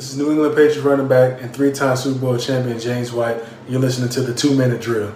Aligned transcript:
This 0.00 0.12
is 0.12 0.16
New 0.16 0.30
England 0.30 0.54
Patriots 0.54 0.78
running 0.78 1.08
back 1.08 1.42
and 1.42 1.54
three-time 1.54 1.94
Super 1.94 2.18
Bowl 2.18 2.38
champion 2.38 2.80
James 2.80 3.12
White. 3.12 3.38
You're 3.68 3.82
listening 3.82 4.08
to 4.08 4.22
the 4.22 4.32
two-minute 4.32 4.80
drill. 4.80 5.10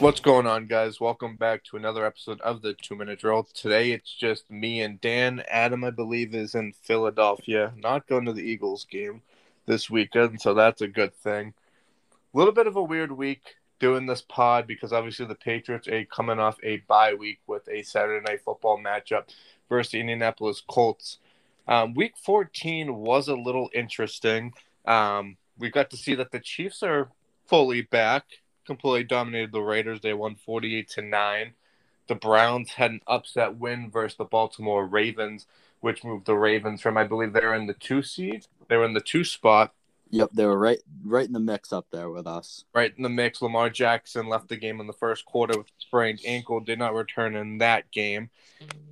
What's 0.00 0.20
going 0.20 0.46
on, 0.46 0.66
guys? 0.66 0.98
Welcome 0.98 1.36
back 1.36 1.62
to 1.64 1.76
another 1.76 2.06
episode 2.06 2.40
of 2.40 2.62
the 2.62 2.72
Two 2.72 2.96
Minute 2.96 3.20
Drill. 3.20 3.46
Today 3.52 3.90
it's 3.92 4.10
just 4.10 4.50
me 4.50 4.80
and 4.80 4.98
Dan. 4.98 5.42
Adam, 5.46 5.84
I 5.84 5.90
believe, 5.90 6.34
is 6.34 6.54
in 6.54 6.72
Philadelphia, 6.72 7.74
not 7.76 8.06
going 8.06 8.24
to 8.24 8.32
the 8.32 8.40
Eagles 8.40 8.86
game 8.90 9.20
this 9.66 9.90
weekend, 9.90 10.40
so 10.40 10.54
that's 10.54 10.80
a 10.80 10.88
good 10.88 11.14
thing. 11.14 11.52
A 12.32 12.38
little 12.38 12.54
bit 12.54 12.66
of 12.66 12.76
a 12.76 12.82
weird 12.82 13.12
week 13.12 13.56
doing 13.78 14.06
this 14.06 14.22
pod 14.22 14.66
because 14.66 14.90
obviously 14.90 15.26
the 15.26 15.34
Patriots 15.34 15.86
are 15.86 16.02
coming 16.06 16.38
off 16.38 16.56
a 16.62 16.78
bye 16.88 17.12
week 17.12 17.40
with 17.46 17.68
a 17.68 17.82
Saturday 17.82 18.24
night 18.26 18.40
football 18.40 18.78
matchup 18.82 19.24
versus 19.68 19.92
the 19.92 20.00
Indianapolis 20.00 20.62
Colts. 20.66 21.18
Um, 21.68 21.94
week 21.94 22.14
14 22.22 22.94
was 22.94 23.28
a 23.28 23.34
little 23.34 23.70
interesting. 23.74 24.52
Um, 24.86 25.36
we 25.58 25.70
got 25.70 25.90
to 25.90 25.96
see 25.96 26.14
that 26.14 26.30
the 26.30 26.40
Chiefs 26.40 26.82
are 26.82 27.10
fully 27.46 27.82
back, 27.82 28.24
completely 28.66 29.04
dominated 29.04 29.52
the 29.52 29.60
Raiders. 29.60 30.00
They 30.00 30.14
won 30.14 30.36
48 30.36 30.88
to 30.90 31.02
9. 31.02 31.52
The 32.08 32.14
Browns 32.14 32.70
had 32.70 32.92
an 32.92 33.00
upset 33.06 33.56
win 33.56 33.90
versus 33.90 34.16
the 34.16 34.24
Baltimore 34.24 34.86
Ravens, 34.86 35.46
which 35.80 36.04
moved 36.04 36.26
the 36.26 36.36
Ravens 36.36 36.80
from, 36.80 36.96
I 36.96 37.04
believe, 37.04 37.32
they're 37.32 37.54
in 37.54 37.66
the 37.66 37.74
two 37.74 38.02
seed. 38.02 38.46
They 38.68 38.76
were 38.76 38.84
in 38.84 38.94
the 38.94 39.00
two 39.00 39.24
spot. 39.24 39.72
Yep, 40.10 40.30
they 40.34 40.46
were 40.46 40.58
right 40.58 40.78
right 41.04 41.26
in 41.26 41.32
the 41.32 41.40
mix 41.40 41.72
up 41.72 41.86
there 41.90 42.10
with 42.10 42.28
us. 42.28 42.64
Right 42.72 42.92
in 42.96 43.02
the 43.02 43.08
mix. 43.08 43.42
Lamar 43.42 43.70
Jackson 43.70 44.28
left 44.28 44.48
the 44.48 44.56
game 44.56 44.80
in 44.80 44.86
the 44.86 44.92
first 44.92 45.24
quarter 45.24 45.58
with 45.58 45.66
a 45.66 45.80
sprained 45.80 46.20
ankle, 46.24 46.60
did 46.60 46.78
not 46.78 46.94
return 46.94 47.34
in 47.34 47.58
that 47.58 47.90
game. 47.90 48.30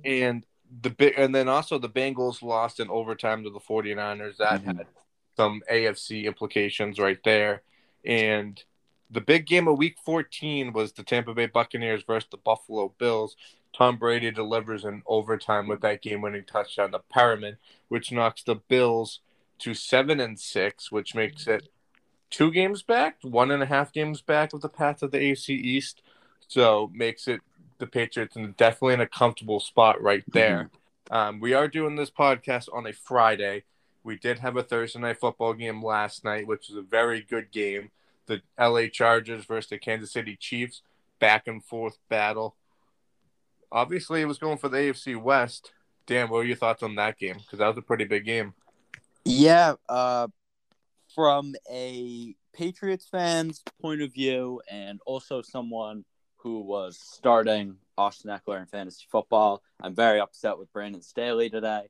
And 0.03 0.45
the 0.81 0.89
big 0.89 1.13
and 1.17 1.33
then 1.33 1.47
also 1.47 1.77
the 1.77 1.89
Bengals 1.89 2.41
lost 2.41 2.79
in 2.79 2.89
overtime 2.89 3.43
to 3.43 3.49
the 3.49 3.59
49ers. 3.59 4.37
That 4.37 4.61
Mhm. 4.61 4.77
had 4.77 4.87
some 5.35 5.61
AFC 5.69 6.25
implications 6.25 6.99
right 6.99 7.21
there. 7.23 7.63
And 8.03 8.61
the 9.09 9.21
big 9.21 9.45
game 9.45 9.67
of 9.67 9.77
week 9.77 9.97
14 10.03 10.73
was 10.73 10.93
the 10.93 11.03
Tampa 11.03 11.33
Bay 11.33 11.45
Buccaneers 11.45 12.03
versus 12.03 12.29
the 12.29 12.37
Buffalo 12.37 12.93
Bills. 12.97 13.35
Tom 13.73 13.97
Brady 13.97 14.31
delivers 14.31 14.85
in 14.85 15.03
overtime 15.05 15.67
with 15.67 15.81
that 15.81 16.01
game 16.01 16.21
winning 16.21 16.45
touchdown 16.45 16.91
to 16.91 16.99
Perriman, 17.13 17.57
which 17.89 18.11
knocks 18.11 18.41
the 18.43 18.55
Bills 18.55 19.19
to 19.59 19.73
seven 19.73 20.19
and 20.19 20.39
six, 20.39 20.91
which 20.91 21.13
makes 21.13 21.47
it 21.47 21.69
two 22.29 22.51
games 22.51 22.83
back, 22.83 23.17
one 23.21 23.51
and 23.51 23.61
a 23.61 23.65
half 23.65 23.91
games 23.91 24.21
back 24.21 24.53
of 24.53 24.61
the 24.61 24.69
path 24.69 25.03
of 25.03 25.11
the 25.11 25.19
AC 25.19 25.53
East. 25.53 26.01
So 26.47 26.91
makes 26.93 27.27
it 27.27 27.41
the 27.77 27.87
Patriots 27.87 28.35
and 28.35 28.55
definitely 28.57 28.95
in 28.95 29.01
a 29.01 29.07
comfortable 29.07 29.59
spot 29.59 30.01
right 30.01 30.23
there. 30.27 30.69
Um, 31.11 31.39
we 31.39 31.53
are 31.53 31.67
doing 31.67 31.95
this 31.95 32.09
podcast 32.09 32.67
on 32.73 32.87
a 32.87 32.93
Friday. 32.93 33.63
We 34.03 34.17
did 34.17 34.39
have 34.39 34.57
a 34.57 34.63
Thursday 34.63 34.99
night 34.99 35.19
football 35.19 35.53
game 35.53 35.83
last 35.83 36.23
night, 36.23 36.47
which 36.47 36.69
was 36.69 36.77
a 36.77 36.81
very 36.81 37.21
good 37.21 37.51
game. 37.51 37.91
The 38.27 38.41
LA 38.59 38.87
Chargers 38.87 39.45
versus 39.45 39.69
the 39.69 39.77
Kansas 39.77 40.11
City 40.11 40.35
Chiefs, 40.35 40.81
back 41.19 41.47
and 41.47 41.63
forth 41.63 41.97
battle. 42.09 42.55
Obviously, 43.71 44.21
it 44.21 44.25
was 44.25 44.37
going 44.37 44.57
for 44.57 44.69
the 44.69 44.77
AFC 44.77 45.19
West. 45.19 45.71
Dan, 46.07 46.29
what 46.29 46.37
were 46.37 46.43
your 46.43 46.55
thoughts 46.55 46.83
on 46.83 46.95
that 46.95 47.17
game? 47.17 47.37
Because 47.37 47.59
that 47.59 47.67
was 47.67 47.77
a 47.77 47.81
pretty 47.81 48.05
big 48.05 48.25
game. 48.25 48.53
Yeah, 49.25 49.73
uh, 49.89 50.27
from 51.13 51.55
a 51.71 52.35
Patriots 52.53 53.07
fan's 53.11 53.63
point 53.81 54.01
of 54.01 54.13
view, 54.13 54.61
and 54.69 54.99
also 55.05 55.41
someone 55.41 56.05
who 56.45 56.59
was 56.59 56.99
starting 56.99 57.75
Austin 57.97 58.29
Ekeler 58.29 58.59
in 58.59 58.67
fantasy 58.67 59.07
football, 59.09 59.63
I'm 59.81 59.95
very 59.95 60.19
upset 60.19 60.59
with 60.59 60.71
Brandon 60.71 61.01
Staley 61.01 61.49
today. 61.49 61.89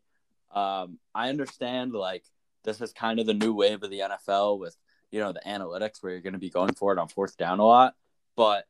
Um, 0.50 0.98
I 1.14 1.28
understand 1.28 1.92
like 1.92 2.24
this 2.64 2.80
is 2.80 2.94
kind 2.94 3.20
of 3.20 3.26
the 3.26 3.34
new 3.34 3.54
wave 3.54 3.84
of 3.84 3.90
the 3.90 4.00
NFL 4.00 4.58
with 4.58 4.78
you 5.12 5.20
know 5.20 5.34
the 5.34 5.42
analytics 5.46 6.02
where 6.02 6.14
you're 6.14 6.22
going 6.22 6.34
to 6.34 6.40
be 6.40 6.50
going 6.50 6.74
for 6.74 6.94
it 6.94 7.00
on 7.00 7.10
fourth 7.10 7.36
down 7.36 7.60
a 7.60 7.66
lot, 7.66 7.96
but 8.38 8.64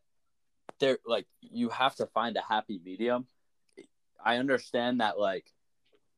there 0.79 0.97
like 1.05 1.27
you 1.41 1.69
have 1.69 1.93
to 1.97 2.07
find 2.07 2.35
a 2.35 2.41
happy 2.41 2.81
medium. 2.83 3.27
I 4.23 4.37
understand 4.37 5.01
that 5.01 5.19
like 5.19 5.53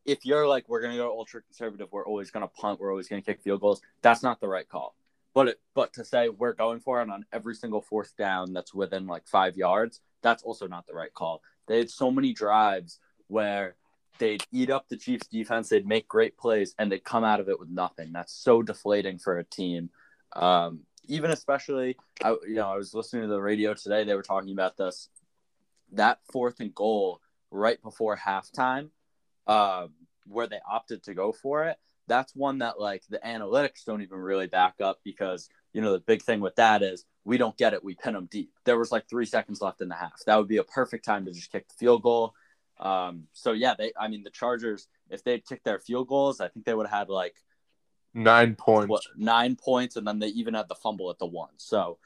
if 0.05 0.25
you're 0.25 0.47
like 0.47 0.69
we're 0.69 0.81
gonna 0.81 0.95
go 0.95 1.09
ultra 1.09 1.41
conservative, 1.41 1.89
we're 1.91 2.07
always 2.07 2.31
gonna 2.31 2.47
punt, 2.47 2.79
we're 2.79 2.89
always 2.89 3.09
gonna 3.09 3.21
kick 3.21 3.41
field 3.41 3.59
goals. 3.59 3.81
That's 4.01 4.23
not 4.23 4.39
the 4.39 4.47
right 4.47 4.69
call. 4.69 4.95
But 5.37 5.49
it, 5.49 5.59
but 5.75 5.93
to 5.93 6.03
say 6.03 6.29
we're 6.29 6.53
going 6.53 6.79
for 6.79 6.99
it 6.99 7.11
on 7.11 7.23
every 7.31 7.53
single 7.53 7.83
fourth 7.83 8.17
down 8.17 8.53
that's 8.53 8.73
within 8.73 9.05
like 9.05 9.27
five 9.27 9.55
yards, 9.55 10.01
that's 10.23 10.41
also 10.41 10.65
not 10.65 10.87
the 10.87 10.95
right 10.95 11.13
call. 11.13 11.43
They 11.67 11.77
had 11.77 11.91
so 11.91 12.09
many 12.09 12.33
drives 12.33 12.97
where 13.27 13.75
they'd 14.17 14.43
eat 14.51 14.71
up 14.71 14.89
the 14.89 14.97
Chiefs 14.97 15.27
defense, 15.27 15.69
they'd 15.69 15.85
make 15.85 16.07
great 16.07 16.39
plays, 16.39 16.73
and 16.79 16.91
they'd 16.91 17.03
come 17.03 17.23
out 17.23 17.39
of 17.39 17.49
it 17.49 17.59
with 17.59 17.69
nothing. 17.69 18.13
That's 18.13 18.33
so 18.33 18.63
deflating 18.63 19.19
for 19.19 19.37
a 19.37 19.43
team. 19.43 19.91
Um, 20.35 20.79
even 21.07 21.29
especially, 21.29 21.97
I 22.23 22.31
you 22.47 22.55
know 22.55 22.71
I 22.71 22.75
was 22.75 22.95
listening 22.95 23.21
to 23.21 23.27
the 23.27 23.39
radio 23.39 23.75
today. 23.75 24.05
They 24.05 24.15
were 24.15 24.23
talking 24.23 24.53
about 24.53 24.75
this 24.75 25.07
that 25.91 26.17
fourth 26.33 26.61
and 26.61 26.73
goal 26.73 27.21
right 27.51 27.79
before 27.83 28.17
halftime 28.17 28.89
um, 29.45 29.91
where 30.25 30.47
they 30.47 30.61
opted 30.67 31.03
to 31.03 31.13
go 31.13 31.31
for 31.31 31.65
it. 31.65 31.77
That's 32.07 32.35
one 32.35 32.59
that 32.59 32.79
like 32.79 33.03
the 33.09 33.19
analytics 33.19 33.83
don't 33.85 34.01
even 34.01 34.17
really 34.19 34.47
back 34.47 34.75
up 34.81 34.99
because 35.03 35.49
you 35.73 35.81
know 35.81 35.91
the 35.93 35.99
big 35.99 36.21
thing 36.21 36.39
with 36.39 36.55
that 36.55 36.81
is 36.83 37.05
we 37.25 37.37
don't 37.37 37.57
get 37.57 37.73
it, 37.73 37.83
we 37.83 37.95
pin 37.95 38.13
them 38.13 38.27
deep. 38.31 38.51
There 38.63 38.77
was 38.77 38.91
like 38.91 39.09
three 39.09 39.25
seconds 39.25 39.61
left 39.61 39.81
in 39.81 39.89
the 39.89 39.95
half. 39.95 40.23
That 40.25 40.37
would 40.37 40.47
be 40.47 40.57
a 40.57 40.63
perfect 40.63 41.03
time 41.05 41.25
to 41.25 41.31
just 41.31 41.51
kick 41.51 41.67
the 41.67 41.73
field 41.75 42.03
goal. 42.03 42.33
Um, 42.79 43.23
so 43.33 43.51
yeah, 43.53 43.73
they 43.77 43.91
I 43.99 44.07
mean 44.07 44.23
the 44.23 44.29
Chargers 44.29 44.87
if 45.09 45.23
they'd 45.23 45.45
kicked 45.45 45.63
their 45.65 45.79
field 45.79 46.07
goals, 46.07 46.41
I 46.41 46.47
think 46.47 46.65
they 46.65 46.73
would 46.73 46.87
have 46.87 46.99
had 46.99 47.09
like 47.09 47.35
Nine 48.13 48.55
points. 48.55 48.89
what 48.89 49.03
nine 49.15 49.55
points, 49.55 49.95
and 49.95 50.07
then 50.07 50.19
they 50.19 50.27
even 50.29 50.53
had 50.53 50.67
the 50.67 50.75
fumble 50.75 51.09
at 51.11 51.19
the 51.19 51.25
one. 51.27 51.51
So, 51.57 51.99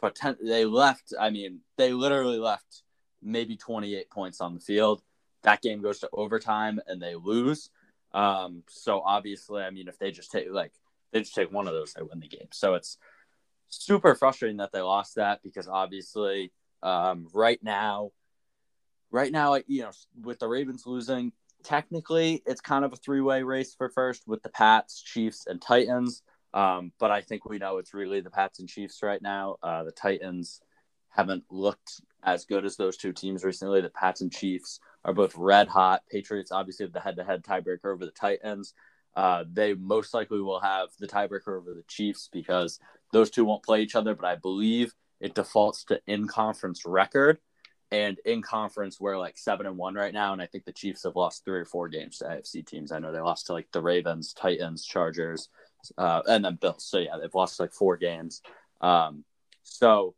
potent- 0.00 0.44
they 0.44 0.64
left. 0.66 1.14
I 1.18 1.30
mean, 1.30 1.60
they 1.78 1.92
literally 1.92 2.38
left 2.38 2.82
maybe 3.22 3.56
28 3.56 4.10
points 4.10 4.40
on 4.40 4.54
the 4.54 4.60
field. 4.60 5.02
That 5.42 5.62
game 5.62 5.80
goes 5.80 6.00
to 6.00 6.10
overtime, 6.12 6.80
and 6.86 7.00
they 7.00 7.14
lose. 7.14 7.70
Um, 8.16 8.62
so 8.68 9.02
obviously, 9.04 9.62
I 9.62 9.70
mean, 9.70 9.88
if 9.88 9.98
they 9.98 10.10
just 10.10 10.32
take 10.32 10.46
like 10.50 10.72
they 11.12 11.20
just 11.20 11.34
take 11.34 11.52
one 11.52 11.68
of 11.68 11.74
those, 11.74 11.92
they 11.92 12.02
win 12.02 12.18
the 12.18 12.28
game. 12.28 12.48
So 12.50 12.74
it's 12.74 12.96
super 13.68 14.14
frustrating 14.14 14.56
that 14.56 14.72
they 14.72 14.80
lost 14.80 15.16
that 15.16 15.42
because 15.42 15.68
obviously, 15.68 16.50
um, 16.82 17.28
right 17.34 17.62
now, 17.62 18.12
right 19.10 19.30
now, 19.30 19.56
you 19.66 19.82
know, 19.82 19.90
with 20.22 20.38
the 20.38 20.48
Ravens 20.48 20.86
losing, 20.86 21.32
technically 21.62 22.42
it's 22.46 22.62
kind 22.62 22.86
of 22.86 22.92
a 22.94 22.96
three-way 22.96 23.42
race 23.42 23.74
for 23.74 23.90
first 23.90 24.26
with 24.26 24.42
the 24.42 24.48
Pats, 24.48 25.02
Chiefs, 25.02 25.46
and 25.46 25.60
Titans. 25.60 26.22
Um, 26.54 26.92
but 26.98 27.10
I 27.10 27.20
think 27.20 27.44
we 27.44 27.58
know 27.58 27.76
it's 27.76 27.92
really 27.92 28.20
the 28.20 28.30
Pats 28.30 28.60
and 28.60 28.68
Chiefs 28.68 29.02
right 29.02 29.20
now. 29.20 29.56
Uh, 29.62 29.84
the 29.84 29.92
Titans 29.92 30.62
haven't 31.10 31.44
looked 31.50 32.00
as 32.22 32.46
good 32.46 32.64
as 32.64 32.76
those 32.76 32.96
two 32.96 33.12
teams 33.12 33.44
recently. 33.44 33.82
The 33.82 33.90
Pats 33.90 34.22
and 34.22 34.32
Chiefs 34.32 34.80
are 35.06 35.14
both 35.14 35.36
red 35.36 35.68
hot. 35.68 36.02
Patriots 36.10 36.52
obviously 36.52 36.84
have 36.84 36.92
the 36.92 37.00
head-to-head 37.00 37.44
tiebreaker 37.44 37.86
over 37.86 38.04
the 38.04 38.10
Titans. 38.10 38.74
Uh, 39.14 39.44
they 39.50 39.72
most 39.72 40.12
likely 40.12 40.42
will 40.42 40.60
have 40.60 40.88
the 40.98 41.06
tiebreaker 41.06 41.56
over 41.56 41.72
the 41.72 41.84
Chiefs 41.88 42.28
because 42.30 42.78
those 43.12 43.30
two 43.30 43.44
won't 43.44 43.62
play 43.62 43.80
each 43.80 43.94
other. 43.94 44.14
But 44.14 44.26
I 44.26 44.34
believe 44.34 44.92
it 45.20 45.34
defaults 45.34 45.84
to 45.84 46.00
in-conference 46.06 46.82
record 46.84 47.38
and 47.92 48.18
in 48.24 48.42
conference 48.42 49.00
we're 49.00 49.16
like 49.16 49.38
seven 49.38 49.64
and 49.64 49.76
one 49.76 49.94
right 49.94 50.12
now 50.12 50.32
and 50.32 50.42
i 50.42 50.46
think 50.46 50.64
the 50.64 50.72
chiefs 50.72 51.04
have 51.04 51.14
lost 51.14 51.44
three 51.44 51.60
or 51.60 51.64
four 51.64 51.88
games 51.88 52.18
to 52.18 52.24
afc 52.24 52.66
teams 52.66 52.90
i 52.90 52.98
know 52.98 53.12
they 53.12 53.20
lost 53.20 53.46
to 53.46 53.52
like 53.52 53.70
the 53.72 53.80
ravens 53.80 54.32
titans 54.32 54.84
chargers 54.84 55.48
uh, 55.98 56.20
and 56.26 56.44
then 56.44 56.56
bills 56.56 56.84
so 56.84 56.98
yeah 56.98 57.16
they've 57.20 57.34
lost 57.34 57.60
like 57.60 57.72
four 57.72 57.96
games 57.96 58.42
um, 58.80 59.24
so 59.62 60.14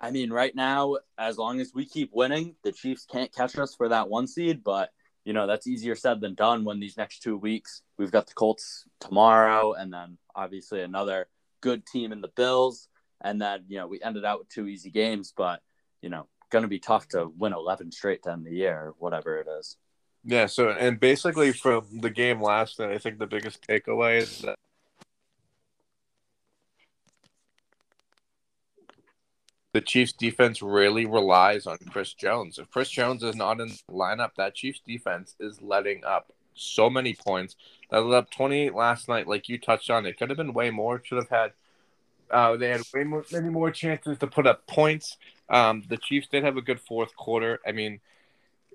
i 0.00 0.10
mean 0.10 0.30
right 0.30 0.54
now 0.54 0.96
as 1.18 1.38
long 1.38 1.60
as 1.60 1.72
we 1.74 1.84
keep 1.84 2.10
winning 2.12 2.54
the 2.64 2.72
chiefs 2.72 3.06
can't 3.10 3.34
catch 3.34 3.58
us 3.58 3.74
for 3.74 3.88
that 3.88 4.08
one 4.08 4.26
seed 4.26 4.62
but 4.64 4.90
you 5.24 5.32
know 5.32 5.46
that's 5.46 5.66
easier 5.66 5.94
said 5.94 6.20
than 6.20 6.34
done 6.34 6.64
when 6.64 6.80
these 6.80 6.96
next 6.96 7.22
two 7.22 7.36
weeks 7.36 7.82
we've 7.98 8.12
got 8.12 8.26
the 8.26 8.34
colts 8.34 8.84
tomorrow 9.00 9.72
and 9.74 9.92
then 9.92 10.16
obviously 10.34 10.82
another 10.82 11.28
good 11.60 11.84
team 11.86 12.12
in 12.12 12.20
the 12.20 12.32
bills 12.36 12.88
and 13.20 13.40
then 13.40 13.64
you 13.68 13.78
know 13.78 13.86
we 13.86 14.00
ended 14.02 14.24
out 14.24 14.38
with 14.38 14.48
two 14.48 14.66
easy 14.66 14.90
games 14.90 15.32
but 15.36 15.60
you 16.00 16.08
know 16.08 16.26
going 16.50 16.62
to 16.62 16.68
be 16.68 16.78
tough 16.78 17.08
to 17.08 17.32
win 17.38 17.52
11 17.52 17.92
straight 17.92 18.22
to 18.24 18.32
end 18.32 18.44
the 18.44 18.52
year, 18.52 18.92
whatever 18.98 19.38
it 19.38 19.46
is. 19.58 19.76
Yeah, 20.22 20.46
so 20.46 20.70
and 20.70 21.00
basically 21.00 21.52
from 21.52 21.86
the 22.00 22.10
game 22.10 22.42
last 22.42 22.78
night, 22.78 22.90
I 22.90 22.98
think 22.98 23.18
the 23.18 23.26
biggest 23.26 23.66
takeaway 23.66 24.18
is 24.18 24.42
that 24.42 24.56
the 29.72 29.80
Chiefs 29.80 30.12
defense 30.12 30.62
really 30.62 31.06
relies 31.06 31.66
on 31.66 31.78
Chris 31.90 32.12
Jones. 32.12 32.58
If 32.58 32.70
Chris 32.70 32.90
Jones 32.90 33.22
is 33.22 33.36
not 33.36 33.60
in 33.60 33.68
the 33.68 33.92
lineup, 33.92 34.30
that 34.36 34.54
Chiefs 34.54 34.80
defense 34.86 35.36
is 35.38 35.62
letting 35.62 36.04
up 36.04 36.32
so 36.54 36.90
many 36.90 37.14
points. 37.14 37.56
That 37.90 38.00
let 38.00 38.18
up 38.18 38.30
28 38.30 38.74
last 38.74 39.08
night, 39.08 39.28
like 39.28 39.48
you 39.48 39.58
touched 39.58 39.90
on. 39.90 40.06
It 40.06 40.18
could 40.18 40.30
have 40.30 40.36
been 40.36 40.52
way 40.52 40.70
more. 40.70 41.00
Should 41.04 41.18
have 41.18 41.28
had. 41.28 41.52
Uh, 42.30 42.56
they 42.56 42.68
had 42.68 42.82
way 42.94 43.02
more, 43.02 43.24
many 43.32 43.48
more 43.48 43.70
chances 43.70 44.18
to 44.18 44.26
put 44.26 44.46
up 44.46 44.66
points. 44.66 45.16
Um, 45.48 45.82
the 45.88 45.96
Chiefs 45.96 46.28
did 46.28 46.44
have 46.44 46.56
a 46.56 46.62
good 46.62 46.80
fourth 46.80 47.16
quarter. 47.16 47.58
I 47.66 47.72
mean, 47.72 48.00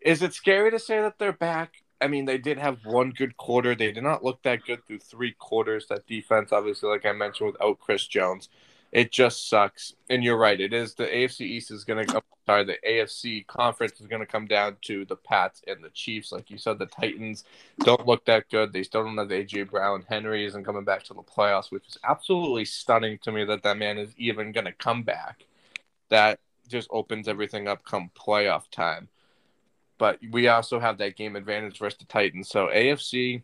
is 0.01 0.21
it 0.21 0.33
scary 0.33 0.71
to 0.71 0.80
say 0.80 1.00
that 1.01 1.19
they're 1.19 1.31
back? 1.31 1.83
I 2.01 2.07
mean, 2.07 2.25
they 2.25 2.38
did 2.38 2.57
have 2.57 2.86
one 2.86 3.12
good 3.12 3.38
quarter. 3.38 3.74
They 3.74 3.94
did 3.94 4.03
not 4.03 4.24
look 4.24 4.44
that 4.44 4.65
good 4.65 4.86
through 4.86 5.00
three 5.00 5.31
quarters. 5.31 5.88
That 5.88 6.06
defense, 6.06 6.51
obviously, 6.51 6.89
like 6.89 7.06
I 7.06 7.13
mentioned, 7.13 7.53
without 7.53 7.80
Chris 7.80 8.06
Jones, 8.06 8.50
it 8.95 9.12
just 9.12 9.50
sucks. 9.50 9.94
And 10.09 10.24
you're 10.24 10.38
right. 10.38 10.59
It 10.59 10.71
is 10.71 10.94
the 10.94 11.03
AFC 11.03 11.42
East 11.42 11.69
is 11.69 11.83
going 11.83 12.07
to. 12.07 12.18
Oh, 12.18 12.21
sorry, 12.45 12.63
the 12.63 12.77
AFC 12.88 13.45
conference 13.45 14.00
is 14.00 14.07
going 14.07 14.21
to 14.21 14.25
come 14.25 14.45
down 14.45 14.77
to 14.83 15.03
the 15.03 15.18
Pats 15.18 15.62
and 15.68 15.83
the 15.83 15.89
Chiefs. 15.89 16.31
Like 16.31 16.50
you 16.50 16.57
said, 16.57 16.80
the 16.80 16.86
Titans 16.86 17.44
don't 17.80 18.07
look 18.07 18.24
that 18.24 18.50
good. 18.50 18.71
They 18.71 18.83
still 18.83 19.03
don't 19.03 19.18
have 19.18 19.27
AJ 19.27 19.69
Brown. 19.69 20.06
Henry 20.07 20.45
isn't 20.45 20.63
coming 20.63 20.86
back 20.86 21.03
to 21.03 21.13
the 21.13 21.24
playoffs, 21.24 21.71
which 21.71 21.89
is 21.89 21.97
absolutely 22.06 22.63
stunning 22.63 23.19
to 23.24 23.33
me 23.33 23.44
that 23.44 23.63
that 23.63 23.77
man 23.77 23.97
is 23.97 24.13
even 24.18 24.53
going 24.53 24.65
to 24.65 24.71
come 24.71 25.03
back. 25.03 25.45
That 26.07 26.39
just 26.69 26.88
opens 26.89 27.27
everything 27.27 27.68
up 27.68 27.83
come 27.83 28.12
playoff 28.18 28.69
time. 28.71 29.09
But 29.98 30.19
we 30.31 30.48
also 30.48 30.80
have 30.80 31.00
that 31.00 31.18
game 31.18 31.36
advantage 31.36 31.80
versus 31.80 32.00
the 32.00 32.06
Titans. 32.06 32.48
So 32.48 32.68
AFC 32.68 33.44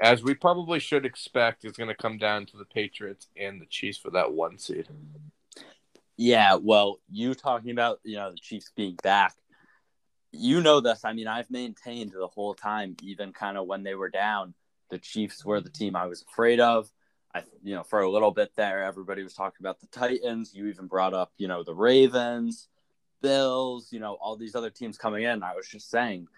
as 0.00 0.22
we 0.22 0.34
probably 0.34 0.80
should 0.80 1.06
expect, 1.06 1.64
is 1.64 1.72
going 1.72 1.88
to 1.88 1.94
come 1.94 2.18
down 2.18 2.46
to 2.46 2.56
the 2.56 2.64
Patriots 2.64 3.28
and 3.36 3.60
the 3.60 3.66
Chiefs 3.66 3.98
for 3.98 4.10
that 4.10 4.32
one 4.32 4.58
seed. 4.58 4.88
Yeah, 6.16 6.54
well, 6.54 7.00
you 7.10 7.34
talking 7.34 7.70
about 7.70 8.00
you 8.04 8.16
know 8.16 8.30
the 8.30 8.36
Chiefs 8.36 8.70
being 8.76 8.96
back, 9.02 9.34
you 10.32 10.60
know 10.60 10.80
this. 10.80 11.04
I 11.04 11.12
mean, 11.12 11.26
I've 11.26 11.50
maintained 11.50 12.12
the 12.12 12.26
whole 12.26 12.54
time, 12.54 12.96
even 13.02 13.32
kind 13.32 13.56
of 13.56 13.66
when 13.66 13.82
they 13.82 13.94
were 13.94 14.10
down, 14.10 14.54
the 14.90 14.98
Chiefs 14.98 15.44
were 15.44 15.60
the 15.60 15.70
team 15.70 15.96
I 15.96 16.06
was 16.06 16.22
afraid 16.22 16.60
of. 16.60 16.88
I, 17.34 17.42
you 17.64 17.74
know, 17.74 17.82
for 17.82 18.00
a 18.00 18.10
little 18.10 18.30
bit 18.30 18.52
there, 18.54 18.84
everybody 18.84 19.24
was 19.24 19.34
talking 19.34 19.58
about 19.60 19.80
the 19.80 19.88
Titans. 19.88 20.54
You 20.54 20.68
even 20.68 20.86
brought 20.86 21.14
up, 21.14 21.32
you 21.36 21.48
know, 21.48 21.64
the 21.64 21.74
Ravens, 21.74 22.68
Bills, 23.22 23.88
you 23.90 23.98
know, 23.98 24.14
all 24.14 24.36
these 24.36 24.54
other 24.54 24.70
teams 24.70 24.98
coming 24.98 25.24
in. 25.24 25.42
I 25.42 25.54
was 25.54 25.66
just 25.66 25.90
saying 25.90 26.28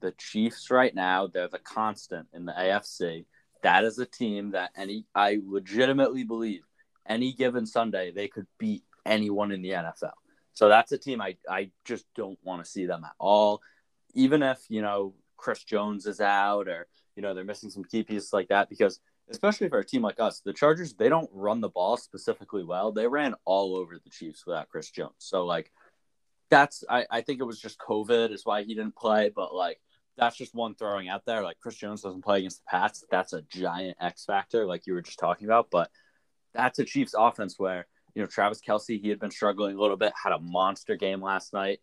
the 0.00 0.12
Chiefs 0.12 0.70
right 0.70 0.94
now, 0.94 1.26
they're 1.26 1.48
the 1.48 1.58
constant 1.58 2.28
in 2.32 2.44
the 2.44 2.52
AFC. 2.52 3.26
That 3.62 3.84
is 3.84 3.98
a 3.98 4.06
team 4.06 4.52
that 4.52 4.70
any 4.76 5.06
I 5.14 5.40
legitimately 5.44 6.24
believe 6.24 6.62
any 7.06 7.32
given 7.32 7.66
Sunday 7.66 8.12
they 8.12 8.28
could 8.28 8.46
beat 8.58 8.84
anyone 9.04 9.52
in 9.52 9.62
the 9.62 9.70
NFL. 9.70 10.12
So 10.54 10.68
that's 10.68 10.92
a 10.92 10.98
team 10.98 11.20
I, 11.20 11.36
I 11.48 11.70
just 11.84 12.06
don't 12.14 12.38
want 12.42 12.64
to 12.64 12.70
see 12.70 12.86
them 12.86 13.04
at 13.04 13.12
all. 13.18 13.60
Even 14.14 14.42
if, 14.42 14.58
you 14.68 14.82
know, 14.82 15.14
Chris 15.36 15.62
Jones 15.64 16.06
is 16.06 16.20
out 16.20 16.68
or, 16.68 16.86
you 17.14 17.22
know, 17.22 17.34
they're 17.34 17.44
missing 17.44 17.70
some 17.70 17.84
key 17.84 18.02
pieces 18.02 18.32
like 18.32 18.48
that, 18.48 18.70
because 18.70 19.00
especially 19.28 19.68
for 19.68 19.78
a 19.78 19.84
team 19.84 20.02
like 20.02 20.20
us, 20.20 20.40
the 20.40 20.52
Chargers, 20.52 20.94
they 20.94 21.08
don't 21.08 21.28
run 21.32 21.60
the 21.60 21.68
ball 21.68 21.96
specifically 21.96 22.64
well. 22.64 22.92
They 22.92 23.06
ran 23.06 23.34
all 23.44 23.76
over 23.76 23.98
the 24.02 24.10
Chiefs 24.10 24.46
without 24.46 24.68
Chris 24.68 24.90
Jones. 24.90 25.14
So 25.18 25.44
like 25.44 25.70
that's 26.48 26.84
I, 26.88 27.06
I 27.10 27.20
think 27.20 27.40
it 27.40 27.44
was 27.44 27.60
just 27.60 27.78
COVID 27.78 28.32
is 28.32 28.46
why 28.46 28.62
he 28.62 28.74
didn't 28.74 28.96
play, 28.96 29.30
but 29.34 29.54
like 29.54 29.80
that's 30.16 30.36
just 30.36 30.54
one 30.54 30.74
throwing 30.74 31.08
out 31.08 31.24
there. 31.26 31.42
Like 31.42 31.58
Chris 31.60 31.76
Jones 31.76 32.02
doesn't 32.02 32.24
play 32.24 32.38
against 32.38 32.60
the 32.60 32.70
Pats. 32.70 33.04
That's 33.10 33.32
a 33.32 33.42
giant 33.42 33.96
X 34.00 34.24
factor, 34.24 34.66
like 34.66 34.86
you 34.86 34.94
were 34.94 35.02
just 35.02 35.18
talking 35.18 35.46
about. 35.46 35.68
But 35.70 35.90
that's 36.54 36.78
a 36.78 36.84
Chiefs 36.84 37.14
offense 37.16 37.58
where, 37.58 37.86
you 38.14 38.22
know, 38.22 38.26
Travis 38.26 38.60
Kelce, 38.66 39.00
he 39.00 39.08
had 39.08 39.20
been 39.20 39.30
struggling 39.30 39.76
a 39.76 39.80
little 39.80 39.96
bit, 39.96 40.12
had 40.20 40.32
a 40.32 40.38
monster 40.38 40.96
game 40.96 41.20
last 41.20 41.52
night. 41.52 41.80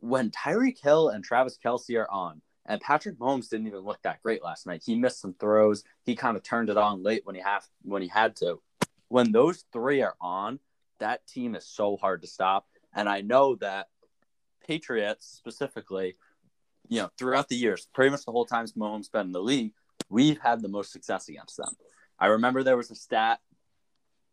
When 0.00 0.30
Tyreek 0.30 0.80
Hill 0.82 1.10
and 1.10 1.22
Travis 1.22 1.58
Kelce 1.64 1.96
are 1.98 2.10
on, 2.10 2.42
and 2.66 2.80
Patrick 2.80 3.18
Mahomes 3.18 3.48
didn't 3.48 3.66
even 3.66 3.80
look 3.80 4.00
that 4.02 4.22
great 4.22 4.44
last 4.44 4.66
night. 4.66 4.82
He 4.84 4.94
missed 4.94 5.20
some 5.20 5.34
throws. 5.34 5.82
He 6.04 6.14
kind 6.14 6.36
of 6.36 6.42
turned 6.42 6.70
it 6.70 6.76
on 6.76 7.02
late 7.02 7.22
when 7.24 7.34
he 7.34 7.40
have 7.40 7.66
when 7.82 8.02
he 8.02 8.08
had 8.08 8.36
to. 8.36 8.60
When 9.08 9.32
those 9.32 9.64
three 9.72 10.02
are 10.02 10.14
on, 10.20 10.60
that 10.98 11.26
team 11.26 11.54
is 11.54 11.66
so 11.66 11.96
hard 11.96 12.22
to 12.22 12.28
stop. 12.28 12.66
And 12.94 13.08
I 13.08 13.22
know 13.22 13.56
that 13.56 13.88
Patriots 14.66 15.26
specifically 15.26 16.16
you 16.90 17.00
know, 17.00 17.08
throughout 17.16 17.48
the 17.48 17.56
years, 17.56 17.88
pretty 17.94 18.10
much 18.10 18.24
the 18.24 18.32
whole 18.32 18.44
time 18.44 18.66
Mahomes 18.76 19.10
been 19.10 19.28
in 19.28 19.32
the 19.32 19.40
league, 19.40 19.72
we've 20.10 20.40
had 20.40 20.60
the 20.60 20.68
most 20.68 20.92
success 20.92 21.28
against 21.28 21.56
them. 21.56 21.72
I 22.18 22.26
remember 22.26 22.62
there 22.62 22.76
was 22.76 22.90
a 22.90 22.96
stat 22.96 23.38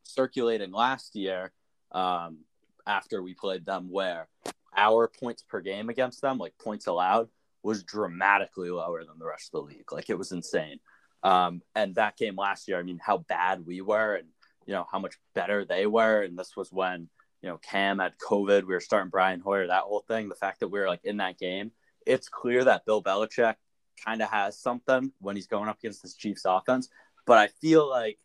circulating 0.04 0.72
last 0.72 1.16
year 1.16 1.54
um, 1.92 2.40
after 2.86 3.22
we 3.22 3.36
played 3.36 3.66
them 3.66 3.90
where 3.92 4.28
our 4.76 5.08
points 5.08 5.44
per 5.44 5.62
game 5.62 5.90
against 5.90 6.22
them, 6.22 6.40
like 6.40 6.58
points 6.58 6.88
allowed, 6.88 7.30
was 7.62 7.84
dramatically 7.84 8.72
lower 8.72 9.06
than 9.06 9.20
the 9.20 9.26
rest 9.26 9.52
of 9.54 9.62
the 9.62 9.76
league. 9.76 9.92
Like 9.92 10.10
it 10.10 10.18
was 10.18 10.32
insane. 10.32 10.80
Um, 11.22 11.62
and 11.76 11.94
that 11.96 12.18
game 12.18 12.36
last 12.36 12.68
year, 12.68 12.80
I 12.80 12.84
mean, 12.84 13.00
how 13.02 13.20
bad 13.20 13.66
we 13.66 13.82
were 13.82 14.16
and, 14.16 14.28
you 14.66 14.74
know, 14.74 14.86
how 14.92 15.00
much 15.00 15.16
better 15.36 15.64
they 15.64 15.86
were. 15.86 16.24
And 16.24 16.38
this 16.38 16.56
was 16.56 16.72
when, 16.72 17.08
you 17.42 17.50
know, 17.50 17.58
Cam 17.58 18.00
had 18.00 18.18
COVID. 18.18 18.64
We 18.64 18.74
were 18.74 18.80
starting 18.80 19.12
Brian 19.12 19.42
Hoyer, 19.42 19.68
that 19.68 19.84
whole 19.84 20.04
thing. 20.08 20.28
The 20.28 20.36
fact 20.36 20.62
that 20.62 20.70
we 20.70 20.80
were 20.80 20.88
like 20.88 21.04
in 21.04 21.18
that 21.18 21.38
game 21.38 21.72
it's 22.08 22.30
clear 22.30 22.64
that 22.64 22.86
Bill 22.86 23.04
Belichick 23.04 23.56
kind 24.04 24.22
of 24.22 24.30
has 24.30 24.58
something 24.60 25.12
when 25.20 25.36
he's 25.36 25.48
going 25.48 25.70
up 25.70 25.80
against 25.80 26.02
this 26.02 26.16
Chiefs 26.16 26.44
offense. 26.46 26.90
But 27.26 27.38
I 27.38 27.48
feel 27.48 27.90
like 27.90 28.20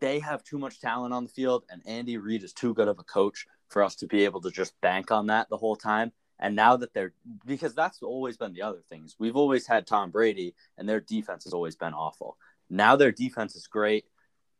they 0.00 0.18
have 0.20 0.42
too 0.42 0.58
much 0.58 0.80
talent 0.80 1.12
on 1.12 1.24
the 1.24 1.30
field, 1.30 1.64
and 1.70 1.82
Andy 1.86 2.16
Reid 2.16 2.42
is 2.42 2.52
too 2.52 2.74
good 2.74 2.88
of 2.88 2.98
a 2.98 3.04
coach 3.04 3.46
for 3.68 3.82
us 3.82 3.94
to 3.96 4.06
be 4.06 4.24
able 4.24 4.40
to 4.40 4.50
just 4.50 4.80
bank 4.80 5.10
on 5.10 5.26
that 5.26 5.48
the 5.48 5.56
whole 5.56 5.76
time. 5.76 6.12
And 6.38 6.56
now 6.56 6.76
that 6.78 6.94
they're 6.94 7.12
because 7.44 7.74
that's 7.74 8.02
always 8.02 8.38
been 8.38 8.54
the 8.54 8.62
other 8.62 8.80
things. 8.88 9.14
We've 9.18 9.36
always 9.36 9.66
had 9.66 9.86
Tom 9.86 10.10
Brady, 10.10 10.54
and 10.78 10.88
their 10.88 11.00
defense 11.00 11.44
has 11.44 11.52
always 11.52 11.76
been 11.76 11.92
awful. 11.92 12.38
Now 12.70 12.96
their 12.96 13.12
defense 13.12 13.56
is 13.56 13.66
great. 13.66 14.06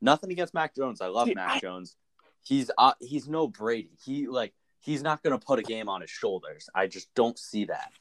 Nothing 0.03 0.31
against 0.31 0.53
Mac 0.53 0.75
Jones. 0.75 1.01
I 1.01 1.07
love 1.07 1.29
See, 1.29 1.35
Mac 1.35 1.53
I... 1.53 1.61
Jones. 1.61 1.97
He's 2.43 2.71
uh, 2.77 2.93
he's 3.01 3.29
no 3.29 3.49
Brady. 3.49 3.97
He 4.05 4.27
like 4.27 4.53
he's 4.81 5.03
not 5.03 5.23
going 5.23 5.39
to 5.39 5.45
put 5.45 5.59
a 5.59 5.63
game 5.63 5.89
on 5.89 6.01
his 6.01 6.11
shoulders. 6.11 6.69
I 6.75 6.87
just 6.87 7.15
don't 7.15 7.39
see 7.39 7.67
that. 7.67 7.93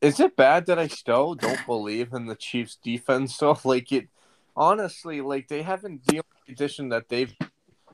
Is 0.00 0.20
it 0.20 0.36
bad 0.36 0.66
that 0.66 0.78
I 0.78 0.86
still 0.86 1.34
don't 1.34 1.64
believe 1.66 2.12
in 2.12 2.26
the 2.26 2.36
Chiefs 2.36 2.78
defense? 2.82 3.36
So 3.36 3.58
like 3.64 3.90
it 3.90 4.08
honestly, 4.56 5.20
like 5.20 5.48
they 5.48 5.62
haven't 5.62 6.04
the 6.06 6.16
only 6.18 6.52
addition 6.52 6.90
that 6.90 7.08
they've 7.08 7.34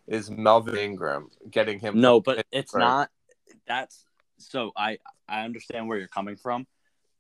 is 0.07 0.31
Melvin 0.31 0.77
Ingram 0.77 1.31
getting 1.51 1.79
him. 1.79 2.01
No, 2.01 2.21
but 2.21 2.45
it's 2.53 2.75
not. 2.75 3.11
That's 3.67 4.05
so 4.39 4.73
I 4.77 4.99
I 5.29 5.45
understand 5.45 5.89
where 5.89 5.99
you're 5.99 6.09
coming 6.09 6.37
from, 6.37 6.67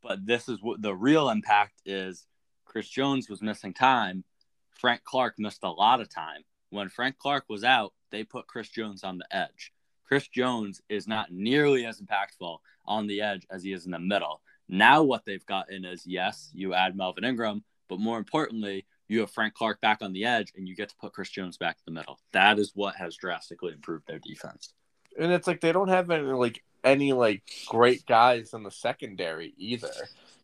but 0.02 0.26
this 0.26 0.48
is 0.48 0.58
what 0.62 0.82
the 0.82 0.94
real 0.94 1.30
impact 1.30 1.80
is. 1.86 2.26
Chris 2.64 2.88
Jones 2.88 3.28
was 3.30 3.40
missing 3.40 3.72
time. 3.72 4.24
Frank 4.72 5.04
Clark 5.04 5.36
missed 5.38 5.62
a 5.62 5.70
lot 5.70 6.00
of 6.00 6.12
time. 6.12 6.42
When 6.70 6.88
Frank 6.88 7.18
Clark 7.18 7.44
was 7.48 7.62
out, 7.62 7.92
they 8.10 8.24
put 8.24 8.48
Chris 8.48 8.68
Jones 8.68 9.04
on 9.04 9.18
the 9.18 9.26
edge. 9.34 9.72
Chris 10.06 10.28
Jones 10.28 10.80
is 10.88 11.06
not 11.06 11.32
nearly 11.32 11.86
as 11.86 12.00
impactful 12.00 12.58
on 12.86 13.06
the 13.06 13.20
edge 13.20 13.46
as 13.50 13.62
he 13.62 13.72
is 13.72 13.86
in 13.86 13.92
the 13.92 13.98
middle. 13.98 14.42
Now, 14.68 15.02
what 15.02 15.24
they've 15.24 15.44
gotten 15.46 15.84
is 15.84 16.06
yes, 16.06 16.50
you 16.54 16.74
add 16.74 16.96
Melvin 16.96 17.24
Ingram, 17.24 17.64
but 17.88 18.00
more 18.00 18.18
importantly, 18.18 18.86
you 19.08 19.20
have 19.20 19.30
Frank 19.30 19.54
Clark 19.54 19.80
back 19.80 19.98
on 20.00 20.12
the 20.12 20.24
edge 20.24 20.52
and 20.56 20.66
you 20.66 20.74
get 20.74 20.88
to 20.88 20.96
put 20.96 21.12
Chris 21.12 21.30
Jones 21.30 21.56
back 21.56 21.76
in 21.76 21.94
the 21.94 21.98
middle. 21.98 22.18
That 22.32 22.58
is 22.58 22.72
what 22.74 22.96
has 22.96 23.16
drastically 23.16 23.72
improved 23.72 24.06
their 24.06 24.18
defense. 24.18 24.72
And 25.18 25.32
it's 25.32 25.46
like 25.46 25.60
they 25.60 25.72
don't 25.72 25.88
have 25.88 26.10
any 26.10 26.26
like 26.26 26.62
any 26.82 27.12
like 27.12 27.42
great 27.68 28.04
guys 28.06 28.52
in 28.54 28.62
the 28.62 28.70
secondary 28.70 29.54
either. 29.56 29.92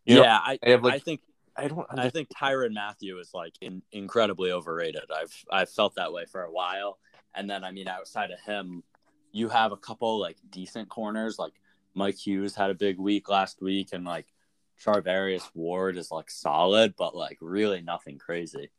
You 0.05 0.17
yeah, 0.17 0.21
know, 0.21 0.39
I, 0.43 0.59
have, 0.63 0.83
like, 0.83 0.93
I 0.95 0.99
think 0.99 1.21
I 1.55 1.67
don't. 1.67 1.85
I 1.89 2.09
think 2.09 2.29
Tyrann 2.29 2.73
Mathieu 2.73 3.19
is 3.19 3.31
like 3.33 3.53
in, 3.61 3.81
incredibly 3.91 4.51
overrated. 4.51 5.03
I've 5.13 5.45
I've 5.51 5.69
felt 5.69 5.95
that 5.95 6.13
way 6.13 6.25
for 6.25 6.43
a 6.43 6.51
while, 6.51 6.97
and 7.35 7.49
then 7.49 7.63
I 7.63 7.71
mean, 7.71 7.87
outside 7.87 8.31
of 8.31 8.39
him, 8.39 8.83
you 9.31 9.49
have 9.49 9.71
a 9.71 9.77
couple 9.77 10.19
like 10.19 10.37
decent 10.49 10.89
corners. 10.89 11.39
Like 11.39 11.53
Mike 11.93 12.15
Hughes 12.15 12.55
had 12.55 12.69
a 12.69 12.75
big 12.75 12.99
week 12.99 13.29
last 13.29 13.61
week, 13.61 13.89
and 13.93 14.05
like 14.05 14.27
Charvarius 14.83 15.49
Ward 15.53 15.97
is 15.97 16.11
like 16.11 16.29
solid, 16.29 16.95
but 16.97 17.15
like 17.15 17.37
really 17.41 17.81
nothing 17.81 18.17
crazy. 18.17 18.69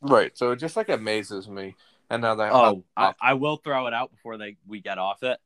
Right. 0.00 0.36
So 0.36 0.52
it 0.52 0.56
just 0.56 0.76
like 0.76 0.88
amazes 0.88 1.48
me. 1.48 1.76
And 2.10 2.22
now 2.22 2.36
that 2.36 2.52
oh, 2.52 2.84
I, 2.96 3.14
I, 3.20 3.34
will 3.34 3.56
throw 3.56 3.88
it 3.88 3.94
out 3.94 4.12
before 4.12 4.38
they 4.38 4.56
we 4.66 4.80
get 4.80 4.98
off 4.98 5.22
it. 5.22 5.38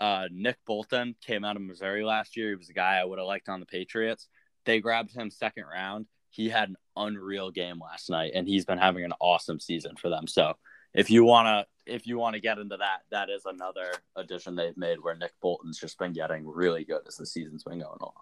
Uh, 0.00 0.28
Nick 0.30 0.56
Bolton 0.66 1.14
came 1.20 1.44
out 1.44 1.56
of 1.56 1.62
Missouri 1.62 2.04
last 2.04 2.36
year. 2.36 2.50
He 2.50 2.54
was 2.54 2.70
a 2.70 2.74
guy 2.74 2.96
I 2.96 3.04
would 3.04 3.18
have 3.18 3.26
liked 3.26 3.48
on 3.48 3.60
the 3.60 3.66
Patriots. 3.66 4.28
They 4.64 4.80
grabbed 4.80 5.12
him 5.12 5.30
second 5.30 5.64
round. 5.64 6.06
He 6.30 6.48
had 6.48 6.70
an 6.70 6.76
unreal 6.96 7.50
game 7.50 7.80
last 7.80 8.08
night, 8.08 8.32
and 8.34 8.46
he's 8.46 8.64
been 8.64 8.78
having 8.78 9.04
an 9.04 9.12
awesome 9.20 9.60
season 9.60 9.96
for 9.96 10.08
them. 10.08 10.26
So 10.26 10.54
if 10.94 11.10
you 11.10 11.24
wanna 11.24 11.66
if 11.88 12.06
you 12.06 12.18
want 12.18 12.34
to 12.34 12.40
get 12.40 12.58
into 12.58 12.76
that, 12.76 13.00
that 13.10 13.30
is 13.30 13.46
another 13.46 13.92
addition 14.16 14.54
they've 14.54 14.76
made 14.76 14.98
where 15.00 15.16
Nick 15.16 15.32
Bolton's 15.40 15.78
just 15.78 15.98
been 15.98 16.12
getting 16.12 16.46
really 16.46 16.84
good 16.84 17.00
as 17.08 17.16
the 17.16 17.26
season's 17.26 17.64
been 17.64 17.80
going 17.80 17.98
along. 18.00 18.12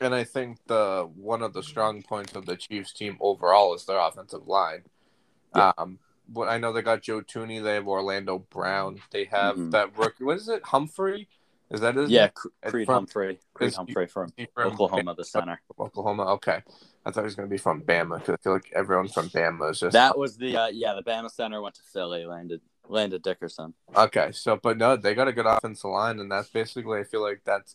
And 0.00 0.14
I 0.14 0.24
think 0.24 0.58
the 0.66 1.08
one 1.14 1.42
of 1.42 1.52
the 1.52 1.62
strong 1.62 2.02
points 2.02 2.34
of 2.34 2.46
the 2.46 2.56
Chiefs 2.56 2.92
team 2.92 3.16
overall 3.20 3.74
is 3.74 3.84
their 3.84 3.98
offensive 3.98 4.48
line. 4.48 4.82
Yeah. 5.54 5.72
Um, 5.78 6.00
but 6.28 6.48
I 6.48 6.58
know 6.58 6.72
they 6.72 6.82
got 6.82 7.02
Joe 7.02 7.20
Thuney, 7.20 7.62
they 7.62 7.74
have 7.74 7.86
Orlando 7.86 8.38
Brown, 8.38 9.00
they 9.10 9.24
have 9.26 9.54
mm-hmm. 9.54 9.70
that 9.70 9.96
rookie. 9.96 10.24
What 10.24 10.38
is 10.38 10.48
it, 10.48 10.64
Humphrey? 10.64 11.28
Is 11.72 11.80
that 11.80 11.96
his? 11.96 12.10
Yeah, 12.10 12.28
Creed 12.28 12.86
from, 12.86 12.94
Humphrey. 12.94 13.38
Creed 13.54 13.74
Humphrey 13.74 14.06
from, 14.06 14.32
from 14.54 14.72
Oklahoma, 14.72 15.14
the 15.14 15.24
center. 15.24 15.60
Oklahoma. 15.78 16.24
Okay, 16.34 16.62
I 17.06 17.10
thought 17.10 17.22
he 17.22 17.24
was 17.24 17.34
going 17.34 17.48
to 17.48 17.50
be 17.50 17.58
from 17.58 17.82
Bama 17.82 18.18
because 18.18 18.34
I 18.34 18.42
feel 18.42 18.52
like 18.52 18.70
everyone 18.74 19.08
from 19.08 19.28
Bama 19.30 19.70
is 19.70 19.80
just. 19.80 19.92
That 19.92 20.18
was 20.18 20.36
the 20.36 20.56
uh, 20.56 20.66
yeah. 20.68 20.94
The 20.94 21.02
Bama 21.02 21.30
center 21.30 21.60
went 21.62 21.74
to 21.76 21.82
Philly, 21.82 22.26
landed 22.26 22.60
Landon 22.88 23.20
Dickerson. 23.22 23.74
Okay, 23.96 24.32
so 24.32 24.56
but 24.56 24.76
no, 24.76 24.96
they 24.96 25.14
got 25.14 25.28
a 25.28 25.32
good 25.32 25.46
offensive 25.46 25.90
line, 25.90 26.20
and 26.20 26.30
that's 26.30 26.48
basically 26.48 27.00
I 27.00 27.04
feel 27.04 27.22
like 27.22 27.40
that's 27.44 27.74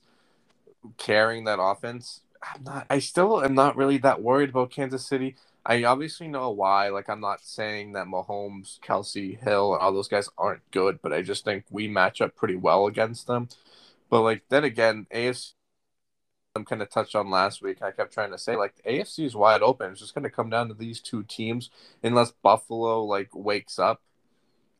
carrying 0.98 1.46
that 1.46 1.60
offense 1.60 2.22
I'm 2.42 2.63
not. 2.63 2.86
I 2.89 3.00
still 3.00 3.44
am 3.44 3.56
not 3.56 3.75
really 3.75 3.98
that 4.00 4.22
worried 4.22 4.50
about 4.50 4.72
Kansas 4.72 5.06
City. 5.06 5.36
I 5.66 5.84
obviously 5.84 6.27
know 6.27 6.50
why. 6.51 6.89
Like, 6.89 7.10
I'm 7.10 7.20
not 7.20 7.42
saying 7.42 7.94
that 7.94 8.08
Mahomes, 8.08 8.80
Kelce, 8.80 9.38
Hill, 9.38 9.74
and 9.74 9.82
all 9.82 9.92
those 9.92 10.08
guys 10.08 10.30
aren't 10.38 10.70
good, 10.72 11.00
but 11.01 11.12
I 11.12 11.22
just 11.22 11.44
think 11.44 11.66
we 11.70 11.88
match 11.88 12.22
up 12.22 12.36
pretty 12.36 12.56
well 12.56 12.88
against 12.88 13.27
them. 13.27 13.50
But 14.10 14.22
like 14.22 14.44
then 14.50 14.64
again, 14.64 15.08
AFC. 15.14 15.54
I'm 16.56 16.66
kind 16.66 16.82
of 16.82 16.90
touched 16.90 17.16
on 17.16 17.30
last 17.30 17.62
week. 17.62 17.84
I 17.84 17.92
kept 17.92 18.12
trying 18.12 18.32
to 18.32 18.38
say 18.38 18.56
like 18.56 18.76
the 18.78 18.90
AFC 18.90 19.26
is 19.26 19.36
wide 19.36 19.62
open. 19.62 19.92
It's 19.92 20.02
just 20.02 20.16
going 20.16 20.24
to 20.24 20.30
come 20.32 20.50
down 20.50 20.70
to 20.70 20.74
these 20.74 21.00
two 21.00 21.22
teams 21.24 21.70
unless 22.02 22.32
Buffalo 22.32 23.04
like 23.04 23.30
wakes 23.36 23.78
up. 23.78 24.02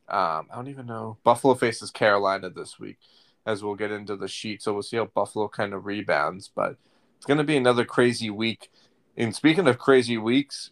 Um, 0.08 0.48
I 0.50 0.56
don't 0.56 0.68
even 0.68 0.86
know. 0.86 1.18
Buffalo 1.22 1.54
faces 1.54 1.90
Carolina 1.90 2.50
this 2.50 2.80
week, 2.80 2.98
as 3.46 3.62
we'll 3.62 3.76
get 3.76 3.92
into 3.92 4.16
the 4.16 4.26
sheet. 4.26 4.60
So 4.60 4.72
we'll 4.72 4.82
see 4.82 4.96
how 4.96 5.04
Buffalo 5.04 5.46
kind 5.46 5.72
of 5.72 5.86
rebounds. 5.86 6.50
But 6.52 6.76
it's 7.16 7.26
going 7.26 7.38
to 7.38 7.44
be 7.44 7.56
another 7.56 7.84
crazy 7.84 8.30
week. 8.30 8.70
And 9.16 9.34
speaking 9.34 9.68
of 9.68 9.78
crazy 9.78 10.18
weeks, 10.18 10.70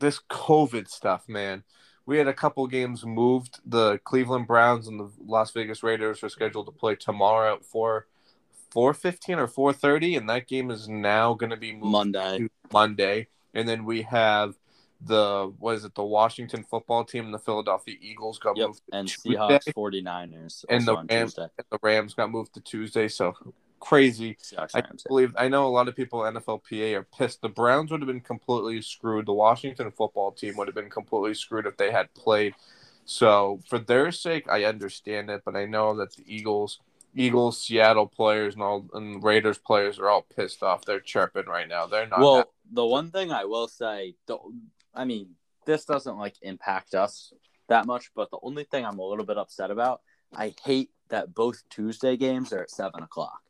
this 0.00 0.20
COVID 0.30 0.88
stuff, 0.88 1.28
man. 1.28 1.64
We 2.06 2.18
had 2.18 2.28
a 2.28 2.32
couple 2.32 2.66
games 2.68 3.04
moved. 3.04 3.58
The 3.66 3.98
Cleveland 4.04 4.46
Browns 4.46 4.86
and 4.86 4.98
the 5.00 5.10
Las 5.26 5.50
Vegas 5.50 5.82
Raiders 5.82 6.22
are 6.22 6.28
scheduled 6.28 6.66
to 6.66 6.72
play 6.72 6.94
tomorrow 6.94 7.54
at 7.56 7.64
four, 7.64 8.06
four 8.70 8.94
fifteen 8.94 9.38
or 9.38 9.48
four 9.48 9.72
thirty, 9.72 10.14
and 10.14 10.28
that 10.30 10.46
game 10.46 10.70
is 10.70 10.88
now 10.88 11.34
going 11.34 11.50
to 11.50 11.56
be 11.56 11.72
Monday. 11.72 12.38
to 12.38 12.48
Monday. 12.72 13.26
And 13.54 13.68
then 13.68 13.84
we 13.84 14.02
have 14.02 14.54
the 15.04 15.52
what 15.58 15.74
is 15.74 15.84
it? 15.84 15.94
The 15.94 16.04
Washington 16.04 16.62
Football 16.62 17.04
Team 17.04 17.24
and 17.26 17.34
the 17.34 17.38
Philadelphia 17.38 17.96
Eagles 18.00 18.38
got 18.38 18.56
Yep. 18.56 18.66
moved, 18.68 18.82
And 18.92 19.08
Tuesday. 19.08 19.30
Seahawks 19.34 19.72
49ers. 19.74 20.64
And 20.68 20.86
the 20.86 20.94
Rams- 20.96 21.34
Tuesday. 21.34 21.48
and 21.58 21.66
the 21.70 21.78
Rams 21.82 22.14
got 22.14 22.30
moved 22.30 22.54
to 22.54 22.60
Tuesday. 22.60 23.08
So 23.08 23.34
crazy. 23.80 24.36
I 24.74 24.82
believe 25.06 25.34
I 25.36 25.48
know 25.48 25.66
a 25.66 25.68
lot 25.68 25.88
of 25.88 25.96
people 25.96 26.20
NFLPA 26.20 26.94
are 26.94 27.02
pissed. 27.16 27.42
The 27.42 27.48
Browns 27.48 27.90
would 27.90 28.00
have 28.00 28.08
been 28.08 28.20
completely 28.20 28.80
screwed. 28.82 29.26
The 29.26 29.32
Washington 29.32 29.90
football 29.90 30.32
team 30.32 30.56
would 30.56 30.68
have 30.68 30.74
been 30.74 30.90
completely 30.90 31.34
screwed 31.34 31.66
if 31.66 31.76
they 31.76 31.90
had 31.90 32.12
played. 32.14 32.54
So 33.04 33.60
for 33.68 33.78
their 33.78 34.10
sake, 34.10 34.48
I 34.50 34.64
understand 34.64 35.30
it, 35.30 35.42
but 35.44 35.56
I 35.56 35.64
know 35.64 35.96
that 35.96 36.16
the 36.16 36.24
Eagles, 36.26 36.80
Eagles, 37.14 37.62
Seattle 37.62 38.06
players, 38.06 38.54
and 38.54 38.62
all 38.62 38.88
and 38.94 39.22
Raiders 39.22 39.58
players 39.58 39.98
are 39.98 40.08
all 40.08 40.22
pissed 40.22 40.62
off. 40.62 40.84
They're 40.84 41.00
chirping 41.00 41.46
right 41.46 41.68
now. 41.68 41.86
They're 41.86 42.08
not. 42.08 42.18
well, 42.18 42.36
happy. 42.38 42.50
the 42.72 42.86
one 42.86 43.10
thing 43.10 43.30
I 43.30 43.44
will 43.44 43.68
say, 43.68 44.16
the, 44.26 44.38
I 44.92 45.04
mean, 45.04 45.30
this 45.66 45.84
doesn't 45.84 46.18
like 46.18 46.34
impact 46.42 46.94
us 46.94 47.32
that 47.68 47.86
much, 47.86 48.10
but 48.14 48.30
the 48.30 48.38
only 48.42 48.64
thing 48.64 48.84
I'm 48.84 48.98
a 48.98 49.06
little 49.06 49.24
bit 49.24 49.38
upset 49.38 49.70
about, 49.70 50.00
I 50.34 50.54
hate 50.64 50.90
that 51.08 51.34
both 51.34 51.62
Tuesday 51.70 52.16
games 52.16 52.52
are 52.52 52.62
at 52.62 52.70
seven 52.70 53.02
o'clock. 53.02 53.40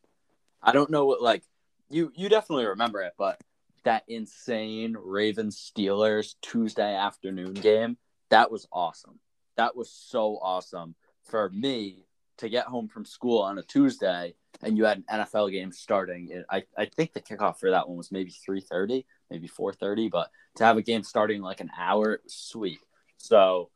I 0.67 0.73
don't 0.73 0.91
know 0.91 1.07
what 1.07 1.23
like 1.23 1.45
you 1.89 2.13
you 2.17 2.29
definitely 2.29 2.67
remember 2.67 3.01
it, 3.03 3.13
but 3.17 3.41
that 3.85 4.03
insane 4.09 4.97
Ravens 4.99 5.57
Steelers 5.57 6.35
Tuesday 6.43 6.95
afternoon 6.95 7.55
game 7.55 7.97
that 8.31 8.51
was 8.51 8.67
awesome. 8.73 9.21
That 9.57 9.77
was 9.77 9.91
so 9.91 10.39
awesome 10.43 10.97
for 11.23 11.49
me 11.51 12.05
to 12.39 12.49
get 12.49 12.67
home 12.67 12.89
from 12.89 13.05
school 13.05 13.41
on 13.41 13.59
a 13.59 13.63
Tuesday 13.63 14.35
and 14.63 14.77
you 14.77 14.85
had 14.85 15.05
an 15.09 15.21
NFL 15.21 15.53
game 15.53 15.71
starting. 15.71 16.43
I 16.51 16.65
I 16.77 16.87
think 16.87 17.13
the 17.13 17.21
kickoff 17.21 17.61
for 17.61 17.71
that 17.71 17.89
one 17.89 17.97
was 17.97 18.11
maybe 18.11 18.31
three 18.31 18.61
thirty, 18.61 19.07
maybe 19.31 19.47
four 19.47 19.73
thirty, 19.73 20.09
but 20.09 20.31
to 20.57 20.65
have 20.65 20.77
a 20.77 20.83
game 20.83 21.05
starting 21.05 21.43
like 21.43 21.61
an 21.61 21.71
hour, 21.79 22.15
it 22.15 22.25
was 22.25 22.35
sweet. 22.35 22.81
So 23.19 23.71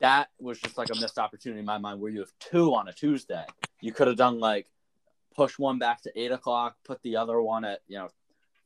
that 0.00 0.30
was 0.40 0.60
just 0.60 0.76
like 0.76 0.90
a 0.90 1.00
missed 1.00 1.18
opportunity 1.18 1.60
in 1.60 1.66
my 1.66 1.78
mind 1.78 2.00
where 2.00 2.10
you 2.10 2.20
have 2.20 2.32
two 2.40 2.74
on 2.74 2.88
a 2.88 2.92
Tuesday. 2.92 3.44
You 3.80 3.92
could 3.92 4.08
have 4.08 4.16
done 4.16 4.40
like 4.40 4.66
push 5.34 5.58
one 5.58 5.78
back 5.78 6.02
to 6.02 6.18
eight 6.18 6.32
o'clock, 6.32 6.76
put 6.84 7.02
the 7.02 7.16
other 7.16 7.40
one 7.40 7.64
at, 7.64 7.80
you 7.88 7.98
know, 7.98 8.08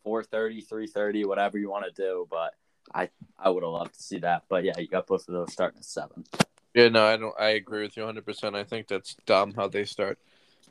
4.30, 0.07 0.67
3.30, 0.67 1.27
whatever 1.27 1.59
you 1.59 1.71
want 1.71 1.85
to 1.85 2.03
do. 2.03 2.27
But 2.31 2.55
I 2.95 3.11
I 3.39 3.51
would 3.51 3.63
have 3.63 3.73
loved 3.73 3.95
to 3.95 4.03
see 4.03 4.19
that. 4.21 4.45
But 4.49 4.65
yeah, 4.65 4.79
you 4.79 4.89
got 4.89 5.07
both 5.07 5.29
of 5.29 5.35
those 5.35 5.53
starting 5.53 5.79
at 5.79 5.85
seven. 5.85 6.25
Yeah, 6.75 6.89
no, 6.89 7.05
I 7.05 7.17
don't. 7.17 7.35
I 7.39 7.51
agree 7.51 7.83
with 7.83 7.97
you 7.97 8.05
100. 8.05 8.25
percent 8.25 8.57
I 8.57 8.65
think 8.65 8.89
that's 8.89 9.17
dumb 9.27 9.55
how 9.55 9.69
they 9.69 9.85
start 9.85 10.19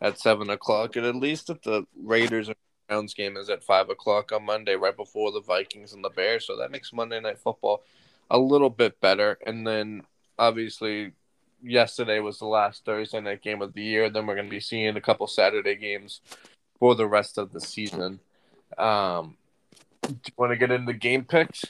at 0.01 0.19
seven 0.19 0.49
o'clock, 0.49 0.95
and 0.95 1.05
at 1.05 1.15
least 1.15 1.49
if 1.49 1.61
the 1.61 1.85
Raiders 2.01 2.47
and 2.47 2.57
Browns 2.87 3.13
game 3.13 3.35
is 3.37 3.49
at 3.49 3.63
five 3.63 3.89
o'clock 3.89 4.31
on 4.31 4.45
Monday, 4.45 4.75
right 4.75 4.95
before 4.95 5.31
the 5.31 5.41
Vikings 5.41 5.93
and 5.93 6.03
the 6.03 6.09
Bears, 6.09 6.45
so 6.45 6.57
that 6.57 6.71
makes 6.71 6.93
Monday 6.93 7.19
Night 7.19 7.39
Football 7.39 7.83
a 8.29 8.37
little 8.37 8.69
bit 8.69 8.99
better. 9.01 9.37
And 9.45 9.65
then 9.65 10.03
obviously, 10.37 11.13
yesterday 11.63 12.19
was 12.19 12.39
the 12.39 12.45
last 12.45 12.85
Thursday 12.85 13.19
night 13.21 13.41
game 13.41 13.61
of 13.61 13.73
the 13.73 13.83
year. 13.83 14.09
Then 14.09 14.25
we're 14.25 14.35
going 14.35 14.47
to 14.47 14.51
be 14.51 14.59
seeing 14.59 14.95
a 14.95 15.01
couple 15.01 15.27
Saturday 15.27 15.75
games 15.75 16.21
for 16.79 16.95
the 16.95 17.07
rest 17.07 17.37
of 17.37 17.51
the 17.53 17.61
season. 17.61 18.19
Um, 18.77 19.37
do 20.01 20.13
you 20.13 20.33
want 20.37 20.51
to 20.51 20.57
get 20.57 20.71
into 20.71 20.93
game 20.93 21.25
picks? 21.25 21.65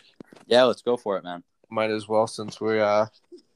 Yeah, 0.47 0.63
let's 0.63 0.81
go 0.81 0.97
for 0.97 1.17
it, 1.17 1.23
man. 1.23 1.43
might 1.69 1.91
as 1.91 2.07
well 2.07 2.27
since 2.27 2.59
we 2.61 2.79
uh 2.79 3.07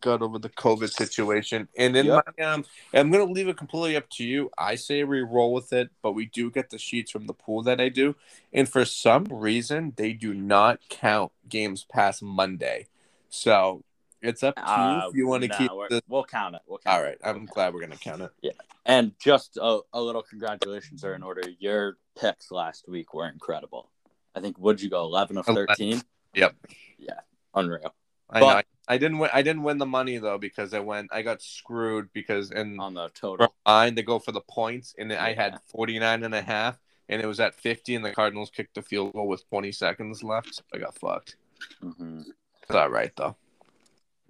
got 0.02 0.22
over 0.24 0.40
the 0.40 0.50
COVID 0.50 0.90
situation. 0.92 1.68
And 1.78 1.96
in 1.96 2.08
Yep. 2.08 2.26
my 2.38 2.44
um, 2.46 2.66
I'm 2.94 3.12
gonna 3.12 3.26
leave 3.26 3.48
it 3.48 3.58
completely 3.58 3.96
up 3.96 4.10
to 4.12 4.24
you. 4.24 4.50
I 4.58 4.76
say 4.76 5.04
we 5.04 5.22
roll 5.22 5.54
with 5.54 5.72
it, 5.74 5.90
but 6.02 6.14
we 6.14 6.26
do 6.26 6.50
get 6.52 6.70
the 6.72 6.78
sheets 6.80 7.12
from 7.12 7.28
the 7.28 7.34
pool 7.34 7.62
that 7.64 7.80
I 7.80 7.90
do, 7.90 8.16
and 8.52 8.68
for 8.68 8.84
some 8.86 9.26
reason 9.26 9.94
they 9.96 10.14
do 10.14 10.34
not 10.34 10.80
count 10.90 11.32
games 11.48 11.84
past 11.86 12.24
Monday. 12.24 12.88
So 13.30 13.84
it's 14.22 14.44
up 14.44 14.56
to 14.56 14.62
Uh, 14.70 15.02
you 15.04 15.10
if 15.10 15.16
you 15.16 15.28
want 15.28 15.44
to 15.44 15.50
nah, 15.50 15.58
keep 15.58 15.72
we're- 15.72 15.88
the. 15.90 16.04
We'll 16.08 16.24
count 16.24 16.56
it. 16.56 16.62
We'll 16.68 16.80
count 16.80 17.00
All 17.04 17.06
it. 17.10 17.20
I'm 17.24 17.46
glad 17.46 17.74
we're 17.74 17.82
gonna 17.82 17.96
count 17.98 18.22
it. 18.22 18.32
Yeah. 18.42 18.52
And 18.86 19.14
just 19.20 19.58
a, 19.58 19.80
a 19.94 20.02
little 20.02 20.22
congratulations 20.24 21.04
are 21.04 21.14
in 21.14 21.24
order. 21.24 21.44
Your 21.60 21.98
picks 22.20 22.52
last 22.52 22.88
week 22.88 23.14
were 23.14 23.28
incredible. 23.28 23.90
I 24.36 24.40
think 24.42 24.58
would 24.60 24.82
you 24.82 24.90
go 24.90 25.02
eleven 25.02 25.38
of 25.38 25.46
thirteen? 25.46 26.02
Yep. 26.36 26.56
Yeah, 26.98 27.20
unreal 27.54 27.94
I 28.30 28.40
But- 28.40 28.48
know. 28.48 28.58
I, 28.58 28.64
I 28.88 28.98
didn't 28.98 29.20
win. 29.20 29.30
I 29.34 29.42
didn't 29.42 29.64
win 29.64 29.78
the 29.78 29.86
money 29.86 30.18
though 30.18 30.38
because 30.38 30.74
I 30.74 30.80
went. 30.80 31.10
I 31.14 31.22
got 31.22 31.42
screwed 31.42 32.12
because 32.14 32.52
in 32.52 32.80
on 32.80 32.94
the 32.94 33.10
total. 33.10 33.54
mine 33.66 33.96
they 33.96 34.02
go 34.04 34.20
for 34.20 34.32
the 34.32 34.42
points 34.42 34.94
and 34.98 35.14
I 35.14 35.34
had 35.34 35.60
49 35.68 36.24
and 36.24 36.34
a 36.36 36.42
half 36.42 36.80
and 37.08 37.22
it 37.22 37.26
was 37.26 37.40
at 37.40 37.56
50 37.56 37.96
and 37.96 38.04
the 38.06 38.12
Cardinals 38.12 38.50
kicked 38.50 38.76
the 38.76 38.82
field 38.82 39.14
goal 39.14 39.28
with 39.28 39.48
20 39.50 39.72
seconds 39.72 40.24
left. 40.24 40.56
So 40.56 40.64
I 40.74 40.78
got 40.80 40.98
fucked. 40.98 41.36
hmm 41.82 42.22
It's 42.64 42.76
all 42.76 42.90
right 42.90 43.12
though. 43.16 43.36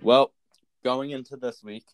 Well, 0.04 0.34
going 0.84 1.12
into 1.12 1.38
this 1.38 1.64
week, 1.64 1.86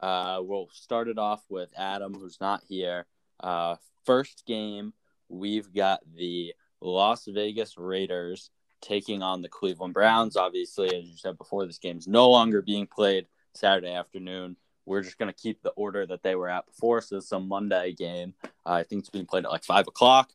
uh, 0.00 0.40
we'll 0.42 0.68
start 0.72 1.06
it 1.06 1.16
off 1.16 1.44
with 1.48 1.70
Adam, 1.78 2.12
who's 2.12 2.40
not 2.40 2.64
here. 2.68 3.06
Uh, 3.38 3.76
first 4.04 4.42
game, 4.46 4.92
we've 5.28 5.72
got 5.72 6.00
the 6.16 6.54
Las 6.80 7.28
Vegas 7.28 7.78
Raiders 7.78 8.50
taking 8.80 9.22
on 9.22 9.42
the 9.42 9.48
Cleveland 9.48 9.94
Browns. 9.94 10.36
Obviously, 10.36 10.88
as 10.88 11.04
you 11.04 11.16
said 11.16 11.38
before, 11.38 11.64
this 11.66 11.78
game's 11.78 12.08
no 12.08 12.28
longer 12.28 12.62
being 12.62 12.88
played 12.88 13.28
Saturday 13.54 13.92
afternoon. 13.92 14.56
We're 14.84 15.02
just 15.02 15.18
going 15.18 15.32
to 15.32 15.40
keep 15.40 15.62
the 15.62 15.70
order 15.70 16.04
that 16.04 16.24
they 16.24 16.34
were 16.34 16.48
at 16.48 16.66
before. 16.66 17.00
So 17.00 17.18
it's 17.18 17.30
a 17.30 17.38
Monday 17.38 17.92
game. 17.92 18.34
Uh, 18.44 18.72
I 18.72 18.82
think 18.82 19.00
it's 19.00 19.10
being 19.10 19.26
played 19.26 19.44
at 19.44 19.52
like 19.52 19.64
five 19.64 19.86
o'clock. 19.86 20.30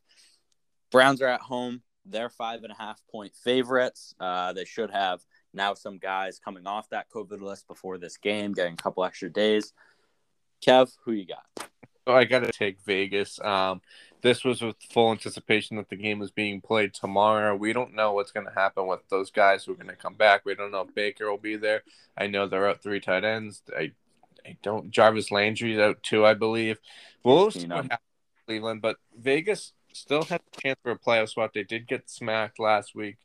Browns 0.90 1.20
are 1.20 1.28
at 1.28 1.42
home. 1.42 1.82
They're 2.06 2.30
five 2.30 2.62
and 2.62 2.72
a 2.72 2.76
half 2.76 3.02
point 3.10 3.34
favorites. 3.34 4.14
Uh, 4.18 4.54
they 4.54 4.64
should 4.64 4.90
have 4.90 5.20
now 5.54 5.74
some 5.74 5.98
guys 5.98 6.38
coming 6.38 6.66
off 6.66 6.88
that 6.90 7.10
COVID 7.10 7.40
list 7.40 7.66
before 7.68 7.98
this 7.98 8.16
game, 8.16 8.52
getting 8.52 8.74
a 8.74 8.76
couple 8.76 9.04
extra 9.04 9.30
days. 9.30 9.72
Kev, 10.64 10.92
who 11.04 11.12
you 11.12 11.26
got? 11.26 11.68
So 12.06 12.14
I 12.14 12.24
got 12.24 12.40
to 12.40 12.52
take 12.52 12.80
Vegas. 12.82 13.40
Um, 13.40 13.80
this 14.22 14.44
was 14.44 14.62
with 14.62 14.76
full 14.90 15.10
anticipation 15.12 15.76
that 15.76 15.88
the 15.88 15.96
game 15.96 16.18
was 16.18 16.30
being 16.30 16.60
played 16.60 16.94
tomorrow. 16.94 17.54
We 17.54 17.72
don't 17.72 17.94
know 17.94 18.12
what's 18.12 18.32
going 18.32 18.46
to 18.46 18.52
happen 18.52 18.86
with 18.86 19.00
those 19.08 19.30
guys 19.30 19.64
who 19.64 19.72
are 19.72 19.76
going 19.76 19.88
to 19.88 19.96
come 19.96 20.14
back. 20.14 20.44
We 20.44 20.54
don't 20.54 20.72
know 20.72 20.82
if 20.82 20.94
Baker 20.94 21.30
will 21.30 21.38
be 21.38 21.56
there. 21.56 21.82
I 22.16 22.26
know 22.26 22.46
they're 22.46 22.68
out 22.68 22.82
three 22.82 23.00
tight 23.00 23.24
ends. 23.24 23.62
I, 23.76 23.92
I 24.46 24.56
don't. 24.62 24.90
Jarvis 24.90 25.30
Landry's 25.30 25.78
out 25.78 26.02
too, 26.02 26.24
I 26.24 26.34
believe. 26.34 26.78
We'll 27.24 27.50
see 27.50 27.66
what 27.66 27.84
happens 27.84 28.00
Cleveland, 28.46 28.82
but 28.82 28.96
Vegas 29.16 29.72
still 29.92 30.24
has 30.24 30.40
a 30.40 30.60
chance 30.60 30.78
for 30.82 30.92
a 30.92 30.98
playoff 30.98 31.28
spot. 31.28 31.52
They 31.54 31.62
did 31.62 31.86
get 31.86 32.10
smacked 32.10 32.58
last 32.58 32.94
week 32.94 33.16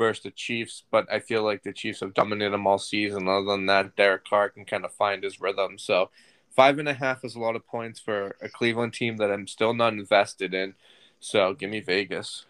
versus 0.00 0.22
the 0.22 0.30
Chiefs, 0.30 0.84
but 0.90 1.06
I 1.12 1.20
feel 1.20 1.42
like 1.42 1.62
the 1.62 1.74
Chiefs 1.74 2.00
have 2.00 2.14
dominated 2.14 2.52
them 2.52 2.66
all 2.66 2.78
season. 2.78 3.28
Other 3.28 3.44
than 3.44 3.66
that, 3.66 3.96
Derek 3.96 4.24
Carr 4.24 4.48
can 4.48 4.64
kind 4.64 4.86
of 4.86 4.94
find 4.94 5.22
his 5.22 5.42
rhythm. 5.42 5.76
So 5.76 6.08
five 6.48 6.78
and 6.78 6.88
a 6.88 6.94
half 6.94 7.22
is 7.22 7.34
a 7.34 7.38
lot 7.38 7.54
of 7.54 7.66
points 7.66 8.00
for 8.00 8.34
a 8.40 8.48
Cleveland 8.48 8.94
team 8.94 9.18
that 9.18 9.30
I'm 9.30 9.46
still 9.46 9.74
not 9.74 9.92
invested 9.92 10.54
in. 10.54 10.74
So 11.20 11.52
give 11.52 11.68
me 11.68 11.80
Vegas. 11.80 12.46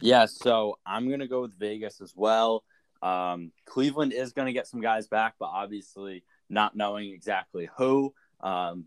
Yeah, 0.00 0.26
so 0.26 0.78
I'm 0.84 1.08
going 1.08 1.20
to 1.20 1.26
go 1.26 1.40
with 1.40 1.58
Vegas 1.58 2.02
as 2.02 2.12
well. 2.14 2.64
Um, 3.00 3.50
Cleveland 3.64 4.12
is 4.12 4.34
going 4.34 4.46
to 4.46 4.52
get 4.52 4.66
some 4.66 4.82
guys 4.82 5.08
back, 5.08 5.36
but 5.40 5.46
obviously 5.46 6.22
not 6.50 6.76
knowing 6.76 7.10
exactly 7.10 7.70
who. 7.78 8.12
Um, 8.42 8.84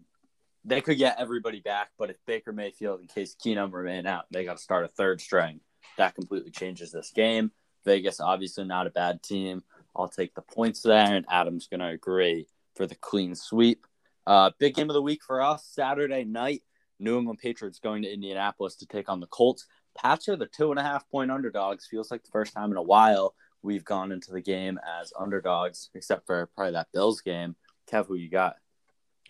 they 0.66 0.82
could 0.82 1.00
get 1.00 1.20
everybody 1.20 1.62
back, 1.62 1.90
but 1.98 2.12
if 2.12 2.18
Baker 2.28 2.54
Mayfield 2.54 3.00
and 3.00 3.10
Case 3.10 3.36
Keenum 3.36 3.74
remain 3.74 4.06
out, 4.06 4.26
they 4.30 4.46
got 4.46 4.58
to 4.58 4.64
start 4.64 4.86
a 4.86 4.88
third 4.88 5.20
string. 5.20 5.62
That 5.98 6.16
completely 6.16 6.52
changes 6.52 6.92
this 6.92 7.12
game. 7.12 7.52
Vegas, 7.86 8.20
obviously 8.20 8.66
not 8.66 8.88
a 8.88 8.92
bad 8.92 9.22
team. 9.22 9.64
I'll 9.96 10.08
take 10.08 10.34
the 10.34 10.42
points 10.42 10.82
there, 10.82 11.14
and 11.14 11.26
Adam's 11.30 11.68
going 11.68 11.82
to 11.82 11.88
agree 11.88 12.48
for 12.76 12.88
the 12.88 12.96
clean 12.96 13.36
sweep. 13.36 13.86
Uh, 14.26 14.52
big 14.58 14.76
game 14.76 14.90
of 14.90 14.94
the 14.94 15.02
week 15.02 15.22
for 15.24 15.42
us 15.42 15.66
Saturday 15.70 16.24
night. 16.24 16.64
New 17.00 17.18
England 17.18 17.40
Patriots 17.40 17.80
going 17.80 18.04
to 18.04 18.12
Indianapolis 18.12 18.76
to 18.78 18.86
take 18.86 19.10
on 19.10 19.20
the 19.20 19.28
Colts. 19.28 19.68
Pats 19.96 20.30
are 20.30 20.36
the 20.36 20.48
two 20.48 20.72
and 20.72 20.80
a 20.80 20.84
half 20.84 21.08
point 21.10 21.32
underdogs. 21.32 21.86
Feels 21.86 22.10
like 22.10 22.24
the 22.24 22.32
first 22.32 22.54
time 22.54 22.72
in 22.72 22.78
a 22.78 22.82
while 22.82 23.36
we've 23.62 23.86
gone 23.86 24.12
into 24.12 24.32
the 24.32 24.42
game 24.42 24.80
as 25.02 25.14
underdogs, 25.20 25.90
except 25.94 26.26
for 26.26 26.48
probably 26.56 26.74
that 26.74 26.92
Bills 26.94 27.22
game. 27.22 27.56
Kev, 27.92 28.08
who 28.08 28.16
you 28.16 28.30
got? 28.30 28.56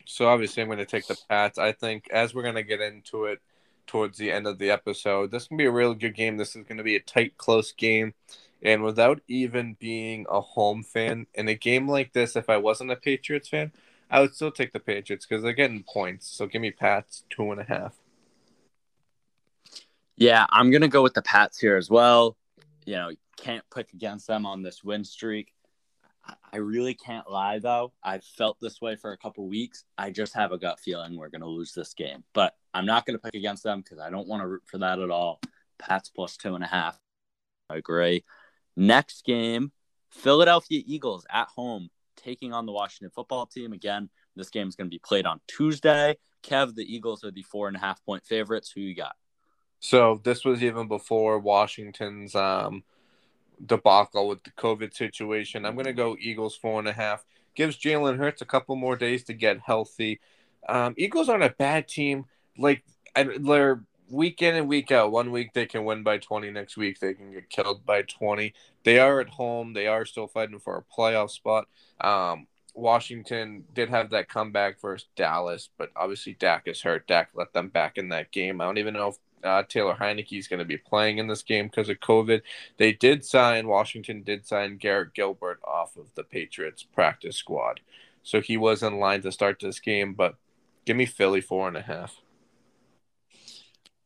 So 0.05 0.27
obviously, 0.27 0.61
I'm 0.61 0.69
going 0.69 0.79
to 0.79 0.85
take 0.85 1.07
the 1.07 1.17
Pats. 1.29 1.57
I 1.57 1.71
think 1.71 2.09
as 2.11 2.33
we're 2.33 2.43
going 2.43 2.55
to 2.55 2.63
get 2.63 2.81
into 2.81 3.25
it 3.25 3.39
towards 3.87 4.17
the 4.17 4.31
end 4.31 4.47
of 4.47 4.57
the 4.57 4.71
episode, 4.71 5.31
this 5.31 5.47
can 5.47 5.57
be 5.57 5.65
a 5.65 5.71
really 5.71 5.95
good 5.95 6.15
game. 6.15 6.37
This 6.37 6.55
is 6.55 6.65
going 6.65 6.77
to 6.77 6.83
be 6.83 6.95
a 6.95 6.99
tight, 6.99 7.37
close 7.37 7.71
game. 7.71 8.13
And 8.61 8.83
without 8.83 9.21
even 9.27 9.75
being 9.79 10.25
a 10.29 10.39
home 10.39 10.83
fan, 10.83 11.27
in 11.33 11.47
a 11.49 11.55
game 11.55 11.87
like 11.87 12.13
this, 12.13 12.35
if 12.35 12.49
I 12.49 12.57
wasn't 12.57 12.91
a 12.91 12.95
Patriots 12.95 13.49
fan, 13.49 13.71
I 14.09 14.21
would 14.21 14.33
still 14.35 14.51
take 14.51 14.71
the 14.71 14.79
Patriots 14.79 15.25
because 15.25 15.43
they're 15.43 15.53
getting 15.53 15.83
points. 15.83 16.27
So 16.27 16.45
give 16.45 16.61
me 16.61 16.71
Pats 16.71 17.23
two 17.29 17.51
and 17.51 17.59
a 17.59 17.65
half. 17.65 17.93
Yeah, 20.15 20.45
I'm 20.49 20.71
gonna 20.71 20.87
go 20.87 21.01
with 21.01 21.15
the 21.15 21.23
Pats 21.23 21.59
here 21.59 21.75
as 21.75 21.89
well. 21.89 22.37
You 22.85 22.93
know, 22.93 23.11
can't 23.37 23.65
pick 23.73 23.91
against 23.93 24.27
them 24.27 24.45
on 24.45 24.61
this 24.61 24.83
win 24.83 25.03
streak. 25.03 25.51
I 26.51 26.57
really 26.57 26.93
can't 26.93 27.29
lie 27.29 27.59
though. 27.59 27.93
I've 28.03 28.23
felt 28.23 28.57
this 28.61 28.79
way 28.79 28.95
for 28.95 29.11
a 29.11 29.17
couple 29.17 29.47
weeks. 29.47 29.83
I 29.97 30.09
just 30.09 30.33
have 30.35 30.51
a 30.51 30.57
gut 30.57 30.79
feeling 30.79 31.17
we're 31.17 31.29
gonna 31.29 31.47
lose 31.47 31.73
this 31.73 31.93
game, 31.93 32.23
but 32.33 32.55
I'm 32.73 32.85
not 32.85 33.05
gonna 33.05 33.19
pick 33.19 33.33
against 33.33 33.63
them 33.63 33.81
because 33.81 33.99
I 33.99 34.09
don't 34.09 34.27
want 34.27 34.41
to 34.41 34.47
root 34.47 34.63
for 34.65 34.77
that 34.77 34.99
at 34.99 35.09
all. 35.09 35.41
Pats 35.79 36.09
plus 36.09 36.37
two 36.37 36.55
and 36.55 36.63
a 36.63 36.67
half. 36.67 36.97
I 37.69 37.75
agree. 37.75 38.23
Next 38.75 39.25
game, 39.25 39.71
Philadelphia 40.09 40.81
Eagles 40.85 41.25
at 41.29 41.47
home 41.47 41.89
taking 42.15 42.53
on 42.53 42.65
the 42.65 42.71
Washington 42.71 43.11
football 43.13 43.45
team. 43.45 43.73
Again, 43.73 44.09
this 44.35 44.49
game 44.49 44.67
is 44.67 44.75
going 44.75 44.87
to 44.87 44.93
be 44.93 44.99
played 44.99 45.25
on 45.25 45.39
Tuesday. 45.47 46.17
Kev, 46.43 46.75
the 46.75 46.83
Eagles 46.83 47.23
are 47.23 47.31
the 47.31 47.43
four 47.43 47.67
and 47.67 47.77
a 47.77 47.79
half 47.79 48.03
point 48.05 48.25
favorites. 48.25 48.71
Who 48.71 48.81
you 48.81 48.95
got? 48.95 49.15
So 49.79 50.21
this 50.23 50.45
was 50.45 50.63
even 50.63 50.87
before 50.87 51.39
Washington's 51.39 52.35
um, 52.35 52.83
debacle 53.65 54.27
with 54.27 54.43
the 54.43 54.51
COVID 54.51 54.93
situation. 54.93 55.65
I'm 55.65 55.75
going 55.75 55.85
to 55.85 55.93
go 55.93 56.17
Eagles 56.19 56.55
four 56.55 56.79
and 56.79 56.87
a 56.87 56.93
half. 56.93 57.25
Gives 57.55 57.77
Jalen 57.77 58.17
Hurts 58.17 58.41
a 58.41 58.45
couple 58.45 58.75
more 58.75 58.95
days 58.95 59.23
to 59.25 59.33
get 59.33 59.59
healthy. 59.59 60.19
Um, 60.67 60.95
Eagles 60.97 61.29
aren't 61.29 61.43
a 61.43 61.55
bad 61.57 61.87
team. 61.87 62.25
Like 62.57 62.83
they're 63.15 63.83
week 64.09 64.41
in 64.41 64.55
and 64.55 64.67
week 64.67 64.91
out. 64.91 65.11
One 65.11 65.31
week 65.31 65.53
they 65.53 65.65
can 65.65 65.85
win 65.85 66.03
by 66.03 66.17
20. 66.17 66.49
Next 66.51 66.77
week 66.77 66.99
they 66.99 67.13
can 67.13 67.31
get 67.31 67.49
killed 67.49 67.85
by 67.85 68.03
20. 68.03 68.53
They 68.83 68.99
are 68.99 69.19
at 69.19 69.29
home. 69.29 69.73
They 69.73 69.87
are 69.87 70.05
still 70.05 70.27
fighting 70.27 70.59
for 70.59 70.77
a 70.77 70.95
playoff 70.95 71.31
spot. 71.31 71.67
Um, 72.01 72.47
Washington 72.73 73.63
did 73.73 73.89
have 73.89 74.09
that 74.09 74.29
comeback 74.29 74.81
versus 74.81 75.07
Dallas, 75.15 75.69
but 75.77 75.91
obviously 75.95 76.33
Dak 76.33 76.67
is 76.67 76.81
hurt. 76.81 77.07
Dak 77.07 77.29
let 77.33 77.53
them 77.53 77.69
back 77.69 77.97
in 77.97 78.09
that 78.09 78.31
game. 78.31 78.61
I 78.61 78.65
don't 78.65 78.77
even 78.77 78.93
know 78.95 79.09
if 79.09 79.17
uh, 79.43 79.63
Taylor 79.63 79.95
Heinicke 79.95 80.37
is 80.37 80.47
going 80.47 80.59
to 80.59 80.65
be 80.65 80.77
playing 80.77 81.17
in 81.17 81.27
this 81.27 81.43
game 81.43 81.67
because 81.67 81.89
of 81.89 81.99
COVID. 81.99 82.41
They 82.77 82.93
did 82.93 83.25
sign, 83.25 83.67
Washington 83.67 84.23
did 84.23 84.47
sign 84.47 84.77
Garrett 84.77 85.13
Gilbert 85.13 85.59
off 85.63 85.97
of 85.97 86.13
the 86.15 86.23
Patriots 86.23 86.83
practice 86.83 87.35
squad. 87.35 87.81
So 88.23 88.41
he 88.41 88.57
was 88.57 88.83
in 88.83 88.99
line 88.99 89.21
to 89.23 89.31
start 89.31 89.59
this 89.59 89.79
game, 89.79 90.13
but 90.13 90.35
give 90.85 90.95
me 90.95 91.05
Philly 91.05 91.41
four 91.41 91.67
and 91.67 91.77
a 91.77 91.81
half. 91.81 92.21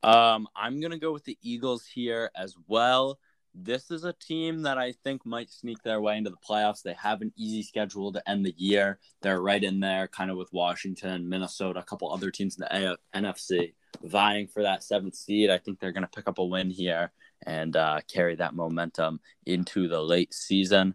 Um, 0.03 0.47
I'm 0.55 0.79
gonna 0.79 0.97
go 0.97 1.11
with 1.11 1.25
the 1.25 1.37
Eagles 1.41 1.85
here 1.85 2.31
as 2.35 2.55
well. 2.67 3.19
This 3.59 3.89
is 3.89 4.03
a 4.03 4.13
team 4.13 4.61
that 4.61 4.77
I 4.77 4.91
think 4.91 5.25
might 5.25 5.49
sneak 5.49 5.81
their 5.81 5.99
way 5.99 6.15
into 6.15 6.29
the 6.29 6.37
playoffs. 6.47 6.83
They 6.83 6.93
have 6.93 7.23
an 7.23 7.33
easy 7.35 7.63
schedule 7.63 8.13
to 8.13 8.29
end 8.29 8.45
the 8.45 8.53
year. 8.55 8.99
They're 9.21 9.41
right 9.41 9.63
in 9.63 9.79
there, 9.79 10.07
kind 10.07 10.29
of 10.29 10.37
with 10.37 10.53
Washington, 10.53 11.27
Minnesota, 11.27 11.79
a 11.79 11.83
couple 11.83 12.13
other 12.13 12.29
teams 12.29 12.55
in 12.55 12.67
the 12.69 12.97
NFC 13.15 13.73
vying 14.03 14.47
for 14.47 14.61
that 14.61 14.83
seventh 14.83 15.15
seed. 15.15 15.49
I 15.49 15.57
think 15.57 15.79
they're 15.79 15.91
going 15.91 16.03
to 16.03 16.15
pick 16.15 16.27
up 16.27 16.37
a 16.37 16.45
win 16.45 16.69
here 16.69 17.11
and 17.47 17.75
uh, 17.75 18.01
carry 18.07 18.35
that 18.35 18.53
momentum 18.53 19.21
into 19.47 19.87
the 19.87 20.01
late 20.01 20.35
season. 20.35 20.93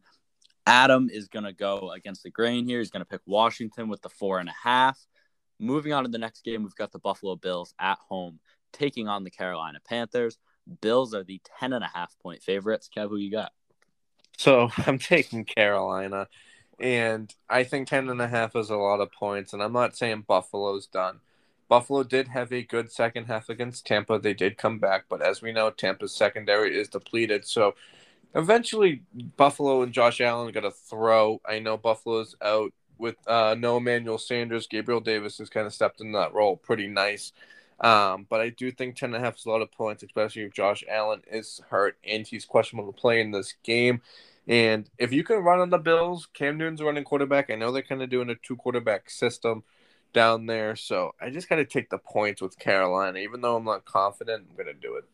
Adam 0.64 1.10
is 1.12 1.26
going 1.26 1.44
to 1.44 1.52
go 1.52 1.90
against 1.90 2.22
the 2.22 2.30
grain 2.30 2.64
here. 2.64 2.78
He's 2.78 2.92
going 2.92 3.04
to 3.04 3.08
pick 3.08 3.22
Washington 3.26 3.88
with 3.88 4.02
the 4.02 4.08
four 4.08 4.38
and 4.38 4.48
a 4.48 4.54
half. 4.62 5.04
Moving 5.58 5.92
on 5.92 6.04
to 6.04 6.08
the 6.08 6.18
next 6.18 6.44
game, 6.44 6.62
we've 6.62 6.76
got 6.76 6.92
the 6.92 7.00
Buffalo 7.00 7.34
Bills 7.34 7.74
at 7.80 7.98
home 8.08 8.38
taking 8.72 9.08
on 9.08 9.24
the 9.24 9.30
Carolina 9.30 9.80
Panthers. 9.84 10.38
Bills 10.80 11.14
are 11.14 11.24
the 11.24 11.40
10 11.58 11.72
and 11.72 11.84
a 11.84 11.90
half 11.92 12.18
point 12.20 12.42
favorites. 12.42 12.88
Kev, 12.94 13.08
who 13.08 13.16
you 13.16 13.30
got? 13.30 13.52
So 14.38 14.70
I'm 14.86 14.98
taking 14.98 15.44
Carolina, 15.44 16.28
and 16.78 17.32
I 17.48 17.64
think 17.64 17.88
10 17.88 18.08
and 18.08 18.20
a 18.20 18.28
half 18.28 18.56
is 18.56 18.70
a 18.70 18.76
lot 18.76 19.00
of 19.00 19.12
points. 19.12 19.52
And 19.52 19.62
I'm 19.62 19.72
not 19.72 19.96
saying 19.96 20.24
Buffalo's 20.26 20.86
done. 20.86 21.20
Buffalo 21.68 22.02
did 22.02 22.28
have 22.28 22.52
a 22.52 22.62
good 22.62 22.92
second 22.92 23.24
half 23.24 23.48
against 23.48 23.86
Tampa. 23.86 24.18
They 24.18 24.34
did 24.34 24.58
come 24.58 24.78
back, 24.78 25.04
but 25.08 25.22
as 25.22 25.40
we 25.40 25.52
know, 25.52 25.70
Tampa's 25.70 26.14
secondary 26.14 26.78
is 26.78 26.88
depleted. 26.88 27.46
So 27.46 27.74
eventually, 28.34 29.02
Buffalo 29.38 29.82
and 29.82 29.92
Josh 29.92 30.20
Allen 30.20 30.52
got 30.52 30.60
to 30.60 30.70
throw. 30.70 31.40
I 31.48 31.60
know 31.60 31.78
Buffalo's 31.78 32.36
out 32.42 32.72
with 32.98 33.16
uh, 33.26 33.56
no 33.58 33.78
Emmanuel 33.78 34.18
Sanders. 34.18 34.66
Gabriel 34.66 35.00
Davis 35.00 35.38
has 35.38 35.48
kind 35.48 35.66
of 35.66 35.72
stepped 35.72 36.02
in 36.02 36.12
that 36.12 36.34
role 36.34 36.56
pretty 36.56 36.88
nice. 36.88 37.32
Um, 37.82 38.26
but 38.30 38.40
I 38.40 38.50
do 38.50 38.70
think 38.70 38.96
10 38.96 39.12
and 39.12 39.22
a 39.22 39.26
half 39.26 39.36
is 39.36 39.44
a 39.44 39.50
lot 39.50 39.60
of 39.60 39.72
points, 39.72 40.04
especially 40.04 40.42
if 40.42 40.52
Josh 40.54 40.84
Allen 40.88 41.22
is 41.30 41.60
hurt 41.68 41.98
and 42.04 42.24
he's 42.26 42.44
questionable 42.44 42.92
to 42.92 42.98
play 42.98 43.20
in 43.20 43.32
this 43.32 43.54
game. 43.64 44.02
And 44.46 44.88
if 44.98 45.12
you 45.12 45.24
can 45.24 45.38
run 45.38 45.60
on 45.60 45.70
the 45.70 45.78
Bills, 45.78 46.28
Cam 46.32 46.58
Newton's 46.58 46.82
running 46.82 47.04
quarterback. 47.04 47.50
I 47.50 47.56
know 47.56 47.72
they're 47.72 47.82
kind 47.82 48.02
of 48.02 48.10
doing 48.10 48.30
a 48.30 48.36
two 48.36 48.56
quarterback 48.56 49.10
system 49.10 49.64
down 50.12 50.46
there. 50.46 50.76
So 50.76 51.12
I 51.20 51.30
just 51.30 51.48
got 51.48 51.56
to 51.56 51.64
take 51.64 51.90
the 51.90 51.98
points 51.98 52.40
with 52.40 52.58
Carolina. 52.58 53.18
Even 53.18 53.40
though 53.40 53.56
I'm 53.56 53.64
not 53.64 53.84
confident, 53.84 54.46
I'm 54.48 54.56
going 54.56 54.74
to 54.74 54.80
do 54.80 54.96
it. 54.96 55.04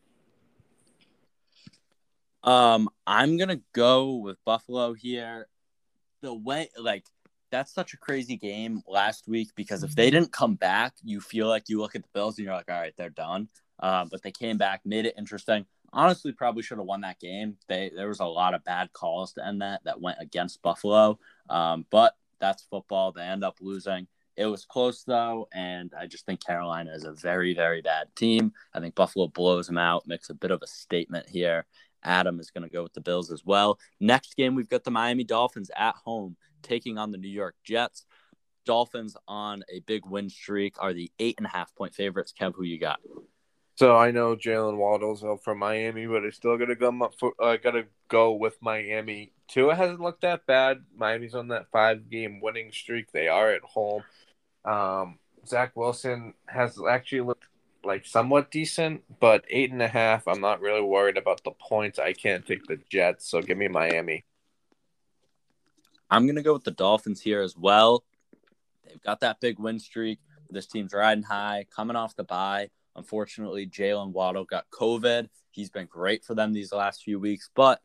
Um, 2.43 2.89
I'm 3.07 3.37
going 3.37 3.49
to 3.49 3.61
go 3.73 4.17
with 4.17 4.43
Buffalo 4.45 4.93
here. 4.95 5.49
The 6.21 6.35
way, 6.35 6.71
like, 6.77 7.05
that's 7.51 7.73
such 7.73 7.95
a 7.95 7.99
crazy 7.99 8.37
game 8.37 8.83
last 8.87 9.29
week 9.29 9.51
because 9.55 9.83
if 9.83 9.95
they 9.95 10.11
didn't 10.11 10.33
come 10.33 10.55
back, 10.55 10.95
you 11.03 11.21
feel 11.21 11.49
like 11.49 11.69
you 11.69 11.81
look 11.81 11.95
at 11.95 12.03
the 12.03 12.09
Bills 12.13 12.39
and 12.39 12.45
you're 12.45 12.55
like, 12.55 12.71
all 12.71 12.81
right, 12.81 12.95
they're 12.97 13.11
done. 13.11 13.49
Uh, 13.81 14.05
but 14.11 14.23
they 14.23 14.33
came 14.33 14.59
back, 14.59 14.81
made 14.85 15.07
it 15.07 15.15
interesting. 15.17 15.65
Honestly, 15.93 16.33
probably 16.33 16.63
should 16.63 16.79
have 16.79 16.87
won 16.87 17.01
that 17.03 17.21
game. 17.21 17.57
They 17.69 17.91
there 17.95 18.09
was 18.09 18.21
a 18.21 18.27
lot 18.27 18.55
of 18.55 18.65
bad 18.65 18.93
calls 18.93 19.33
to 19.35 19.47
end 19.47 19.63
that 19.63 19.83
that 19.85 20.01
went 20.01 20.19
against 20.21 20.63
Buffalo. 20.63 21.19
Um, 21.49 21.87
but 21.91 22.15
that's 22.41 22.65
football. 22.65 23.13
They 23.13 23.23
end 23.23 23.45
up 23.45 23.59
losing. 23.61 24.07
It 24.37 24.47
was 24.47 24.65
close 24.65 25.03
though, 25.03 25.49
and 25.53 25.93
I 25.99 26.07
just 26.07 26.27
think 26.27 26.45
Carolina 26.45 26.93
is 26.93 27.05
a 27.05 27.13
very, 27.13 27.55
very 27.55 27.83
bad 27.83 28.15
team. 28.15 28.53
I 28.75 28.81
think 28.81 28.95
Buffalo 28.95 29.29
blows 29.29 29.67
them 29.67 29.79
out, 29.79 30.07
makes 30.07 30.31
a 30.31 30.35
bit 30.35 30.51
of 30.51 30.63
a 30.63 30.67
statement 30.67 31.29
here. 31.29 31.67
Adam 32.05 32.39
is 32.39 32.51
going 32.51 32.63
to 32.63 32.73
go 32.73 32.83
with 32.83 32.93
the 32.93 33.01
Bills 33.01 33.33
as 33.33 33.45
well. 33.45 33.79
Next 33.99 34.37
game, 34.37 34.55
we've 34.55 34.69
got 34.69 34.85
the 34.85 34.91
Miami 34.91 35.25
Dolphins 35.25 35.71
at 35.77 35.97
home 35.97 36.37
taking 36.63 36.99
on 36.99 37.13
the 37.13 37.19
New 37.19 37.29
York 37.29 37.55
Jets. 37.65 38.05
Dolphins 38.65 39.17
on 39.27 39.63
a 39.73 39.81
big 39.81 40.05
win 40.05 40.29
streak 40.29 40.77
are 40.79 40.93
the 40.93 41.11
eight 41.19 41.37
and 41.39 41.47
a 41.47 41.51
half 41.51 41.75
point 41.75 41.95
favorites. 41.95 42.35
Kev, 42.39 42.55
who 42.55 42.65
you 42.65 42.79
got? 42.79 43.01
So 43.77 43.97
I 43.97 44.11
know 44.11 44.35
Jaylen 44.35 44.77
Waddle's 44.77 45.25
from 45.45 45.59
Miami, 45.59 46.07
but 46.07 46.25
I 46.25 46.31
still 46.31 46.59
gotta 46.59 46.75
go. 46.75 47.11
For, 47.19 47.33
uh, 47.41 47.57
gotta 47.57 47.87
go 48.09 48.33
with 48.33 48.59
Miami. 48.61 49.33
Tua 49.47 49.75
hasn't 49.75 50.01
looked 50.01 50.23
that 50.23 50.47
bad. 50.47 50.85
Miami's 50.97 51.35
on 51.35 51.49
that 51.49 51.71
five 51.71 52.11
game 52.11 52.41
winning 52.41 52.73
streak. 52.73 53.13
They 53.13 53.29
are 53.29 53.51
at 53.51 53.63
home. 53.63 54.03
Um, 54.65 55.19
Zach 55.47 55.77
Wilson 55.77 56.35
has 56.47 56.79
actually 56.91 57.21
looked 57.21 57.47
like 57.85 58.05
somewhat 58.05 58.51
decent, 58.51 59.03
but 59.21 59.45
eight 59.49 59.71
and 59.71 59.81
a 59.81 59.89
half. 59.89 60.27
I'm 60.27 60.41
not 60.41 60.61
really 60.61 60.83
worried 60.83 61.17
about 61.17 61.43
the 61.45 61.53
points. 61.53 61.99
I 61.99 62.13
can't 62.13 62.45
take 62.45 62.67
the 62.67 62.79
Jets, 62.91 63.31
so 63.31 63.41
give 63.41 63.57
me 63.57 63.69
Miami. 63.69 64.25
I'm 66.11 66.27
gonna 66.27 66.43
go 66.43 66.55
with 66.55 66.65
the 66.65 66.71
Dolphins 66.71 67.21
here 67.21 67.43
as 67.43 67.57
well. 67.57 68.05
They've 68.87 69.03
got 69.03 69.21
that 69.21 69.41
big 69.41 69.59
win 69.59 69.79
streak. 69.79 70.19
This 70.51 70.67
team's 70.67 70.95
riding 70.95 71.25
high, 71.25 71.67
coming 71.75 71.97
off 71.97 72.17
the 72.17 72.25
bye. 72.25 72.71
Unfortunately, 72.97 73.67
Jaylen 73.67 74.13
Waddle 74.13 74.45
got 74.45 74.71
COVID. 74.71 75.29
He's 75.51 75.71
been 75.71 75.87
great 75.87 76.25
for 76.25 76.35
them 76.35 76.53
these 76.53 76.73
last 76.73 77.03
few 77.03 77.21
weeks, 77.21 77.51
but 77.55 77.81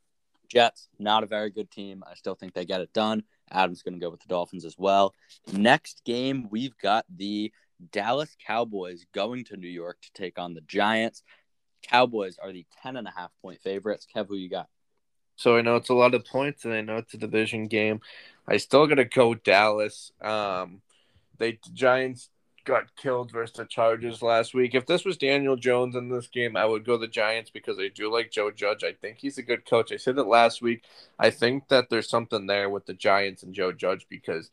Jets, 0.50 0.88
not 1.00 1.24
a 1.24 1.28
very 1.28 1.50
good 1.50 1.72
team. 1.72 2.04
I 2.10 2.16
still 2.16 2.36
think 2.36 2.54
they 2.54 2.66
get 2.66 2.82
it 2.82 2.94
done. 2.94 3.24
Adam's 3.52 3.82
going 3.82 3.96
to 3.96 4.00
go 4.00 4.10
with 4.10 4.22
the 4.22 4.28
Dolphins 4.28 4.66
as 4.66 4.78
well. 4.78 5.14
Next 5.52 6.02
game, 6.06 6.48
we've 6.50 6.78
got 6.78 7.06
the 7.14 7.52
Dallas 7.92 8.36
Cowboys 8.46 9.06
going 9.14 9.46
to 9.46 9.58
New 9.58 9.68
York 9.68 9.98
to 10.02 10.12
take 10.14 10.40
on 10.40 10.54
the 10.54 10.62
Giants. 10.62 11.24
Cowboys 11.82 12.38
are 12.42 12.52
the 12.52 12.66
10 12.82 12.98
and 12.98 13.08
a 13.08 13.12
half 13.12 13.32
point 13.42 13.62
favorites. 13.62 14.08
Kev, 14.14 14.28
who 14.28 14.36
you 14.36 14.50
got? 14.50 14.70
So 15.36 15.58
I 15.58 15.62
know 15.62 15.76
it's 15.76 15.90
a 15.90 15.94
lot 15.94 16.14
of 16.14 16.26
points, 16.26 16.66
and 16.66 16.74
I 16.74 16.82
know 16.82 16.98
it's 16.98 17.14
a 17.14 17.18
division 17.18 17.68
game. 17.68 18.02
I 18.48 18.58
still 18.58 18.88
got 18.88 18.96
to 18.96 19.06
go 19.06 19.34
Dallas. 19.34 20.12
Um, 20.22 20.82
they 21.38 21.60
the 21.64 21.72
Giants 21.74 22.30
got 22.66 22.96
killed 22.96 23.32
versus 23.32 23.58
the 23.58 23.66
Chargers 23.66 24.22
last 24.22 24.54
week. 24.54 24.74
If 24.74 24.86
this 24.86 25.04
was 25.04 25.18
Daniel 25.18 25.56
Jones 25.56 25.96
in 25.96 26.10
this 26.10 26.28
game, 26.28 26.56
I 26.56 26.66
would 26.66 26.86
go 26.86 26.98
the 26.98 27.08
Giants 27.08 27.50
because 27.50 27.78
I 27.80 27.90
do 27.90 28.12
like 28.12 28.32
Joe 28.32 28.52
Judge. 28.52 28.84
I 28.84 28.94
think 28.94 29.18
he's 29.18 29.38
a 29.38 29.44
good 29.44 29.66
coach. 29.66 29.92
I 29.92 29.98
said 29.98 30.18
it 30.18 30.24
last 30.24 30.62
week. 30.62 30.84
I 31.20 31.30
think 31.30 31.68
that 31.70 31.90
there's 31.90 32.10
something 32.10 32.48
there 32.48 32.70
with 32.70 32.86
the 32.86 32.94
Giants 32.94 33.44
and 33.44 33.54
Joe 33.54 33.72
Judge 33.72 34.08
because 34.10 34.50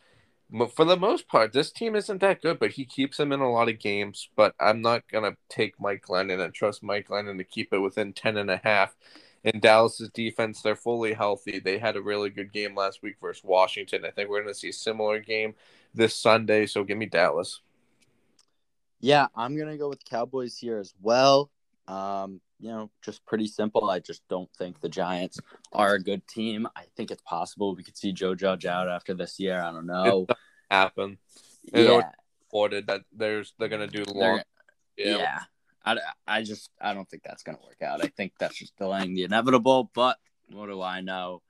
for 0.74 0.84
the 0.84 0.96
most 0.96 1.28
part, 1.28 1.52
this 1.52 1.70
team 1.70 1.94
isn't 1.94 2.20
that 2.20 2.42
good, 2.42 2.58
but 2.58 2.72
he 2.72 2.84
keeps 2.84 3.16
them 3.16 3.30
in 3.30 3.40
a 3.40 3.50
lot 3.50 3.68
of 3.68 3.78
games. 3.78 4.28
But 4.34 4.54
I'm 4.58 4.82
not 4.82 5.04
gonna 5.10 5.36
take 5.48 5.78
Mike 5.80 6.04
Glennon 6.06 6.44
and 6.44 6.52
trust 6.52 6.82
Mike 6.82 7.08
Glennon 7.08 7.38
to 7.38 7.44
keep 7.44 7.72
it 7.72 7.78
within 7.78 8.12
10 8.12 8.36
and 8.36 8.50
a 8.50 8.60
half. 8.64 8.96
In 9.42 9.60
Dallas's 9.60 10.10
defense, 10.10 10.60
they're 10.60 10.76
fully 10.76 11.14
healthy. 11.14 11.60
They 11.60 11.78
had 11.78 11.96
a 11.96 12.02
really 12.02 12.28
good 12.28 12.52
game 12.52 12.74
last 12.74 13.02
week 13.02 13.16
versus 13.20 13.42
Washington. 13.42 14.04
I 14.04 14.10
think 14.10 14.28
we're 14.28 14.42
gonna 14.42 14.54
see 14.54 14.68
a 14.68 14.72
similar 14.72 15.18
game 15.18 15.54
this 15.94 16.14
Sunday. 16.14 16.66
So 16.66 16.84
give 16.84 16.98
me 16.98 17.06
Dallas. 17.06 17.60
Yeah, 19.00 19.28
I'm 19.34 19.56
gonna 19.56 19.78
go 19.78 19.88
with 19.88 20.04
Cowboys 20.04 20.58
here 20.58 20.78
as 20.78 20.92
well. 21.00 21.50
Um, 21.88 22.40
you 22.60 22.68
know, 22.68 22.90
just 23.02 23.24
pretty 23.24 23.46
simple. 23.46 23.88
I 23.88 23.98
just 24.00 24.22
don't 24.28 24.50
think 24.58 24.80
the 24.80 24.88
Giants 24.90 25.38
are 25.72 25.94
a 25.94 26.02
good 26.02 26.26
team. 26.28 26.68
I 26.76 26.84
think 26.96 27.10
it's 27.10 27.22
possible 27.22 27.74
we 27.74 27.82
could 27.82 27.96
see 27.96 28.12
Joe 28.12 28.34
Judge 28.34 28.66
out 28.66 28.88
after 28.88 29.14
this 29.14 29.40
year. 29.40 29.60
I 29.60 29.72
don't 29.72 29.86
know. 29.86 30.26
happen. 30.70 31.18
It 31.72 31.88
yeah. 31.88 32.10
Reported 32.44 32.88
that 32.88 33.02
there's 33.12 33.54
they're 33.58 33.68
gonna 33.68 33.86
do 33.86 34.04
long. 34.04 34.42
Yeah. 34.96 35.16
yeah. 35.16 35.40
I, 35.84 35.96
I 36.26 36.42
just 36.42 36.70
I 36.80 36.94
don't 36.94 37.08
think 37.08 37.22
that's 37.22 37.42
gonna 37.42 37.58
work 37.64 37.82
out. 37.82 38.04
I 38.04 38.08
think 38.08 38.32
that's 38.38 38.58
just 38.58 38.76
delaying 38.76 39.14
the 39.14 39.24
inevitable. 39.24 39.90
But 39.94 40.18
what 40.50 40.66
do 40.66 40.82
I 40.82 41.00
know? 41.00 41.42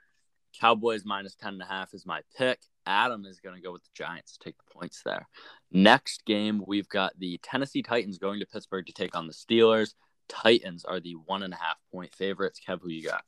Cowboys 0.59 1.05
minus 1.05 1.35
ten 1.35 1.55
and 1.55 1.63
a 1.63 1.67
half 1.67 1.95
is 1.95 2.07
my 2.07 2.23
pick. 2.37 2.61
Adam 2.87 3.25
is 3.25 3.41
going 3.41 3.55
to 3.55 3.61
go 3.61 3.73
with 3.73 3.85
the 3.85 3.91
Giants 3.95 4.33
to 4.33 4.39
take 4.39 4.57
the 4.57 4.73
points 4.73 5.03
there. 5.05 5.29
Next 5.71 6.25
game, 6.25 6.65
we've 6.67 6.89
got 6.89 7.13
the 7.19 7.39
Tennessee 7.43 7.83
Titans 7.83 8.19
going 8.19 8.41
to 8.41 8.47
Pittsburgh 8.47 8.87
to 8.87 8.93
take 8.93 9.15
on 9.15 9.27
the 9.27 9.33
Steelers. 9.33 9.95
Titans 10.29 10.85
are 10.85 10.99
the 10.99 11.15
one 11.27 11.43
and 11.43 11.53
a 11.53 11.57
half 11.57 11.77
point 11.93 12.15
favorites. 12.15 12.61
Kev, 12.67 12.81
who 12.81 12.89
you 12.89 13.07
got? 13.07 13.23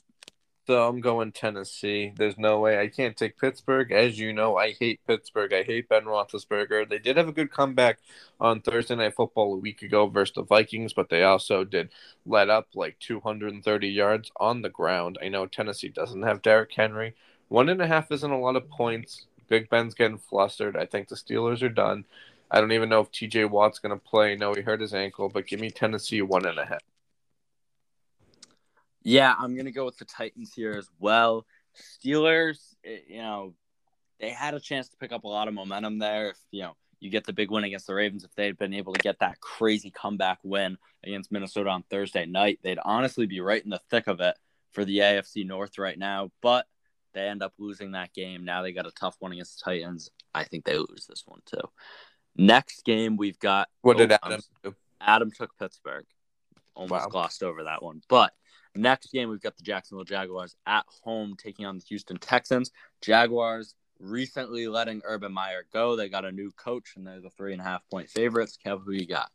So 0.68 0.86
I'm 0.88 1.00
going 1.00 1.32
Tennessee. 1.32 2.12
There's 2.16 2.38
no 2.38 2.60
way 2.60 2.78
I 2.78 2.86
can't 2.86 3.16
take 3.16 3.36
Pittsburgh. 3.36 3.90
As 3.90 4.16
you 4.16 4.32
know, 4.32 4.56
I 4.56 4.72
hate 4.72 5.00
Pittsburgh. 5.08 5.52
I 5.52 5.64
hate 5.64 5.88
Ben 5.88 6.04
Roethlisberger. 6.04 6.88
They 6.88 7.00
did 7.00 7.16
have 7.16 7.26
a 7.26 7.32
good 7.32 7.50
comeback 7.50 7.98
on 8.40 8.60
Thursday 8.60 8.94
Night 8.94 9.16
Football 9.16 9.54
a 9.54 9.58
week 9.58 9.82
ago 9.82 10.06
versus 10.06 10.36
the 10.36 10.44
Vikings, 10.44 10.92
but 10.92 11.08
they 11.08 11.24
also 11.24 11.64
did 11.64 11.90
let 12.26 12.48
up 12.48 12.68
like 12.76 12.96
230 13.00 13.88
yards 13.88 14.30
on 14.36 14.62
the 14.62 14.70
ground. 14.70 15.18
I 15.20 15.28
know 15.30 15.46
Tennessee 15.46 15.88
doesn't 15.88 16.22
have 16.22 16.42
Derrick 16.42 16.72
Henry. 16.72 17.16
One 17.48 17.68
and 17.68 17.82
a 17.82 17.88
half 17.88 18.12
isn't 18.12 18.30
a 18.30 18.38
lot 18.38 18.54
of 18.54 18.70
points. 18.70 19.26
Big 19.48 19.68
Ben's 19.68 19.94
getting 19.94 20.18
flustered. 20.18 20.76
I 20.76 20.86
think 20.86 21.08
the 21.08 21.16
Steelers 21.16 21.62
are 21.62 21.68
done. 21.68 22.04
I 22.52 22.60
don't 22.60 22.72
even 22.72 22.88
know 22.88 23.00
if 23.00 23.10
TJ 23.10 23.50
Watt's 23.50 23.80
going 23.80 23.98
to 23.98 24.04
play. 24.04 24.36
No, 24.36 24.54
he 24.54 24.62
hurt 24.62 24.80
his 24.80 24.94
ankle, 24.94 25.28
but 25.28 25.48
give 25.48 25.58
me 25.58 25.70
Tennessee 25.70 26.22
one 26.22 26.46
and 26.46 26.58
a 26.58 26.66
half. 26.66 26.82
Yeah, 29.02 29.34
I'm 29.38 29.54
going 29.54 29.66
to 29.66 29.72
go 29.72 29.84
with 29.84 29.98
the 29.98 30.04
Titans 30.04 30.52
here 30.54 30.72
as 30.72 30.88
well. 30.98 31.46
Steelers, 31.76 32.74
eh, 32.84 32.98
you 33.08 33.18
know, 33.18 33.54
they 34.20 34.30
had 34.30 34.54
a 34.54 34.60
chance 34.60 34.88
to 34.90 34.96
pick 34.96 35.12
up 35.12 35.24
a 35.24 35.28
lot 35.28 35.48
of 35.48 35.54
momentum 35.54 35.98
there. 35.98 36.30
If, 36.30 36.38
you 36.50 36.62
know, 36.62 36.76
you 37.00 37.10
get 37.10 37.26
the 37.26 37.32
big 37.32 37.50
win 37.50 37.64
against 37.64 37.88
the 37.88 37.94
Ravens, 37.94 38.24
if 38.24 38.34
they 38.34 38.46
had 38.46 38.58
been 38.58 38.74
able 38.74 38.92
to 38.92 39.00
get 39.00 39.18
that 39.18 39.40
crazy 39.40 39.90
comeback 39.90 40.38
win 40.44 40.78
against 41.02 41.32
Minnesota 41.32 41.70
on 41.70 41.82
Thursday 41.90 42.26
night, 42.26 42.60
they'd 42.62 42.78
honestly 42.84 43.26
be 43.26 43.40
right 43.40 43.62
in 43.62 43.70
the 43.70 43.80
thick 43.90 44.06
of 44.06 44.20
it 44.20 44.36
for 44.70 44.84
the 44.84 44.98
AFC 44.98 45.44
North 45.44 45.78
right 45.78 45.98
now. 45.98 46.30
But 46.40 46.66
they 47.12 47.28
end 47.28 47.42
up 47.42 47.54
losing 47.58 47.92
that 47.92 48.14
game. 48.14 48.44
Now 48.44 48.62
they 48.62 48.72
got 48.72 48.86
a 48.86 48.92
tough 48.92 49.16
one 49.18 49.32
against 49.32 49.58
the 49.58 49.70
Titans. 49.70 50.10
I 50.34 50.44
think 50.44 50.64
they 50.64 50.78
lose 50.78 51.06
this 51.08 51.24
one 51.26 51.40
too. 51.44 51.68
Next 52.36 52.84
game, 52.84 53.16
we've 53.16 53.38
got. 53.38 53.68
What 53.82 53.98
did 53.98 54.12
Adam? 54.12 54.40
Adam 55.00 55.30
took 55.30 55.58
Pittsburgh. 55.58 56.06
Almost 56.74 57.04
wow. 57.04 57.08
glossed 57.08 57.42
over 57.42 57.64
that 57.64 57.82
one. 57.82 58.00
But 58.08 58.32
Next 58.74 59.12
game, 59.12 59.28
we've 59.28 59.40
got 59.40 59.56
the 59.56 59.62
Jacksonville 59.62 60.04
Jaguars 60.04 60.56
at 60.66 60.84
home 61.02 61.36
taking 61.36 61.66
on 61.66 61.78
the 61.78 61.84
Houston 61.88 62.16
Texans. 62.16 62.70
Jaguars 63.02 63.74
recently 63.98 64.66
letting 64.66 65.02
Urban 65.04 65.32
Meyer 65.32 65.66
go. 65.72 65.94
They 65.94 66.08
got 66.08 66.24
a 66.24 66.32
new 66.32 66.50
coach, 66.52 66.94
and 66.96 67.06
they're 67.06 67.20
the 67.20 67.30
three 67.30 67.52
and 67.52 67.60
a 67.60 67.64
half 67.64 67.82
point 67.90 68.08
favorites. 68.08 68.58
Kev, 68.64 68.82
who 68.84 68.92
you 68.92 69.06
got? 69.06 69.30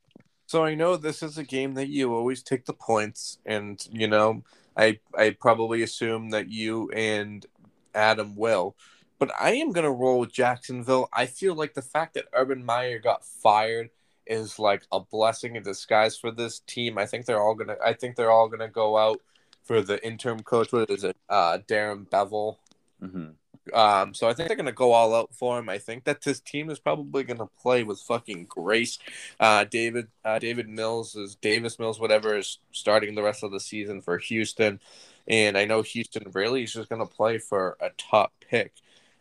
So 0.47 0.63
I 0.63 0.75
know 0.75 0.95
this 0.95 1.21
is 1.21 1.37
a 1.37 1.43
game 1.43 1.73
that 1.75 1.89
you 1.89 2.13
always 2.13 2.41
take 2.41 2.65
the 2.65 2.73
points, 2.73 3.37
and 3.45 3.85
you 3.91 4.07
know 4.07 4.43
I 4.75 4.99
I 5.15 5.31
probably 5.31 5.83
assume 5.83 6.29
that 6.31 6.49
you 6.49 6.89
and 6.91 7.45
Adam 7.93 8.35
will, 8.35 8.75
but 9.19 9.29
I 9.39 9.53
am 9.53 9.71
gonna 9.71 9.91
roll 9.91 10.19
with 10.19 10.31
Jacksonville. 10.31 11.09
I 11.13 11.25
feel 11.25 11.53
like 11.53 11.73
the 11.73 11.81
fact 11.81 12.13
that 12.13 12.27
Urban 12.33 12.63
Meyer 12.65 12.99
got 12.99 13.25
fired 13.25 13.89
is 14.29 14.59
like 14.59 14.83
a 14.91 14.99
blessing 14.99 15.55
in 15.55 15.63
disguise 15.63 16.17
for 16.17 16.31
this 16.31 16.59
team. 16.59 16.97
I 16.97 17.05
think 17.05 17.25
they're 17.25 17.41
all 17.41 17.55
gonna. 17.55 17.77
I 17.83 17.93
think 17.93 18.15
they're 18.15 18.31
all 18.31 18.47
gonna 18.47 18.67
go 18.67 18.97
out 18.97 19.21
for 19.63 19.81
the 19.81 20.03
interim 20.05 20.41
coach. 20.41 20.71
What 20.71 20.89
is 20.89 21.03
it? 21.03 21.17
Uh, 21.29 21.59
Darrell 21.67 21.97
Bevell. 21.97 22.57
Mm-hmm. 23.01 23.27
Um, 23.73 24.13
so 24.13 24.29
I 24.29 24.33
think 24.33 24.47
they're 24.47 24.57
gonna 24.57 24.71
go 24.71 24.93
all 24.93 25.13
out 25.13 25.33
for 25.33 25.59
him. 25.59 25.69
I 25.69 25.77
think 25.77 26.05
that 26.05 26.21
this 26.21 26.39
team 26.39 26.69
is 26.69 26.79
probably 26.79 27.23
gonna 27.23 27.49
play 27.61 27.83
with 27.83 27.99
fucking 27.99 28.45
grace. 28.45 28.97
Uh, 29.39 29.65
David, 29.65 30.07
uh, 30.23 30.39
David 30.39 30.69
Mills 30.69 31.15
is 31.15 31.35
Davis 31.35 31.79
Mills, 31.79 31.99
whatever 31.99 32.37
is 32.37 32.59
starting 32.71 33.15
the 33.15 33.23
rest 33.23 33.43
of 33.43 33.51
the 33.51 33.59
season 33.59 34.01
for 34.01 34.17
Houston, 34.19 34.79
and 35.27 35.57
I 35.57 35.65
know 35.65 35.81
Houston 35.81 36.31
really 36.33 36.63
is 36.63 36.73
just 36.73 36.89
gonna 36.89 37.05
play 37.05 37.37
for 37.37 37.77
a 37.81 37.89
top 37.97 38.31
pick 38.39 38.73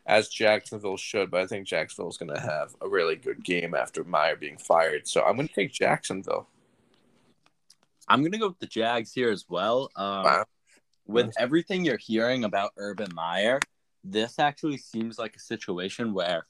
as 0.07 0.29
Jacksonville 0.29 0.97
should, 0.97 1.31
but 1.31 1.41
I 1.41 1.47
think 1.47 1.67
Jacksonville 1.67 2.11
is 2.11 2.17
going 2.17 2.33
to 2.33 2.41
have 2.41 2.75
a 2.81 2.89
really 2.89 3.17
good 3.17 3.45
game 3.45 3.75
after 3.75 4.05
Meyer 4.05 4.37
being 4.37 4.57
fired. 4.57 5.09
So 5.09 5.23
I'm 5.23 5.35
going 5.35 5.49
to 5.49 5.55
take 5.55 5.73
Jacksonville. 5.73 6.49
I'm 8.09 8.21
going 8.21 8.33
to 8.33 8.39
go 8.39 8.49
with 8.49 8.61
the 8.61 8.67
Jags 8.67 9.13
here 9.13 9.31
as 9.31 9.47
well. 9.49 9.91
Um, 9.97 10.25
wow. 10.25 10.45
With 11.07 11.33
everything 11.39 11.85
you're 11.85 11.99
hearing 11.99 12.45
about 12.45 12.73
Urban 12.77 13.09
Meyer, 13.15 13.61
this 14.05 14.39
actually 14.39 14.77
seems 14.77 15.19
like 15.19 15.35
a 15.35 15.41
situation 15.41 16.15
where, 16.15 16.47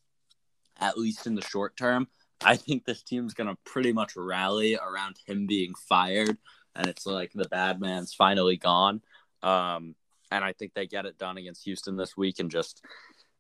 at 0.79 0.99
least 0.99 1.27
in 1.27 1.35
the 1.35 1.43
short 1.43 1.77
term, 1.77 2.09
I 2.43 2.57
think 2.57 2.85
this 2.85 3.03
team's 3.03 3.33
going 3.33 3.49
to 3.49 3.57
pretty 3.65 3.95
much 3.95 4.17
rally 4.17 4.77
around 4.77 5.17
him 5.27 5.47
being 5.47 5.75
fired. 5.75 6.37
And 6.75 6.87
it's 6.87 7.07
like 7.07 7.33
the 7.35 7.49
bad 7.49 7.81
man's 7.81 8.13
finally 8.13 8.59
gone. 8.59 9.01
Um, 9.43 9.95
and 10.31 10.45
I 10.45 10.53
think 10.53 10.75
they 10.75 10.87
get 10.87 11.07
it 11.07 11.17
done 11.17 11.39
against 11.39 11.65
Houston 11.65 11.97
this 11.97 12.17
week 12.17 12.39
and 12.39 12.51
just 12.51 12.85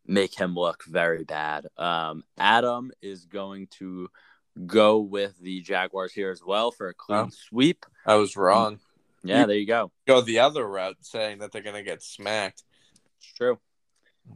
make 0.06 0.38
him 0.38 0.54
look 0.54 0.84
very 0.84 1.24
bad. 1.24 1.66
Um, 1.76 2.24
Adam 2.38 2.92
is 3.02 3.24
going 3.26 3.68
to 3.78 4.08
go 4.66 4.98
with 5.00 5.38
the 5.40 5.60
Jaguars 5.60 6.12
here 6.12 6.30
as 6.30 6.42
well 6.44 6.70
for 6.70 6.88
a 6.88 6.94
clean 6.94 7.18
oh, 7.18 7.30
sweep. 7.30 7.84
I 8.06 8.14
was 8.14 8.36
wrong. 8.36 8.78
Yeah, 9.22 9.42
you 9.42 9.46
there 9.46 9.56
you 9.56 9.66
go. 9.66 9.90
Go 10.06 10.20
the 10.20 10.40
other 10.40 10.66
route, 10.66 10.96
saying 11.00 11.38
that 11.38 11.52
they're 11.52 11.62
going 11.62 11.76
to 11.76 11.82
get 11.82 12.02
smacked. 12.02 12.62
It's 13.18 13.32
true. 13.32 13.58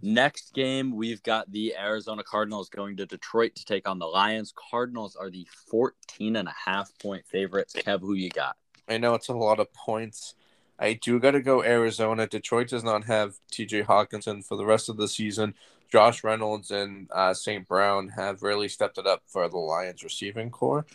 Next 0.03 0.55
game, 0.55 0.95
we've 0.95 1.23
got 1.23 1.51
the 1.51 1.75
Arizona 1.77 2.23
Cardinals 2.23 2.69
going 2.69 2.97
to 2.99 3.07
Detroit 3.07 3.57
to 3.57 3.65
take 3.65 3.89
on 3.89 3.99
the 3.99 4.07
Lions. 4.07 4.53
Cardinals 4.71 5.17
are 5.17 5.31
the 5.31 5.47
14 5.71 6.37
and 6.37 6.49
a 6.49 6.55
half 6.65 6.91
point 7.01 7.27
favorites. 7.27 7.75
Kev, 7.77 8.01
who 8.01 8.15
you 8.15 8.31
got? 8.31 8.57
I 8.89 8.99
know 8.99 9.15
it's 9.15 9.29
a 9.29 9.35
lot 9.35 9.61
of 9.61 9.73
points. 9.73 10.35
I 10.81 10.95
do 10.95 11.21
got 11.21 11.33
to 11.33 11.43
go 11.43 11.63
Arizona. 11.63 12.27
Detroit 12.27 12.69
does 12.69 12.83
not 12.83 13.05
have 13.05 13.37
TJ 13.53 13.85
Hockenson 13.85 14.45
for 14.45 14.57
the 14.57 14.65
rest 14.65 14.89
of 14.89 14.97
the 14.97 15.09
season. 15.09 15.55
Josh 15.93 16.25
Reynolds 16.25 16.71
and 16.71 17.09
uh, 17.13 17.35
St. 17.35 17.69
Brown 17.69 18.09
have 18.11 18.43
really 18.43 18.69
stepped 18.69 18.97
it 18.97 19.07
up 19.07 19.23
for 19.27 19.47
the 19.49 19.59
Lions 19.59 20.03
receiving 20.03 20.51
corps. 20.51 20.87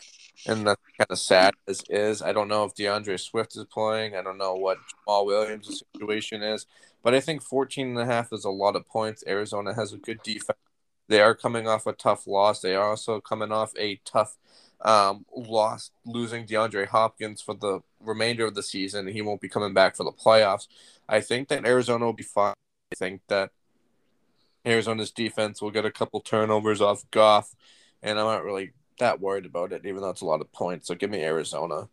And 0.48 0.66
that's 0.66 0.82
kind 0.98 1.08
of 1.10 1.20
sad 1.20 1.54
as 1.68 1.84
is. 1.90 2.22
I 2.22 2.34
don't 2.34 2.48
know 2.48 2.64
if 2.64 2.74
DeAndre 2.74 3.20
Swift 3.20 3.56
is 3.56 3.66
playing. 3.66 4.16
I 4.16 4.24
don't 4.24 4.38
know 4.38 4.56
what 4.56 4.80
Jamaal 5.08 5.26
Williams' 5.26 5.84
situation 5.94 6.42
is. 6.42 6.66
But 7.04 7.14
I 7.14 7.20
think 7.20 7.44
14 7.44 7.90
and 7.90 8.00
a 8.00 8.06
half 8.06 8.34
is 8.34 8.46
a 8.46 8.50
lot 8.50 8.76
of 8.76 8.88
points. 8.88 9.24
Arizona 9.28 9.76
has 9.76 9.94
a 9.94 9.98
good 9.98 10.24
defense. 10.24 10.58
They 11.08 11.22
are 11.22 11.36
coming 11.36 11.68
off 11.68 11.86
a 11.86 11.94
tough 11.94 12.26
loss. 12.26 12.62
They 12.62 12.74
are 12.74 12.90
also 12.90 13.22
coming 13.22 13.52
off 13.52 13.74
a 13.78 14.02
tough 14.06 14.38
um, 14.82 15.26
lost 15.36 15.92
losing 16.06 16.46
DeAndre 16.46 16.88
Hopkins 16.88 17.42
for 17.42 17.56
the 17.56 17.82
remainder 18.00 18.46
of 18.46 18.56
the 18.56 18.64
season. 18.64 19.08
He 19.08 19.22
won't 19.22 19.42
be 19.42 19.50
coming 19.50 19.74
back 19.74 19.96
for 19.96 20.04
the 20.04 20.12
playoffs. 20.12 20.68
I 21.08 21.22
think 21.22 21.48
that 21.50 21.66
Arizona 21.66 22.06
will 22.06 22.14
be 22.14 22.24
fine. 22.24 22.54
I 22.92 22.96
think 22.96 23.22
that 23.28 23.52
Arizona's 24.66 25.12
defense 25.12 25.62
will 25.62 25.72
get 25.72 25.86
a 25.86 25.92
couple 25.92 26.20
turnovers 26.20 26.82
off 26.82 27.10
Goff, 27.12 27.56
and 28.02 28.20
I'm 28.20 28.26
not 28.26 28.44
really 28.44 28.74
that 29.00 29.20
worried 29.20 29.46
about 29.46 29.72
it, 29.74 29.86
even 29.86 30.02
though 30.02 30.10
it's 30.10 30.22
a 30.22 30.26
lot 30.26 30.42
of 30.42 30.52
points. 30.52 30.88
So 30.88 30.96
give 30.96 31.10
me 31.10 31.22
Arizona. 31.22 31.90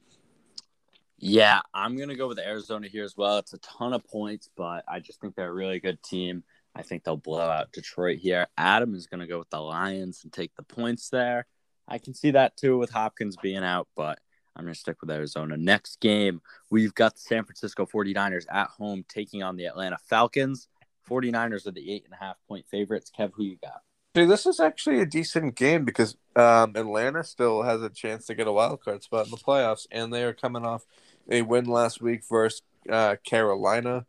Yeah, 1.19 1.61
I'm 1.73 1.97
gonna 1.97 2.17
go 2.17 2.29
with 2.29 2.39
Arizona 2.39 2.89
here 2.89 3.05
as 3.05 3.17
well. 3.17 3.39
It's 3.39 3.53
a 3.53 3.59
ton 3.59 3.93
of 3.93 4.05
points, 4.05 4.51
but 4.57 4.85
I 4.89 5.01
just 5.01 5.21
think 5.21 5.35
they're 5.35 5.51
a 5.51 5.53
really 5.53 5.81
good 5.81 6.03
team. 6.03 6.43
I 6.75 6.83
think 6.83 7.05
they'll 7.05 7.17
blow 7.17 7.41
out 7.41 7.73
Detroit 7.73 8.19
here. 8.19 8.47
Adam 8.57 8.95
is 8.95 9.07
gonna 9.07 9.27
go 9.27 9.39
with 9.39 9.51
the 9.51 9.61
Lions 9.61 10.25
and 10.25 10.33
take 10.33 10.55
the 10.57 10.63
points 10.63 11.11
there. 11.11 11.47
I 11.89 11.99
can 11.99 12.15
see 12.15 12.33
that 12.33 12.57
too 12.57 12.79
with 12.79 12.91
Hopkins 12.91 13.37
being 13.43 13.65
out, 13.65 13.89
but 13.97 14.19
I'm 14.57 14.65
going 14.65 14.75
to 14.75 14.79
stick 14.79 14.97
with 15.01 15.11
Arizona. 15.11 15.57
Next 15.57 16.01
game, 16.01 16.41
we've 16.71 16.95
got 16.95 17.15
the 17.15 17.21
San 17.21 17.45
Francisco 17.45 17.87
49ers 17.87 18.45
at 18.51 18.69
home 18.69 19.05
taking 19.09 19.43
on 19.43 19.57
the 19.57 19.67
Atlanta 19.67 19.99
Falcons. 19.99 20.69
49ers 21.09 21.67
are 21.67 21.73
the 21.73 21.93
eight 21.93 22.05
and 22.05 22.15
a 22.15 22.25
half 22.25 22.37
point 22.49 22.67
favorites. 22.69 23.11
Kev, 23.17 23.33
who 23.35 23.45
you 23.45 23.57
got? 23.63 23.83
See, 24.15 24.27
this 24.27 24.45
is 24.45 24.61
actually 24.61 25.01
a 25.01 25.07
decent 25.07 25.55
game 25.55 25.87
because 25.87 26.17
um, 26.37 26.73
Atlanta 26.77 27.25
still 27.25 27.63
has 27.63 27.81
a 27.81 27.89
chance 27.89 28.27
to 28.27 28.35
get 28.35 28.47
a 28.47 28.53
wild 28.53 28.85
card 28.85 29.03
spot 29.03 29.25
in 29.25 29.31
the 29.31 29.39
playoffs, 29.39 29.87
and 29.91 30.13
they 30.13 30.23
are 30.23 30.35
coming 30.35 30.67
off 30.67 30.85
a 31.31 31.41
win 31.43 31.65
last 31.65 32.03
week 32.03 32.23
versus 32.29 32.63
uh, 32.91 33.17
Carolina. 33.25 34.05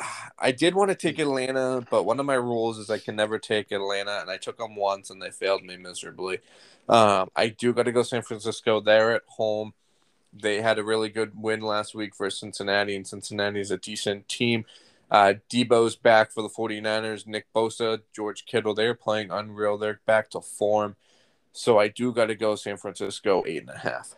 I 0.38 0.52
did 0.52 0.74
want 0.74 0.90
to 0.90 0.94
take 0.94 1.18
Atlanta, 1.18 1.84
but 1.90 2.04
one 2.04 2.18
of 2.20 2.26
my 2.26 2.34
rules 2.34 2.78
is 2.78 2.90
I 2.90 2.98
can 2.98 3.16
never 3.16 3.38
take 3.38 3.72
Atlanta, 3.72 4.20
and 4.20 4.30
I 4.30 4.36
took 4.36 4.58
them 4.58 4.76
once 4.76 5.10
and 5.10 5.20
they 5.20 5.30
failed 5.30 5.62
me 5.62 5.76
miserably. 5.76 6.38
Um, 6.88 7.30
I 7.36 7.48
do 7.48 7.72
got 7.72 7.84
to 7.84 7.92
go 7.92 8.02
San 8.02 8.22
Francisco. 8.22 8.80
They're 8.80 9.14
at 9.14 9.22
home. 9.26 9.74
They 10.32 10.62
had 10.62 10.78
a 10.78 10.84
really 10.84 11.08
good 11.08 11.32
win 11.34 11.60
last 11.60 11.94
week 11.94 12.14
for 12.14 12.30
Cincinnati, 12.30 12.96
and 12.96 13.06
Cincinnati 13.06 13.60
is 13.60 13.70
a 13.70 13.76
decent 13.76 14.28
team. 14.28 14.64
Uh, 15.10 15.34
Deebo's 15.50 15.96
back 15.96 16.30
for 16.30 16.42
the 16.42 16.48
49ers. 16.48 17.26
Nick 17.26 17.46
Bosa, 17.52 18.00
George 18.14 18.46
Kittle, 18.46 18.74
they're 18.74 18.94
playing 18.94 19.30
unreal. 19.30 19.76
They're 19.76 20.00
back 20.06 20.30
to 20.30 20.40
form. 20.40 20.96
So 21.52 21.78
I 21.78 21.88
do 21.88 22.12
got 22.12 22.26
to 22.26 22.36
go 22.36 22.54
San 22.54 22.76
Francisco, 22.76 23.42
eight 23.46 23.62
and 23.62 23.70
a 23.70 23.78
half. 23.78 24.14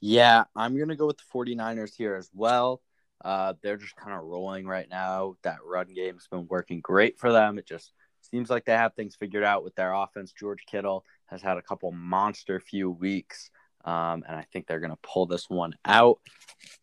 Yeah, 0.00 0.44
I'm 0.56 0.76
going 0.76 0.88
to 0.88 0.96
go 0.96 1.06
with 1.06 1.18
the 1.18 1.24
49ers 1.32 1.94
here 1.94 2.16
as 2.16 2.28
well. 2.34 2.80
Uh, 3.24 3.54
they're 3.62 3.76
just 3.76 3.96
kind 3.96 4.12
of 4.12 4.24
rolling 4.24 4.66
right 4.66 4.88
now. 4.90 5.36
That 5.42 5.58
run 5.64 5.92
game's 5.94 6.26
been 6.28 6.46
working 6.48 6.80
great 6.80 7.18
for 7.18 7.32
them. 7.32 7.58
It 7.58 7.66
just 7.66 7.92
seems 8.20 8.50
like 8.50 8.64
they 8.64 8.72
have 8.72 8.94
things 8.94 9.16
figured 9.16 9.44
out 9.44 9.64
with 9.64 9.74
their 9.74 9.92
offense. 9.92 10.32
George 10.32 10.64
Kittle 10.66 11.04
has 11.26 11.42
had 11.42 11.56
a 11.56 11.62
couple 11.62 11.92
monster 11.92 12.60
few 12.60 12.90
weeks, 12.90 13.50
um, 13.84 14.24
and 14.26 14.36
I 14.36 14.46
think 14.52 14.66
they're 14.66 14.80
going 14.80 14.90
to 14.90 14.98
pull 15.02 15.26
this 15.26 15.48
one 15.48 15.74
out. 15.84 16.18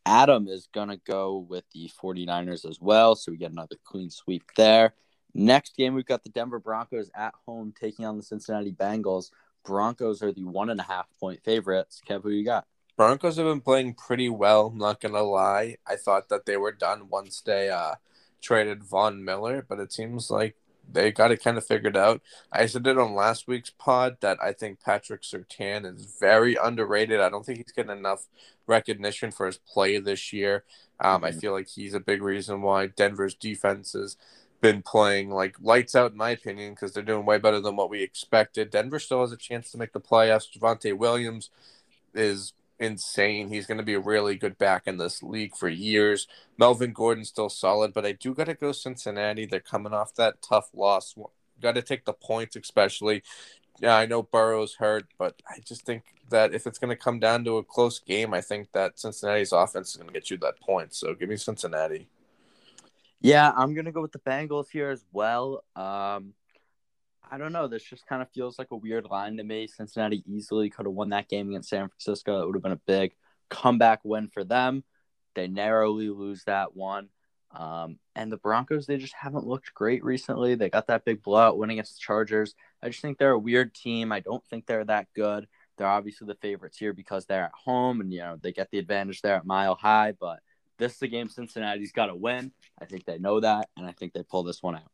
Adam 0.06 0.48
is 0.48 0.68
going 0.74 0.90
to 0.90 0.98
go 0.98 1.46
with 1.50 1.64
the 1.74 1.90
49ers 2.02 2.70
as 2.70 2.80
well, 2.82 3.16
so 3.16 3.32
we 3.32 3.38
get 3.38 3.52
another 3.52 3.76
clean 3.84 4.10
sweep 4.10 4.44
there. 4.56 4.94
Next 5.34 5.76
game, 5.76 5.94
we've 5.94 6.06
got 6.06 6.24
the 6.24 6.30
Denver 6.30 6.60
Broncos 6.60 7.12
at 7.16 7.34
home 7.46 7.74
taking 7.80 8.06
on 8.06 8.18
the 8.18 8.24
Cincinnati 8.24 8.72
Bengals. 8.72 9.30
Broncos 9.64 10.24
are 10.24 10.32
the 10.32 10.46
one 10.46 10.70
and 10.70 10.80
a 10.80 10.84
half 10.84 11.08
point 11.20 11.44
favorites. 11.44 12.02
Kev, 12.08 12.24
who 12.24 12.30
you 12.30 12.46
got? 12.46 12.66
Broncos 13.00 13.38
have 13.38 13.46
been 13.46 13.62
playing 13.62 13.94
pretty 13.94 14.28
well. 14.28 14.68
I'm 14.68 14.78
not 14.78 15.00
gonna 15.00 15.24
lie. 15.24 15.78
I 15.88 15.96
thought 15.96 16.28
that 16.28 16.46
they 16.46 16.58
were 16.58 16.74
done 16.74 17.08
once 17.08 17.40
they 17.40 17.70
uh, 17.70 17.96
traded 18.42 18.84
Von 18.84 19.24
Miller, 19.24 19.66
but 19.70 19.80
it 19.80 19.94
seems 19.94 20.30
like 20.30 20.58
they 20.92 21.10
got 21.10 21.32
it 21.32 21.42
kind 21.42 21.58
of 21.58 21.66
figured 21.66 21.96
out. 21.96 22.22
I 22.52 22.66
said 22.66 22.86
it 22.86 22.98
on 22.98 23.16
last 23.16 23.48
week's 23.48 23.70
pod 23.70 24.18
that 24.20 24.38
I 24.44 24.52
think 24.52 24.82
Patrick 24.84 25.22
Surtain 25.22 25.86
is 25.86 26.14
very 26.20 26.58
underrated. 26.62 27.22
I 27.22 27.30
don't 27.30 27.46
think 27.46 27.60
he's 27.60 27.72
getting 27.72 27.98
enough 27.98 28.28
recognition 28.68 29.32
for 29.32 29.46
his 29.46 29.60
play 29.60 29.98
this 30.00 30.34
year. 30.34 30.66
Um, 31.00 31.22
mm-hmm. 31.22 31.26
I 31.28 31.32
feel 31.32 31.54
like 31.54 31.70
he's 31.70 31.94
a 31.94 32.02
big 32.02 32.22
reason 32.22 32.62
why 32.62 32.88
Denver's 32.88 33.34
defense 33.34 33.94
has 33.94 34.18
been 34.60 34.82
playing 34.82 35.30
like 35.30 35.56
lights 35.62 35.96
out, 35.96 36.12
in 36.12 36.18
my 36.18 36.32
opinion, 36.32 36.74
because 36.74 36.92
they're 36.92 37.02
doing 37.02 37.26
way 37.26 37.38
better 37.38 37.62
than 37.62 37.78
what 37.78 37.90
we 37.90 38.04
expected. 38.04 38.72
Denver 38.72 39.00
still 39.00 39.22
has 39.22 39.32
a 39.32 39.38
chance 39.38 39.72
to 39.72 39.78
make 39.78 39.94
the 39.94 40.02
playoffs. 40.02 40.52
Javonte 40.54 40.98
Williams 40.98 41.50
is 42.14 42.52
insane. 42.80 43.50
He's 43.50 43.66
going 43.66 43.78
to 43.78 43.84
be 43.84 43.94
a 43.94 44.00
really 44.00 44.36
good 44.36 44.58
back 44.58 44.88
in 44.88 44.98
this 44.98 45.22
league 45.22 45.56
for 45.56 45.70
years. 45.70 46.28
Melvin 46.58 46.94
Gordon's 46.94 47.30
still 47.30 47.50
solid, 47.50 47.94
but 47.94 48.06
I 48.06 48.14
do 48.14 48.34
got 48.34 48.46
to 48.46 48.54
go 48.54 48.72
Cincinnati. 48.72 49.46
They're 49.46 49.60
coming 49.60 49.94
off 49.94 50.16
that 50.16 50.42
tough 50.42 50.70
loss. 50.74 51.16
Got 51.62 51.76
to 51.76 51.82
take 51.82 52.06
the 52.06 52.14
points, 52.14 52.56
especially. 52.56 53.24
Yeah, 53.80 53.96
I 53.96 54.06
know 54.06 54.24
Burrow's 54.24 54.76
hurt, 54.76 55.08
but 55.18 55.42
I 55.50 55.60
just 55.60 55.86
think 55.86 56.04
that 56.30 56.54
if 56.54 56.68
it's 56.68 56.78
going 56.78 56.90
to 56.90 56.96
come 56.96 57.20
down 57.20 57.44
to 57.46 57.58
a 57.58 57.64
close 57.64 58.00
game, 58.00 58.34
I 58.34 58.42
think 58.42 58.72
that 58.74 59.00
Cincinnati's 59.00 59.52
offense 59.52 59.92
is 59.92 59.96
going 59.98 60.08
to 60.08 60.14
get 60.14 60.30
you 60.30 60.38
that 60.38 60.60
point. 60.60 60.94
So 60.94 61.14
give 61.14 61.30
me 61.30 61.38
Cincinnati. 61.38 62.08
Yeah, 63.22 63.52
I'm 63.56 63.74
going 63.74 63.86
to 63.86 63.92
go 63.92 64.02
with 64.02 64.12
the 64.12 64.20
Bengals 64.20 64.70
here 64.72 64.90
as 64.90 65.04
well. 65.12 65.64
Um, 65.76 66.34
I 67.32 67.38
don't 67.38 67.54
know. 67.54 67.68
This 67.68 67.84
just 67.84 68.08
kind 68.08 68.22
of 68.22 68.32
feels 68.32 68.58
like 68.58 68.72
a 68.72 68.76
weird 68.76 69.06
line 69.06 69.38
to 69.38 69.44
me. 69.44 69.68
Cincinnati 69.68 70.24
easily 70.26 70.70
could 70.70 70.86
have 70.86 70.96
won 70.96 71.10
that 71.10 71.30
game 71.30 71.50
against 71.50 71.70
San 71.70 71.88
Francisco. 71.88 72.42
It 72.42 72.46
would 72.48 72.56
have 72.56 72.64
been 72.64 72.72
a 72.72 72.82
big 72.88 73.14
comeback 73.50 74.00
win 74.04 74.30
for 74.30 74.44
them. 74.44 74.84
They 75.36 75.48
narrowly 75.48 76.10
lose 76.10 76.44
that 76.46 76.76
one. 76.76 77.10
Um, 77.52 77.98
and 78.16 78.32
the 78.32 78.38
Broncos, 78.38 78.86
they 78.86 78.98
just 78.98 79.14
haven't 79.14 79.48
looked 79.48 79.74
great 79.74 80.04
recently. 80.04 80.56
They 80.56 80.70
got 80.70 80.88
that 80.88 81.06
big 81.06 81.22
blowout 81.24 81.58
win 81.58 81.70
against 81.70 81.96
the 81.96 82.02
Chargers. 82.02 82.56
I 82.82 82.90
just 82.90 83.02
think 83.02 83.18
they're 83.18 83.32
a 83.32 83.40
weird 83.40 83.74
team. 83.74 84.12
I 84.12 84.20
don't 84.20 84.46
think 84.48 84.66
they're 84.66 84.86
that 84.86 85.08
good. 85.16 85.48
They're 85.78 85.88
obviously 85.88 86.28
the 86.28 86.36
favorites 86.36 86.78
here 86.78 86.94
because 86.94 87.26
they're 87.26 87.46
at 87.46 87.52
home 87.54 88.02
and, 88.02 88.12
you 88.12 88.20
know, 88.20 88.38
they 88.42 88.52
get 88.52 88.70
the 88.72 88.80
advantage 88.80 89.22
there 89.22 89.36
at 89.36 89.46
Mile 89.46 89.76
High. 89.76 90.14
But 90.20 90.40
this 90.78 90.96
is 90.96 91.02
a 91.02 91.08
game 91.08 91.30
Cincinnati's 91.30 91.92
got 91.92 92.08
to 92.08 92.16
win. 92.16 92.52
I 92.80 92.86
think 92.86 93.06
they 93.06 93.18
know 93.18 93.40
that, 93.40 93.70
and 93.78 93.86
I 93.86 93.92
think 93.94 94.14
they 94.14 94.24
pull 94.24 94.44
this 94.44 94.62
one 94.62 94.76
out. 94.76 94.92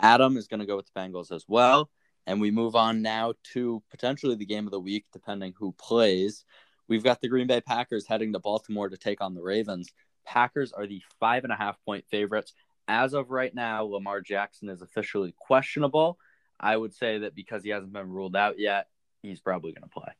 Adam 0.00 0.36
is 0.36 0.48
going 0.48 0.60
to 0.60 0.66
go 0.66 0.76
with 0.76 0.86
the 0.92 1.00
Bengals 1.00 1.32
as 1.32 1.44
well. 1.48 1.90
And 2.26 2.40
we 2.40 2.50
move 2.50 2.74
on 2.74 3.02
now 3.02 3.34
to 3.52 3.82
potentially 3.90 4.34
the 4.34 4.46
game 4.46 4.66
of 4.66 4.70
the 4.70 4.80
week, 4.80 5.04
depending 5.12 5.54
who 5.58 5.72
plays. 5.72 6.44
We've 6.88 7.04
got 7.04 7.20
the 7.20 7.28
Green 7.28 7.46
Bay 7.46 7.60
Packers 7.60 8.06
heading 8.06 8.32
to 8.32 8.38
Baltimore 8.38 8.88
to 8.88 8.96
take 8.96 9.20
on 9.20 9.34
the 9.34 9.42
Ravens. 9.42 9.90
Packers 10.24 10.72
are 10.72 10.86
the 10.86 11.02
five 11.20 11.44
and 11.44 11.52
a 11.52 11.56
half 11.56 11.76
point 11.84 12.04
favorites. 12.10 12.54
As 12.88 13.14
of 13.14 13.30
right 13.30 13.54
now, 13.54 13.84
Lamar 13.84 14.20
Jackson 14.20 14.68
is 14.68 14.82
officially 14.82 15.34
questionable. 15.38 16.18
I 16.58 16.76
would 16.76 16.94
say 16.94 17.18
that 17.18 17.34
because 17.34 17.64
he 17.64 17.70
hasn't 17.70 17.92
been 17.92 18.10
ruled 18.10 18.36
out 18.36 18.58
yet, 18.58 18.88
he's 19.22 19.40
probably 19.40 19.72
going 19.72 19.82
to 19.82 19.88
play. 19.88 20.12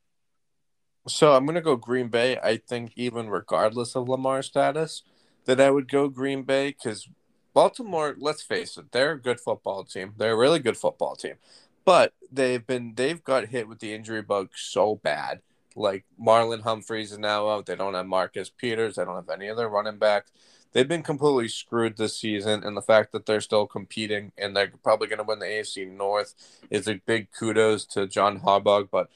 So 1.06 1.34
I'm 1.34 1.44
going 1.44 1.56
to 1.56 1.60
go 1.60 1.76
Green 1.76 2.08
Bay. 2.08 2.38
I 2.42 2.56
think 2.56 2.92
even 2.96 3.28
regardless 3.28 3.94
of 3.94 4.08
Lamar's 4.08 4.46
status, 4.46 5.02
that 5.44 5.60
I 5.60 5.70
would 5.70 5.88
go 5.88 6.08
Green 6.08 6.42
Bay 6.42 6.68
because 6.68 7.08
Baltimore, 7.54 8.16
let's 8.18 8.42
hmm. 8.42 8.54
face 8.54 8.76
it, 8.76 8.92
they're 8.92 9.12
a 9.12 9.20
good 9.20 9.40
football 9.40 9.84
team. 9.84 10.14
They're 10.18 10.32
a 10.32 10.36
really 10.36 10.58
good 10.58 10.76
football 10.76 11.16
team. 11.16 11.36
But 11.84 12.12
they've 12.30 12.66
been 12.66 12.94
they've 12.94 13.22
got 13.22 13.48
hit 13.48 13.68
with 13.68 13.78
the 13.78 13.94
injury 13.94 14.22
bug 14.22 14.50
so 14.54 14.96
bad. 14.96 15.40
Like 15.76 16.04
Marlon 16.20 16.62
Humphreys 16.62 17.12
is 17.12 17.18
now 17.18 17.48
out. 17.48 17.66
They 17.66 17.76
don't 17.76 17.94
have 17.94 18.06
Marcus 18.06 18.48
Peters. 18.48 18.96
They 18.96 19.04
don't 19.04 19.16
have 19.16 19.28
any 19.28 19.50
other 19.50 19.68
running 19.68 19.98
backs. 19.98 20.30
They've 20.72 20.88
been 20.88 21.02
completely 21.02 21.48
screwed 21.48 21.96
this 21.96 22.18
season, 22.18 22.64
and 22.64 22.76
the 22.76 22.82
fact 22.82 23.12
that 23.12 23.26
they're 23.26 23.40
still 23.40 23.66
competing 23.66 24.32
and 24.36 24.56
they're 24.56 24.72
probably 24.82 25.06
going 25.06 25.18
to 25.18 25.24
win 25.24 25.38
the 25.38 25.46
AFC 25.46 25.88
North 25.88 26.34
is 26.68 26.88
a 26.88 27.00
big 27.06 27.30
kudos 27.32 27.84
to 27.86 28.08
John 28.08 28.40
Harbaugh. 28.40 28.88
But 28.90 29.08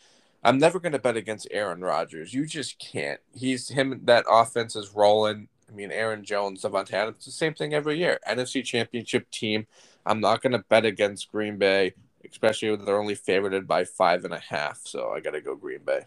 I'm 0.44 0.58
never 0.58 0.78
going 0.78 0.92
to 0.92 1.00
bet 1.00 1.16
against 1.16 1.48
Aaron 1.50 1.80
Rodgers. 1.80 2.32
You 2.32 2.46
just 2.46 2.78
can't. 2.78 3.20
He's 3.34 3.70
him. 3.70 4.02
That 4.04 4.24
offense 4.30 4.76
is 4.76 4.94
rolling. 4.94 5.48
I 5.68 5.72
mean, 5.74 5.90
Aaron 5.90 6.24
Jones, 6.24 6.62
Davante 6.62 6.92
Adams, 6.92 7.16
it's 7.16 7.26
the 7.26 7.32
same 7.32 7.54
thing 7.54 7.74
every 7.74 7.98
year. 7.98 8.18
NFC 8.26 8.64
Championship 8.64 9.30
team. 9.30 9.66
I'm 10.06 10.20
not 10.20 10.40
going 10.40 10.52
to 10.52 10.64
bet 10.68 10.86
against 10.86 11.30
Green 11.30 11.58
Bay, 11.58 11.92
especially 12.28 12.70
when 12.70 12.84
they're 12.84 12.98
only 12.98 13.14
favored 13.14 13.66
by 13.66 13.84
five 13.84 14.24
and 14.24 14.32
a 14.32 14.38
half. 14.38 14.80
So 14.84 15.10
I 15.10 15.20
got 15.20 15.32
to 15.32 15.40
go 15.40 15.54
Green 15.54 15.82
Bay. 15.84 16.06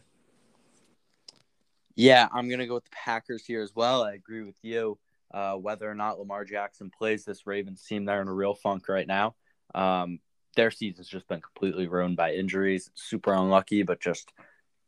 Yeah, 1.95 2.28
I'm 2.34 2.47
going 2.47 2.60
to 2.60 2.67
go 2.67 2.76
with 2.76 2.86
the 2.86 2.91
Packers 2.91 3.45
here 3.45 3.62
as 3.62 3.76
well. 3.76 4.04
I 4.04 4.13
agree 4.13 4.43
with 4.43 4.56
you. 4.63 4.97
Uh, 5.32 5.54
whether 5.54 5.89
or 5.89 5.95
not 5.95 6.19
Lamar 6.19 6.43
Jackson 6.43 6.89
plays 6.89 7.24
this 7.24 7.45
Ravens 7.45 7.84
team, 7.84 8.06
they're 8.06 8.21
in 8.21 8.28
a 8.28 8.34
real 8.34 8.54
funk 8.54 8.89
right 8.89 9.08
now. 9.08 9.36
Um, 9.76 10.19
their 10.56 10.71
season's 10.71 11.08
just 11.08 11.28
been 11.28 11.41
completely 11.41 11.88
ruined 11.88 12.17
by 12.17 12.34
injuries. 12.34 12.89
Super 12.95 13.34
unlucky, 13.34 13.84
but 13.84 14.02
just 14.02 14.34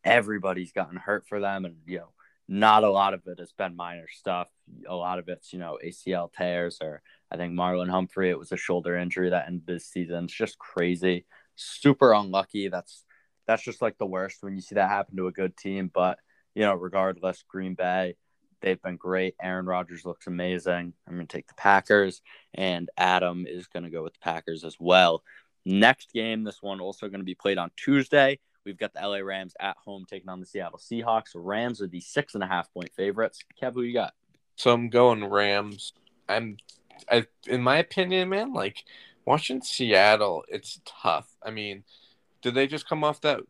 everybody's 0.03 0.73
gotten 0.73 0.97
hurt 0.97 1.27
for 1.27 1.39
them. 1.39 1.65
And, 1.65 1.77
you 1.85 1.99
know, 1.99 2.09
not 2.47 2.83
a 2.83 2.89
lot 2.89 3.13
of 3.13 3.21
it 3.27 3.39
has 3.39 3.53
been 3.53 3.75
minor 3.75 4.07
stuff. 4.09 4.49
A 4.87 4.95
lot 4.95 5.19
of 5.19 5.29
it's, 5.29 5.53
you 5.53 5.59
know, 5.59 5.77
ACL 5.83 6.31
tears 6.31 6.79
or 6.81 7.01
I 7.31 7.37
think 7.37 7.53
Marlon 7.53 7.89
Humphrey, 7.89 8.29
it 8.29 8.37
was 8.37 8.51
a 8.51 8.57
shoulder 8.57 8.97
injury 8.97 9.29
that 9.29 9.47
ended 9.47 9.65
this 9.65 9.87
season. 9.87 10.25
It's 10.25 10.33
just 10.33 10.59
crazy. 10.59 11.25
Super 11.55 12.13
unlucky. 12.13 12.67
That's 12.67 13.03
that's 13.47 13.63
just 13.63 13.81
like 13.81 13.97
the 13.97 14.05
worst 14.05 14.37
when 14.41 14.55
you 14.55 14.61
see 14.61 14.75
that 14.75 14.89
happen 14.89 15.17
to 15.17 15.27
a 15.27 15.31
good 15.31 15.57
team. 15.57 15.89
But, 15.93 16.19
you 16.55 16.61
know, 16.63 16.75
regardless, 16.75 17.43
Green 17.47 17.75
Bay, 17.75 18.15
they've 18.61 18.81
been 18.81 18.97
great. 18.97 19.35
Aaron 19.41 19.65
Rodgers 19.65 20.05
looks 20.05 20.27
amazing. 20.27 20.93
I'm 21.07 21.13
gonna 21.13 21.25
take 21.25 21.47
the 21.47 21.53
Packers, 21.55 22.21
and 22.53 22.89
Adam 22.97 23.45
is 23.47 23.67
gonna 23.67 23.89
go 23.89 24.03
with 24.03 24.13
the 24.13 24.19
Packers 24.19 24.63
as 24.63 24.77
well. 24.79 25.23
Next 25.65 26.11
game, 26.13 26.43
this 26.43 26.61
one 26.61 26.81
also 26.81 27.07
to 27.19 27.25
be 27.25 27.35
played 27.35 27.57
on 27.57 27.71
Tuesday. 27.77 28.39
We've 28.65 28.77
got 28.77 28.93
the 28.93 29.05
LA 29.05 29.17
Rams 29.17 29.53
at 29.59 29.77
home 29.77 30.05
taking 30.09 30.29
on 30.29 30.39
the 30.39 30.45
Seattle 30.45 30.79
Seahawks. 30.79 31.31
Rams 31.35 31.81
are 31.81 31.87
the 31.87 31.99
six 31.99 32.33
and 32.35 32.43
a 32.43 32.47
half 32.47 32.73
point 32.73 32.91
favorites. 32.95 33.39
Kev, 33.61 33.73
who 33.73 33.81
you 33.81 33.93
got? 33.93 34.13
So 34.55 34.71
I'm 34.71 34.89
going 34.89 35.25
Rams. 35.25 35.93
I'm, 36.29 36.57
I, 37.11 37.25
in 37.47 37.61
my 37.61 37.77
opinion, 37.77 38.29
man, 38.29 38.53
like 38.53 38.83
watching 39.25 39.61
Seattle, 39.61 40.43
it's 40.47 40.79
tough. 40.85 41.35
I 41.43 41.51
mean, 41.51 41.83
did 42.41 42.53
they 42.53 42.67
just 42.67 42.87
come 42.87 43.03
off 43.03 43.21
that 43.21 43.41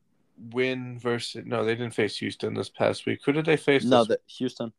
win 0.51 0.97
versus? 0.99 1.43
No, 1.45 1.63
they 1.63 1.75
didn't 1.75 1.93
face 1.93 2.17
Houston 2.17 2.53
this 2.53 2.69
past 2.69 3.05
week. 3.05 3.19
Who 3.25 3.31
did 3.31 3.45
they 3.45 3.57
face? 3.57 3.83
No, 3.83 4.03
the 4.05 4.19
Houston. 4.27 4.71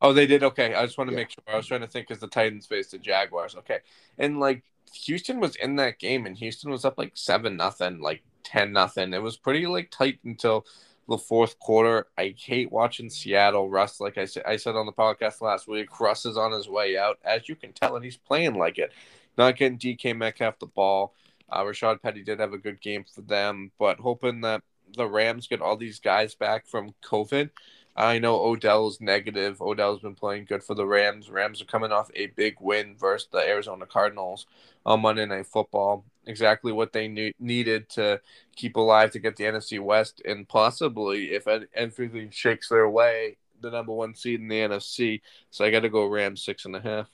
Oh, 0.00 0.12
they 0.12 0.26
did. 0.26 0.42
Okay, 0.42 0.74
I 0.74 0.84
just 0.84 0.98
want 0.98 1.08
to 1.10 1.14
yeah. 1.14 1.20
make 1.20 1.30
sure. 1.30 1.44
I 1.46 1.56
was 1.56 1.66
trying 1.66 1.80
to 1.80 1.86
think 1.86 2.08
because 2.08 2.20
the 2.20 2.26
Titans 2.26 2.66
faced 2.66 2.90
the 2.90 2.98
Jaguars. 2.98 3.54
Okay, 3.56 3.78
and 4.18 4.40
like 4.40 4.64
Houston 5.04 5.40
was 5.40 5.56
in 5.56 5.76
that 5.76 5.98
game, 5.98 6.26
and 6.26 6.36
Houston 6.36 6.70
was 6.70 6.84
up 6.84 6.98
like 6.98 7.12
seven 7.14 7.56
nothing, 7.56 8.00
like 8.00 8.22
ten 8.44 8.72
nothing. 8.72 9.12
It 9.12 9.22
was 9.22 9.36
pretty 9.36 9.66
like 9.66 9.90
tight 9.90 10.18
until 10.24 10.66
the 11.08 11.18
fourth 11.18 11.58
quarter. 11.58 12.06
I 12.16 12.34
hate 12.36 12.70
watching 12.70 13.10
Seattle. 13.10 13.68
Russ, 13.68 14.00
like 14.00 14.18
I 14.18 14.24
said, 14.24 14.44
I 14.46 14.56
said 14.56 14.76
on 14.76 14.86
the 14.86 14.92
podcast 14.92 15.40
last 15.40 15.68
week, 15.68 16.00
Russ 16.00 16.24
is 16.24 16.36
on 16.36 16.52
his 16.52 16.68
way 16.68 16.96
out, 16.96 17.18
as 17.24 17.48
you 17.48 17.56
can 17.56 17.72
tell, 17.72 17.96
and 17.96 18.04
he's 18.04 18.16
playing 18.16 18.54
like 18.54 18.78
it. 18.78 18.92
Not 19.36 19.56
getting 19.56 19.78
DK 19.78 20.16
Metcalf 20.16 20.58
the 20.58 20.66
ball. 20.66 21.14
Uh, 21.48 21.62
Rashaad 21.62 22.00
Penny 22.02 22.22
did 22.22 22.40
have 22.40 22.52
a 22.52 22.58
good 22.58 22.80
game 22.80 23.04
for 23.04 23.20
them, 23.22 23.72
but 23.78 23.98
hoping 23.98 24.40
that 24.42 24.62
the 24.96 25.06
Rams 25.06 25.46
get 25.46 25.60
all 25.60 25.76
these 25.76 26.00
guys 26.00 26.34
back 26.34 26.66
from 26.66 26.94
COVID. 27.04 27.50
I 27.94 28.18
know 28.18 28.40
Odell's 28.40 29.00
negative. 29.00 29.60
Odell's 29.60 30.00
been 30.00 30.14
playing 30.14 30.46
good 30.46 30.64
for 30.64 30.74
the 30.74 30.86
Rams. 30.86 31.30
Rams 31.30 31.60
are 31.60 31.66
coming 31.66 31.92
off 31.92 32.10
a 32.14 32.28
big 32.28 32.56
win 32.58 32.96
versus 32.96 33.28
the 33.30 33.38
Arizona 33.38 33.84
Cardinals 33.86 34.46
on 34.86 35.02
Monday 35.02 35.26
Night 35.26 35.46
Football. 35.46 36.04
Exactly 36.26 36.72
what 36.72 36.92
they 36.92 37.08
ne- 37.08 37.34
needed 37.40 37.88
to 37.90 38.20
keep 38.54 38.76
alive 38.76 39.10
to 39.10 39.18
get 39.18 39.36
the 39.36 39.44
NFC 39.44 39.80
West, 39.80 40.22
and 40.24 40.48
possibly, 40.48 41.32
if 41.32 41.48
anything 41.74 42.30
shakes 42.30 42.68
their 42.68 42.88
way, 42.88 43.38
the 43.60 43.70
number 43.70 43.92
one 43.92 44.14
seed 44.14 44.40
in 44.40 44.48
the 44.48 44.60
NFC. 44.60 45.20
So 45.50 45.64
I 45.64 45.70
got 45.70 45.80
to 45.80 45.88
go 45.88 46.06
Rams 46.06 46.44
six 46.44 46.64
and 46.64 46.76
a 46.76 46.80
half. 46.80 47.08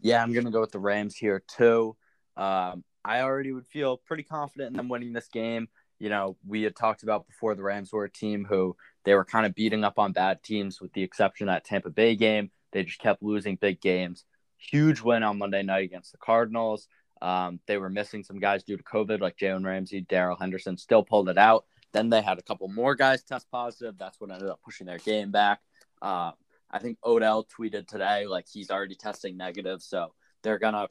Yeah, 0.00 0.22
I'm 0.22 0.32
gonna 0.32 0.50
go 0.50 0.60
with 0.60 0.72
the 0.72 0.78
Rams 0.78 1.16
here 1.16 1.42
too. 1.46 1.96
Um, 2.36 2.84
I 3.04 3.22
already 3.22 3.52
would 3.52 3.66
feel 3.66 3.96
pretty 3.96 4.22
confident 4.22 4.70
in 4.70 4.76
them 4.76 4.88
winning 4.88 5.12
this 5.12 5.28
game. 5.28 5.68
You 5.98 6.08
know, 6.08 6.36
we 6.46 6.62
had 6.62 6.76
talked 6.76 7.02
about 7.02 7.26
before 7.26 7.54
the 7.54 7.62
Rams 7.62 7.92
were 7.92 8.04
a 8.04 8.10
team 8.10 8.44
who 8.44 8.76
they 9.04 9.14
were 9.14 9.24
kind 9.24 9.46
of 9.46 9.54
beating 9.54 9.82
up 9.82 9.98
on 9.98 10.12
bad 10.12 10.42
teams, 10.42 10.80
with 10.80 10.92
the 10.92 11.02
exception 11.02 11.48
of 11.48 11.54
that 11.54 11.64
Tampa 11.64 11.90
Bay 11.90 12.14
game. 12.14 12.50
They 12.72 12.84
just 12.84 13.00
kept 13.00 13.22
losing 13.22 13.56
big 13.56 13.80
games. 13.80 14.24
Huge 14.58 15.00
win 15.00 15.22
on 15.22 15.38
Monday 15.38 15.62
night 15.62 15.84
against 15.84 16.12
the 16.12 16.18
Cardinals. 16.18 16.86
Um, 17.20 17.60
they 17.66 17.78
were 17.78 17.90
missing 17.90 18.22
some 18.22 18.38
guys 18.38 18.62
due 18.62 18.76
to 18.76 18.82
COVID, 18.82 19.20
like 19.20 19.36
Jalen 19.36 19.64
Ramsey, 19.64 20.02
Darrell 20.02 20.36
Henderson, 20.36 20.76
still 20.76 21.02
pulled 21.02 21.28
it 21.28 21.38
out. 21.38 21.64
Then 21.92 22.10
they 22.10 22.22
had 22.22 22.38
a 22.38 22.42
couple 22.42 22.68
more 22.68 22.94
guys 22.94 23.22
test 23.22 23.50
positive. 23.50 23.96
That's 23.98 24.20
what 24.20 24.30
ended 24.30 24.48
up 24.48 24.60
pushing 24.62 24.86
their 24.86 24.98
game 24.98 25.30
back. 25.30 25.60
Uh, 26.02 26.32
I 26.70 26.78
think 26.78 26.98
Odell 27.04 27.46
tweeted 27.46 27.86
today 27.86 28.26
like 28.26 28.46
he's 28.48 28.70
already 28.70 28.94
testing 28.94 29.36
negative, 29.36 29.82
so 29.82 30.12
they're 30.42 30.58
gonna 30.58 30.88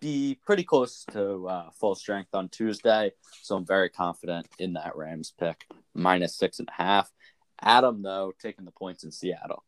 be 0.00 0.38
pretty 0.44 0.64
close 0.64 1.04
to 1.12 1.46
uh, 1.48 1.70
full 1.70 1.94
strength 1.94 2.34
on 2.34 2.48
Tuesday. 2.48 3.12
So 3.42 3.56
I'm 3.56 3.66
very 3.66 3.88
confident 3.88 4.46
in 4.58 4.74
that 4.74 4.96
Rams 4.96 5.32
pick, 5.38 5.66
minus 5.94 6.36
six 6.36 6.58
and 6.58 6.68
a 6.68 6.82
half. 6.82 7.10
Adam 7.62 8.02
though 8.02 8.32
taking 8.38 8.64
the 8.64 8.72
points 8.72 9.04
in 9.04 9.10
Seattle. 9.10 9.64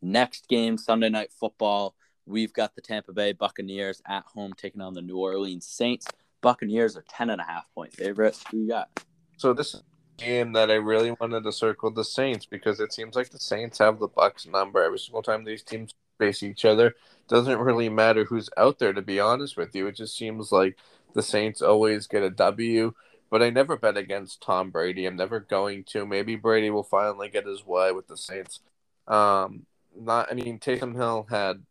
Next 0.00 0.48
game, 0.48 0.78
Sunday 0.78 1.08
night 1.08 1.32
football. 1.32 1.96
We've 2.28 2.52
got 2.52 2.74
the 2.74 2.82
Tampa 2.82 3.12
Bay 3.12 3.32
Buccaneers 3.32 4.02
at 4.06 4.24
home 4.24 4.52
taking 4.56 4.80
on 4.80 4.94
the 4.94 5.02
New 5.02 5.18
Orleans 5.18 5.66
Saints. 5.66 6.06
Buccaneers 6.40 6.96
are 6.96 7.04
10 7.08 7.30
and 7.30 7.40
a 7.40 7.44
half 7.44 7.72
point 7.74 7.92
favorites. 7.92 8.44
Who 8.50 8.58
you 8.58 8.68
got? 8.68 9.04
So 9.38 9.52
this 9.52 9.82
game 10.18 10.52
that 10.52 10.70
I 10.70 10.74
really 10.74 11.12
wanted 11.12 11.44
to 11.44 11.52
circle 11.52 11.90
the 11.90 12.04
Saints 12.04 12.44
because 12.44 12.80
it 12.80 12.92
seems 12.92 13.16
like 13.16 13.30
the 13.30 13.38
Saints 13.38 13.78
have 13.78 13.98
the 13.98 14.08
Bucks 14.08 14.46
number 14.46 14.82
every 14.82 14.98
single 14.98 15.22
time 15.22 15.44
these 15.44 15.62
teams 15.62 15.94
face 16.18 16.42
each 16.42 16.64
other. 16.64 16.94
Doesn't 17.28 17.58
really 17.58 17.88
matter 17.88 18.24
who's 18.24 18.50
out 18.56 18.78
there 18.78 18.92
to 18.92 19.02
be 19.02 19.20
honest 19.20 19.56
with 19.56 19.74
you. 19.74 19.86
It 19.86 19.96
just 19.96 20.16
seems 20.16 20.52
like 20.52 20.76
the 21.14 21.22
Saints 21.22 21.62
always 21.62 22.06
get 22.06 22.22
a 22.22 22.30
W. 22.30 22.92
But 23.30 23.42
I 23.42 23.50
never 23.50 23.76
bet 23.76 23.96
against 23.96 24.42
Tom 24.42 24.70
Brady. 24.70 25.04
I'm 25.06 25.16
never 25.16 25.40
going 25.40 25.84
to. 25.84 26.06
Maybe 26.06 26.34
Brady 26.36 26.70
will 26.70 26.82
finally 26.82 27.28
get 27.28 27.46
his 27.46 27.66
way 27.66 27.92
with 27.92 28.08
the 28.08 28.16
Saints. 28.16 28.60
Um, 29.06 29.66
not. 29.94 30.28
I 30.30 30.34
mean, 30.34 30.58
Taysom 30.58 30.94
Hill 30.94 31.26
had 31.28 31.62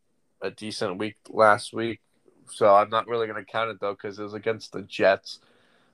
a 0.41 0.51
decent 0.51 0.97
week 0.97 1.17
last 1.29 1.73
week, 1.73 1.99
so 2.51 2.73
I'm 2.75 2.89
not 2.89 3.07
really 3.07 3.27
going 3.27 3.43
to 3.43 3.51
count 3.51 3.71
it 3.71 3.79
though 3.79 3.93
because 3.93 4.19
it 4.19 4.23
was 4.23 4.33
against 4.33 4.71
the 4.71 4.83
Jets. 4.83 5.39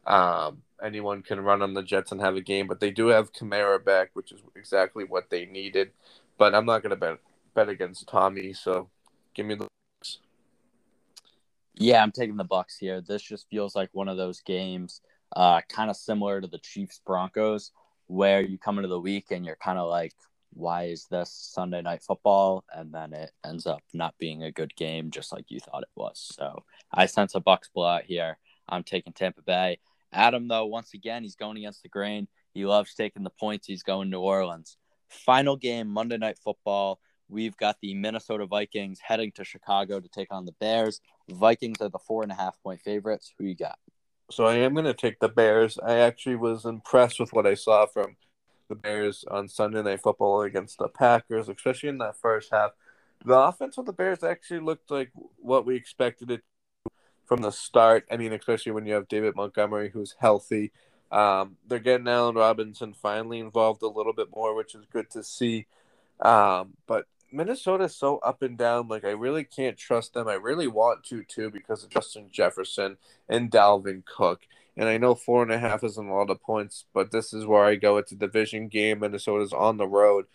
Um, 0.05 0.63
anyone 0.83 1.21
can 1.21 1.39
run 1.39 1.61
on 1.61 1.73
the 1.73 1.83
Jets 1.83 2.11
and 2.11 2.19
have 2.21 2.35
a 2.35 2.41
game, 2.41 2.67
but 2.67 2.79
they 2.79 2.91
do 2.91 3.07
have 3.07 3.33
Kamara 3.33 3.83
back, 3.83 4.09
which 4.13 4.31
is 4.31 4.41
exactly 4.55 5.03
what 5.03 5.29
they 5.29 5.45
needed. 5.45 5.91
But 6.37 6.53
I'm 6.53 6.65
not 6.65 6.83
going 6.83 6.91
to 6.91 6.95
bet 6.95 7.19
bet 7.53 7.69
against 7.69 8.07
Tommy, 8.07 8.53
so 8.53 8.89
give 9.33 9.45
me 9.45 9.55
the. 9.55 9.67
Bucks. 9.99 10.19
Yeah, 11.75 12.03
I'm 12.03 12.11
taking 12.11 12.37
the 12.37 12.43
Bucks 12.43 12.77
here. 12.77 13.01
This 13.01 13.21
just 13.21 13.47
feels 13.49 13.75
like 13.75 13.89
one 13.93 14.09
of 14.09 14.17
those 14.17 14.41
games, 14.41 15.01
uh, 15.35 15.61
kind 15.69 15.89
of 15.89 15.95
similar 15.95 16.41
to 16.41 16.47
the 16.47 16.59
Chiefs 16.59 16.99
Broncos, 17.05 17.71
where 18.07 18.41
you 18.41 18.57
come 18.57 18.77
into 18.77 18.89
the 18.89 18.99
week 18.99 19.27
and 19.31 19.45
you're 19.45 19.55
kind 19.55 19.79
of 19.79 19.89
like, 19.89 20.13
why 20.55 20.85
is 20.85 21.05
this 21.09 21.31
Sunday 21.31 21.81
night 21.81 22.01
football? 22.01 22.63
And 22.73 22.93
then 22.93 23.13
it 23.13 23.31
ends 23.45 23.65
up 23.65 23.81
not 23.93 24.15
being 24.17 24.43
a 24.43 24.51
good 24.51 24.75
game, 24.75 25.11
just 25.11 25.31
like 25.31 25.45
you 25.49 25.59
thought 25.59 25.83
it 25.83 25.89
was. 25.95 26.31
So 26.35 26.63
I 26.91 27.05
sense 27.05 27.35
a 27.35 27.39
Bucks 27.39 27.69
blowout 27.73 28.03
here. 28.03 28.37
I'm 28.67 28.83
taking 28.83 29.13
Tampa 29.13 29.41
Bay. 29.41 29.79
Adam, 30.11 30.47
though, 30.47 30.65
once 30.65 30.93
again, 30.93 31.23
he's 31.23 31.35
going 31.35 31.57
against 31.57 31.83
the 31.83 31.89
grain. 31.89 32.27
He 32.53 32.65
loves 32.65 32.93
taking 32.93 33.23
the 33.23 33.29
points. 33.29 33.67
He's 33.67 33.83
going 33.83 34.09
New 34.09 34.19
Orleans. 34.19 34.77
Final 35.09 35.55
game, 35.55 35.87
Monday 35.87 36.17
Night 36.17 36.37
Football. 36.37 36.99
We've 37.29 37.57
got 37.57 37.77
the 37.81 37.95
Minnesota 37.95 38.45
Vikings 38.45 38.99
heading 39.01 39.31
to 39.33 39.43
Chicago 39.43 39.99
to 39.99 40.07
take 40.07 40.31
on 40.31 40.45
the 40.45 40.51
Bears. 40.59 41.01
Vikings 41.29 41.81
are 41.81 41.89
the 41.89 41.99
four 41.99 42.21
and 42.21 42.31
a 42.31 42.35
half 42.35 42.61
point 42.61 42.81
favorites. 42.81 43.33
Who 43.37 43.45
you 43.45 43.55
got? 43.55 43.79
So 44.29 44.45
I 44.45 44.55
am 44.57 44.73
going 44.73 44.85
to 44.85 44.93
take 44.93 45.19
the 45.19 45.29
Bears. 45.29 45.79
I 45.83 45.95
actually 45.95 46.35
was 46.35 46.65
impressed 46.65 47.19
with 47.19 47.33
what 47.33 47.47
I 47.47 47.55
saw 47.55 47.85
from 47.85 48.15
the 48.67 48.75
Bears 48.75 49.25
on 49.29 49.47
Sunday 49.47 49.81
Night 49.81 50.01
Football 50.01 50.41
against 50.41 50.77
the 50.77 50.87
Packers, 50.87 51.49
especially 51.49 51.89
in 51.89 51.97
that 51.99 52.17
first 52.17 52.49
half. 52.51 52.71
The 53.25 53.37
offense 53.37 53.77
of 53.77 53.85
the 53.85 53.93
Bears 53.93 54.23
actually 54.23 54.59
looked 54.59 54.91
like 54.91 55.11
what 55.37 55.65
we 55.65 55.75
expected 55.75 56.31
it 56.31 56.41
from 57.25 57.41
the 57.41 57.51
start. 57.51 58.05
I 58.11 58.17
mean, 58.17 58.33
especially 58.33 58.73
when 58.73 58.85
you 58.85 58.93
have 58.93 59.07
David 59.07 59.35
Montgomery, 59.35 59.89
who's 59.89 60.15
healthy. 60.19 60.71
Um, 61.11 61.57
they're 61.67 61.79
getting 61.79 62.07
Allen 62.07 62.35
Robinson 62.35 62.93
finally 62.93 63.39
involved 63.39 63.81
a 63.83 63.87
little 63.87 64.13
bit 64.13 64.27
more, 64.35 64.55
which 64.55 64.75
is 64.75 64.85
good 64.91 65.09
to 65.11 65.23
see. 65.23 65.67
Um, 66.19 66.73
but 66.87 67.05
Minnesota's 67.31 67.95
so 67.95 68.17
up 68.19 68.41
and 68.41 68.57
down. 68.57 68.87
Like 68.87 69.03
I 69.03 69.11
really 69.11 69.43
can't 69.43 69.77
trust 69.77 70.13
them. 70.13 70.27
I 70.27 70.33
really 70.33 70.67
want 70.67 71.03
to 71.05 71.23
too 71.23 71.49
because 71.49 71.83
of 71.83 71.89
Justin 71.89 72.29
Jefferson 72.31 72.97
and 73.27 73.51
Dalvin 73.51 74.03
Cook. 74.05 74.41
And 74.75 74.89
I 74.89 74.97
know 74.97 75.13
four 75.13 75.43
and 75.43 75.51
a 75.51 75.59
half 75.59 75.83
isn't 75.83 76.07
a 76.07 76.13
lot 76.13 76.29
of 76.29 76.41
points, 76.41 76.85
but 76.93 77.11
this 77.11 77.33
is 77.33 77.45
where 77.45 77.63
I 77.63 77.75
go. 77.75 77.97
It's 77.97 78.11
a 78.11 78.15
division 78.15 78.67
game. 78.67 78.99
Minnesota's 78.99 79.53
on 79.53 79.77
the 79.77 79.87
road. 79.87 80.25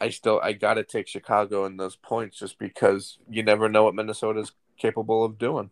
I 0.00 0.10
still 0.10 0.40
I 0.42 0.52
gotta 0.52 0.84
take 0.84 1.08
Chicago 1.08 1.64
in 1.64 1.76
those 1.76 1.96
points 1.96 2.38
just 2.38 2.58
because 2.58 3.18
you 3.28 3.42
never 3.42 3.68
know 3.68 3.84
what 3.84 3.94
Minnesota's 3.94 4.52
capable 4.76 5.24
of 5.24 5.38
doing. 5.38 5.70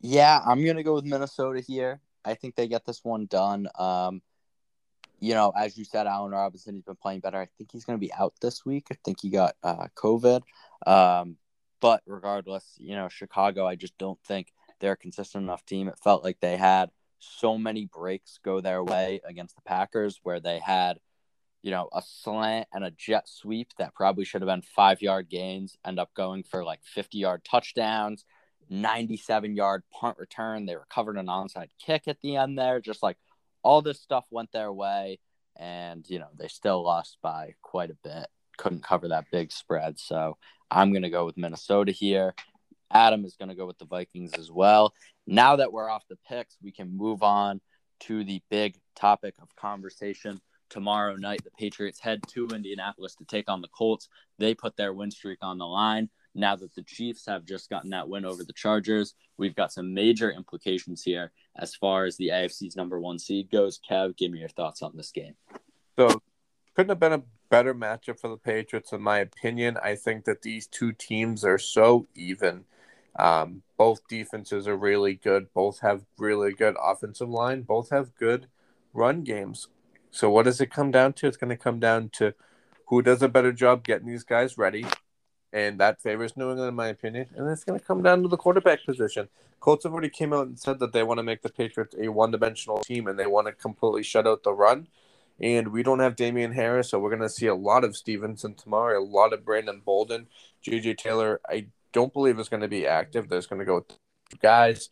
Yeah, 0.00 0.40
I'm 0.46 0.64
gonna 0.64 0.82
go 0.82 0.94
with 0.94 1.04
Minnesota 1.04 1.60
here. 1.60 2.00
I 2.24 2.34
think 2.34 2.54
they 2.54 2.68
get 2.68 2.86
this 2.86 3.04
one 3.04 3.26
done. 3.26 3.68
Um, 3.78 4.22
you 5.20 5.34
know, 5.34 5.52
as 5.56 5.76
you 5.76 5.84
said, 5.84 6.06
Allen 6.06 6.32
Robinson, 6.32 6.74
he's 6.74 6.84
been 6.84 6.96
playing 6.96 7.20
better. 7.20 7.38
I 7.38 7.48
think 7.58 7.70
he's 7.72 7.84
to 7.84 7.98
be 7.98 8.12
out 8.12 8.34
this 8.40 8.64
week. 8.64 8.86
I 8.90 8.96
think 9.04 9.20
he 9.20 9.30
got 9.30 9.56
uh, 9.62 9.88
COVID. 9.94 10.42
Um, 10.86 11.36
but 11.80 12.02
regardless, 12.06 12.64
you 12.78 12.96
know, 12.96 13.08
Chicago, 13.08 13.66
I 13.66 13.76
just 13.76 13.96
don't 13.98 14.18
think 14.24 14.53
they're 14.84 14.92
a 14.92 14.96
consistent 14.98 15.44
enough 15.44 15.64
team. 15.64 15.88
It 15.88 15.98
felt 15.98 16.22
like 16.22 16.40
they 16.40 16.58
had 16.58 16.90
so 17.18 17.56
many 17.56 17.86
breaks 17.86 18.38
go 18.44 18.60
their 18.60 18.84
way 18.84 19.22
against 19.24 19.56
the 19.56 19.62
Packers 19.62 20.20
where 20.22 20.40
they 20.40 20.58
had, 20.58 20.98
you 21.62 21.70
know, 21.70 21.88
a 21.94 22.02
slant 22.02 22.68
and 22.70 22.84
a 22.84 22.90
jet 22.90 23.26
sweep 23.26 23.70
that 23.78 23.94
probably 23.94 24.26
should 24.26 24.42
have 24.42 24.48
been 24.48 24.60
five 24.60 25.00
yard 25.00 25.30
gains, 25.30 25.78
end 25.86 25.98
up 25.98 26.12
going 26.12 26.42
for 26.42 26.62
like 26.62 26.80
50 26.84 27.16
yard 27.16 27.42
touchdowns. 27.50 28.26
97 28.68 29.56
yard 29.56 29.84
punt 29.90 30.18
return. 30.18 30.66
They 30.66 30.76
recovered 30.76 31.16
an 31.16 31.26
onside 31.26 31.68
kick 31.78 32.02
at 32.06 32.20
the 32.20 32.36
end 32.36 32.58
there. 32.58 32.80
Just 32.80 33.02
like 33.02 33.16
all 33.62 33.80
this 33.80 34.02
stuff 34.02 34.26
went 34.30 34.52
their 34.52 34.72
way. 34.72 35.18
And, 35.56 36.04
you 36.10 36.18
know, 36.18 36.28
they 36.38 36.48
still 36.48 36.82
lost 36.82 37.16
by 37.22 37.54
quite 37.62 37.90
a 37.90 37.96
bit. 38.02 38.26
Couldn't 38.58 38.82
cover 38.82 39.08
that 39.08 39.30
big 39.32 39.50
spread. 39.50 39.98
So 39.98 40.36
I'm 40.70 40.92
going 40.92 41.02
to 41.02 41.10
go 41.10 41.24
with 41.24 41.38
Minnesota 41.38 41.92
here. 41.92 42.34
Adam 42.94 43.24
is 43.24 43.36
going 43.36 43.48
to 43.48 43.54
go 43.54 43.66
with 43.66 43.78
the 43.78 43.84
Vikings 43.84 44.32
as 44.38 44.50
well. 44.50 44.94
Now 45.26 45.56
that 45.56 45.72
we're 45.72 45.90
off 45.90 46.04
the 46.08 46.18
picks, 46.28 46.56
we 46.62 46.72
can 46.72 46.96
move 46.96 47.22
on 47.22 47.60
to 48.00 48.24
the 48.24 48.40
big 48.50 48.76
topic 48.94 49.34
of 49.42 49.54
conversation. 49.56 50.40
Tomorrow 50.70 51.16
night, 51.16 51.44
the 51.44 51.50
Patriots 51.58 52.00
head 52.00 52.20
to 52.28 52.48
Indianapolis 52.48 53.14
to 53.16 53.24
take 53.24 53.50
on 53.50 53.60
the 53.60 53.68
Colts. 53.68 54.08
They 54.38 54.54
put 54.54 54.76
their 54.76 54.92
win 54.92 55.10
streak 55.10 55.38
on 55.42 55.58
the 55.58 55.66
line 55.66 56.08
now 56.34 56.56
that 56.56 56.74
the 56.74 56.82
Chiefs 56.82 57.26
have 57.26 57.44
just 57.44 57.70
gotten 57.70 57.90
that 57.90 58.08
win 58.08 58.24
over 58.24 58.42
the 58.44 58.52
Chargers, 58.52 59.14
we've 59.36 59.54
got 59.54 59.72
some 59.72 59.94
major 59.94 60.30
implications 60.30 61.02
here 61.02 61.32
as 61.56 61.74
far 61.74 62.04
as 62.04 62.16
the 62.16 62.28
AFC's 62.28 62.76
number 62.76 63.00
one 63.00 63.18
seed 63.18 63.50
goes. 63.50 63.78
Kev, 63.88 64.16
give 64.16 64.32
me 64.32 64.40
your 64.40 64.48
thoughts 64.48 64.82
on 64.82 64.92
this 64.96 65.12
game. 65.12 65.34
So, 65.96 66.20
couldn't 66.74 66.90
have 66.90 67.00
been 67.00 67.12
a 67.12 67.22
better 67.50 67.74
matchup 67.74 68.18
for 68.18 68.28
the 68.28 68.36
Patriots, 68.36 68.92
in 68.92 69.00
my 69.00 69.18
opinion. 69.18 69.76
I 69.82 69.94
think 69.94 70.24
that 70.24 70.42
these 70.42 70.66
two 70.66 70.92
teams 70.92 71.44
are 71.44 71.58
so 71.58 72.08
even. 72.16 72.64
Um, 73.16 73.62
both 73.76 74.06
defenses 74.08 74.66
are 74.66 74.76
really 74.76 75.14
good. 75.14 75.52
Both 75.54 75.80
have 75.80 76.04
really 76.18 76.52
good 76.52 76.76
offensive 76.82 77.28
line. 77.28 77.62
Both 77.62 77.90
have 77.90 78.14
good 78.16 78.48
run 78.92 79.22
games. 79.22 79.68
So, 80.10 80.30
what 80.30 80.44
does 80.44 80.60
it 80.60 80.70
come 80.70 80.90
down 80.90 81.12
to? 81.14 81.26
It's 81.26 81.36
going 81.36 81.50
to 81.50 81.56
come 81.56 81.80
down 81.80 82.10
to 82.14 82.34
who 82.88 83.02
does 83.02 83.22
a 83.22 83.28
better 83.28 83.52
job 83.52 83.84
getting 83.84 84.06
these 84.06 84.24
guys 84.24 84.58
ready 84.58 84.86
and 85.54 85.78
that 85.78 86.02
favors 86.02 86.36
New 86.36 86.50
England, 86.50 86.68
in 86.68 86.74
my 86.74 86.88
opinion. 86.88 87.28
And 87.36 87.48
it's 87.48 87.62
going 87.62 87.78
to 87.78 87.84
come 87.84 88.02
down 88.02 88.22
to 88.22 88.28
the 88.28 88.36
quarterback 88.36 88.84
position. 88.84 89.28
Colts 89.60 89.84
have 89.84 89.92
already 89.92 90.08
came 90.10 90.32
out 90.32 90.48
and 90.48 90.58
said 90.58 90.80
that 90.80 90.92
they 90.92 91.04
want 91.04 91.18
to 91.18 91.22
make 91.22 91.42
the 91.42 91.48
Patriots 91.48 91.94
a 91.96 92.08
one-dimensional 92.08 92.80
team, 92.80 93.06
and 93.06 93.16
they 93.16 93.28
want 93.28 93.46
to 93.46 93.52
completely 93.52 94.02
shut 94.02 94.26
out 94.26 94.42
the 94.42 94.52
run. 94.52 94.88
And 95.40 95.68
we 95.68 95.84
don't 95.84 96.00
have 96.00 96.16
Damien 96.16 96.52
Harris, 96.52 96.90
so 96.90 96.98
we're 96.98 97.10
going 97.10 97.22
to 97.22 97.28
see 97.28 97.46
a 97.46 97.54
lot 97.54 97.84
of 97.84 97.96
Stevenson 97.96 98.54
tomorrow, 98.54 99.00
a 99.00 99.04
lot 99.04 99.32
of 99.32 99.44
Brandon 99.44 99.80
Bolden, 99.84 100.26
J.J. 100.60 100.94
Taylor. 100.94 101.40
I 101.48 101.66
don't 101.94 102.12
believe 102.12 102.38
is 102.38 102.50
going 102.50 102.60
to 102.60 102.68
be 102.68 102.86
active. 102.86 103.30
There's 103.30 103.46
going 103.46 103.60
to 103.60 103.64
go 103.64 103.86
guys, 104.42 104.90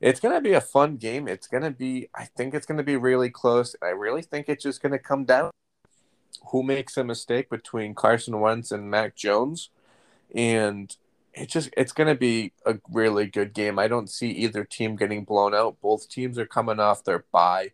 it's 0.00 0.20
going 0.20 0.34
to 0.34 0.40
be 0.40 0.52
a 0.52 0.60
fun 0.60 0.96
game. 0.96 1.28
It's 1.28 1.46
going 1.46 1.62
to 1.62 1.70
be, 1.70 2.08
I 2.14 2.24
think 2.24 2.54
it's 2.54 2.66
going 2.66 2.78
to 2.78 2.84
be 2.84 2.96
really 2.96 3.30
close. 3.30 3.76
I 3.82 3.88
really 3.88 4.22
think 4.22 4.48
it's 4.48 4.62
just 4.62 4.80
going 4.80 4.92
to 4.92 4.98
come 4.98 5.24
down 5.24 5.50
who 6.48 6.62
makes 6.62 6.96
a 6.96 7.04
mistake 7.04 7.48
between 7.48 7.94
Carson 7.94 8.40
Wentz 8.40 8.70
and 8.70 8.90
Mac 8.90 9.14
Jones. 9.16 9.70
And 10.34 10.94
it 11.32 11.48
just 11.48 11.70
it's 11.76 11.92
going 11.92 12.08
to 12.08 12.14
be 12.14 12.52
a 12.64 12.76
really 12.90 13.26
good 13.26 13.54
game. 13.54 13.78
I 13.78 13.88
don't 13.88 14.10
see 14.10 14.30
either 14.30 14.64
team 14.64 14.96
getting 14.96 15.24
blown 15.24 15.54
out. 15.54 15.80
Both 15.80 16.08
teams 16.08 16.38
are 16.38 16.46
coming 16.46 16.80
off 16.80 17.04
their 17.04 17.24
bye. 17.32 17.72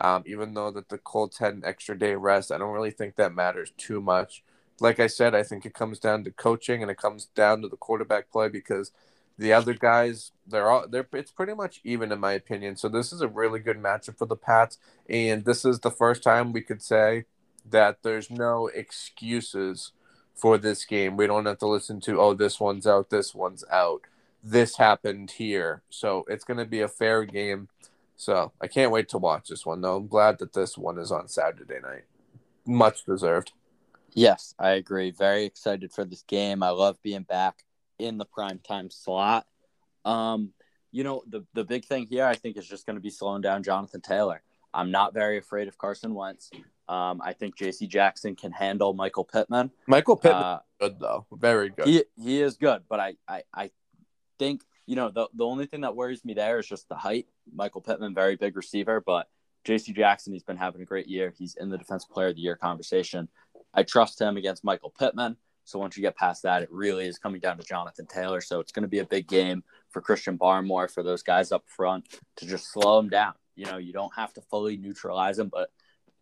Um, 0.00 0.24
even 0.26 0.54
though 0.54 0.70
that 0.72 0.88
the 0.88 0.98
Colts 0.98 1.38
had 1.38 1.54
an 1.54 1.62
extra 1.64 1.98
day 1.98 2.14
rest, 2.14 2.52
I 2.52 2.58
don't 2.58 2.72
really 2.72 2.90
think 2.90 3.16
that 3.16 3.34
matters 3.34 3.72
too 3.76 4.00
much. 4.00 4.42
Like 4.80 5.00
I 5.00 5.06
said, 5.06 5.34
I 5.34 5.42
think 5.42 5.64
it 5.64 5.74
comes 5.74 5.98
down 5.98 6.24
to 6.24 6.30
coaching 6.30 6.82
and 6.82 6.90
it 6.90 6.98
comes 6.98 7.26
down 7.26 7.62
to 7.62 7.68
the 7.68 7.76
quarterback 7.76 8.30
play 8.30 8.48
because 8.48 8.92
the 9.38 9.52
other 9.52 9.74
guys, 9.74 10.32
they're 10.46 10.70
all 10.70 10.86
they're 10.88 11.06
it's 11.12 11.30
pretty 11.30 11.54
much 11.54 11.80
even 11.84 12.12
in 12.12 12.20
my 12.20 12.32
opinion. 12.32 12.76
So 12.76 12.88
this 12.88 13.12
is 13.12 13.20
a 13.20 13.28
really 13.28 13.60
good 13.60 13.78
matchup 13.78 14.18
for 14.18 14.26
the 14.26 14.36
Pats, 14.36 14.78
and 15.08 15.44
this 15.44 15.64
is 15.64 15.80
the 15.80 15.90
first 15.90 16.22
time 16.22 16.52
we 16.52 16.62
could 16.62 16.82
say 16.82 17.24
that 17.68 18.02
there's 18.02 18.30
no 18.30 18.68
excuses 18.68 19.92
for 20.34 20.56
this 20.58 20.84
game. 20.84 21.16
We 21.16 21.26
don't 21.26 21.46
have 21.46 21.58
to 21.58 21.66
listen 21.66 22.00
to 22.02 22.20
oh 22.20 22.34
this 22.34 22.60
one's 22.60 22.86
out, 22.86 23.10
this 23.10 23.34
one's 23.34 23.64
out. 23.70 24.02
This 24.42 24.76
happened 24.76 25.32
here. 25.32 25.82
So 25.90 26.24
it's 26.28 26.44
going 26.44 26.58
to 26.58 26.64
be 26.64 26.80
a 26.80 26.88
fair 26.88 27.24
game. 27.24 27.68
So 28.16 28.52
I 28.60 28.68
can't 28.68 28.92
wait 28.92 29.08
to 29.10 29.18
watch 29.18 29.48
this 29.48 29.66
one 29.66 29.80
though. 29.80 29.96
I'm 29.96 30.06
glad 30.06 30.38
that 30.38 30.52
this 30.54 30.78
one 30.78 30.98
is 30.98 31.12
on 31.12 31.28
Saturday 31.28 31.80
night. 31.82 32.04
Much 32.64 33.04
deserved. 33.04 33.52
Yes, 34.12 34.54
I 34.58 34.70
agree. 34.70 35.10
Very 35.10 35.44
excited 35.44 35.92
for 35.92 36.04
this 36.04 36.22
game. 36.22 36.62
I 36.62 36.70
love 36.70 37.02
being 37.02 37.22
back 37.22 37.64
in 37.98 38.18
the 38.18 38.24
prime 38.24 38.58
time 38.58 38.90
slot. 38.90 39.46
Um, 40.04 40.52
you 40.92 41.04
know, 41.04 41.22
the 41.26 41.44
the 41.54 41.64
big 41.64 41.84
thing 41.84 42.06
here 42.08 42.24
I 42.24 42.34
think 42.34 42.56
is 42.56 42.66
just 42.66 42.86
going 42.86 42.96
to 42.96 43.02
be 43.02 43.10
slowing 43.10 43.42
down 43.42 43.62
Jonathan 43.62 44.00
Taylor. 44.00 44.42
I'm 44.72 44.90
not 44.90 45.14
very 45.14 45.38
afraid 45.38 45.68
of 45.68 45.78
Carson 45.78 46.14
Wentz. 46.14 46.50
Um, 46.88 47.20
I 47.24 47.32
think 47.32 47.56
J.C. 47.56 47.86
Jackson 47.86 48.36
can 48.36 48.52
handle 48.52 48.92
Michael 48.92 49.24
Pittman. 49.24 49.70
Michael 49.86 50.16
Pittman, 50.16 50.42
uh, 50.42 50.58
good 50.80 51.00
though, 51.00 51.26
very 51.32 51.70
good. 51.70 51.86
He 51.86 52.04
he 52.16 52.40
is 52.40 52.56
good, 52.56 52.82
but 52.88 53.00
I 53.00 53.16
I, 53.26 53.42
I 53.52 53.70
think 54.38 54.62
you 54.86 54.96
know 54.96 55.10
the 55.10 55.28
the 55.34 55.44
only 55.44 55.66
thing 55.66 55.80
that 55.80 55.96
worries 55.96 56.24
me 56.24 56.34
there 56.34 56.58
is 56.58 56.66
just 56.66 56.88
the 56.88 56.94
height. 56.94 57.26
Michael 57.52 57.80
Pittman, 57.80 58.14
very 58.14 58.36
big 58.36 58.56
receiver, 58.56 59.02
but 59.04 59.28
J.C. 59.64 59.92
Jackson, 59.92 60.32
he's 60.32 60.44
been 60.44 60.56
having 60.56 60.80
a 60.80 60.84
great 60.84 61.08
year. 61.08 61.34
He's 61.36 61.56
in 61.56 61.70
the 61.70 61.78
Defensive 61.78 62.08
Player 62.10 62.28
of 62.28 62.36
the 62.36 62.42
Year 62.42 62.54
conversation. 62.56 63.28
I 63.76 63.82
trust 63.82 64.20
him 64.20 64.36
against 64.36 64.64
Michael 64.64 64.92
Pittman. 64.98 65.36
So 65.64 65.78
once 65.78 65.96
you 65.96 66.00
get 66.00 66.16
past 66.16 66.44
that, 66.44 66.62
it 66.62 66.68
really 66.72 67.06
is 67.06 67.18
coming 67.18 67.40
down 67.40 67.58
to 67.58 67.64
Jonathan 67.64 68.06
Taylor. 68.06 68.40
So 68.40 68.60
it's 68.60 68.72
going 68.72 68.84
to 68.84 68.88
be 68.88 69.00
a 69.00 69.04
big 69.04 69.26
game 69.26 69.62
for 69.90 70.00
Christian 70.00 70.38
Barmore, 70.38 70.90
for 70.90 71.02
those 71.02 71.22
guys 71.22 71.52
up 71.52 71.64
front 71.66 72.08
to 72.36 72.46
just 72.46 72.72
slow 72.72 72.98
him 72.98 73.08
down. 73.08 73.34
You 73.56 73.66
know, 73.66 73.76
you 73.76 73.92
don't 73.92 74.14
have 74.14 74.32
to 74.34 74.40
fully 74.42 74.76
neutralize 74.76 75.38
him, 75.38 75.48
but 75.48 75.70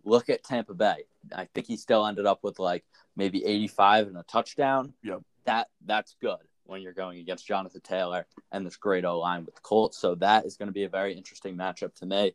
look 0.02 0.30
at 0.30 0.44
Tampa 0.44 0.74
Bay. 0.74 1.04
I 1.34 1.46
think 1.54 1.66
he 1.66 1.76
still 1.76 2.06
ended 2.06 2.26
up 2.26 2.42
with 2.42 2.58
like 2.58 2.84
maybe 3.16 3.44
85 3.44 4.08
and 4.08 4.16
a 4.16 4.22
touchdown. 4.24 4.94
Yep. 5.02 5.20
That 5.44 5.68
that's 5.84 6.16
good 6.20 6.38
when 6.64 6.80
you're 6.80 6.94
going 6.94 7.18
against 7.18 7.46
Jonathan 7.46 7.82
Taylor 7.82 8.26
and 8.50 8.64
this 8.64 8.76
great 8.76 9.04
O 9.04 9.18
line 9.18 9.44
with 9.44 9.54
the 9.54 9.60
Colts. 9.60 9.98
So 9.98 10.14
that 10.16 10.46
is 10.46 10.56
going 10.56 10.68
to 10.68 10.72
be 10.72 10.84
a 10.84 10.88
very 10.88 11.14
interesting 11.14 11.56
matchup 11.56 11.94
to 11.96 12.06
me. 12.06 12.34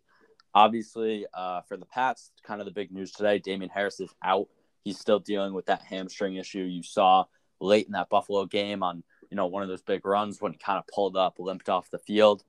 Obviously, 0.53 1.25
uh, 1.33 1.61
for 1.61 1.77
the 1.77 1.85
Pats, 1.85 2.31
kind 2.43 2.61
of 2.61 2.65
the 2.65 2.71
big 2.71 2.91
news 2.91 3.11
today, 3.11 3.39
Damien 3.39 3.71
Harris 3.73 3.99
is 3.99 4.13
out 4.23 4.47
He's 4.83 4.99
still 4.99 5.19
dealing 5.19 5.53
with 5.53 5.65
that 5.67 5.83
hamstring 5.83 6.35
issue 6.35 6.59
you 6.59 6.83
saw 6.83 7.25
late 7.59 7.85
in 7.85 7.93
that 7.93 8.09
Buffalo 8.09 8.45
game 8.45 8.83
on, 8.83 9.03
you 9.29 9.35
know, 9.35 9.47
one 9.47 9.63
of 9.63 9.69
those 9.69 9.81
big 9.81 10.05
runs 10.05 10.41
when 10.41 10.53
he 10.53 10.57
kind 10.57 10.79
of 10.79 10.87
pulled 10.87 11.17
up, 11.17 11.35
limped 11.39 11.69
off 11.69 11.91
the 11.91 11.99
field. 11.99 12.43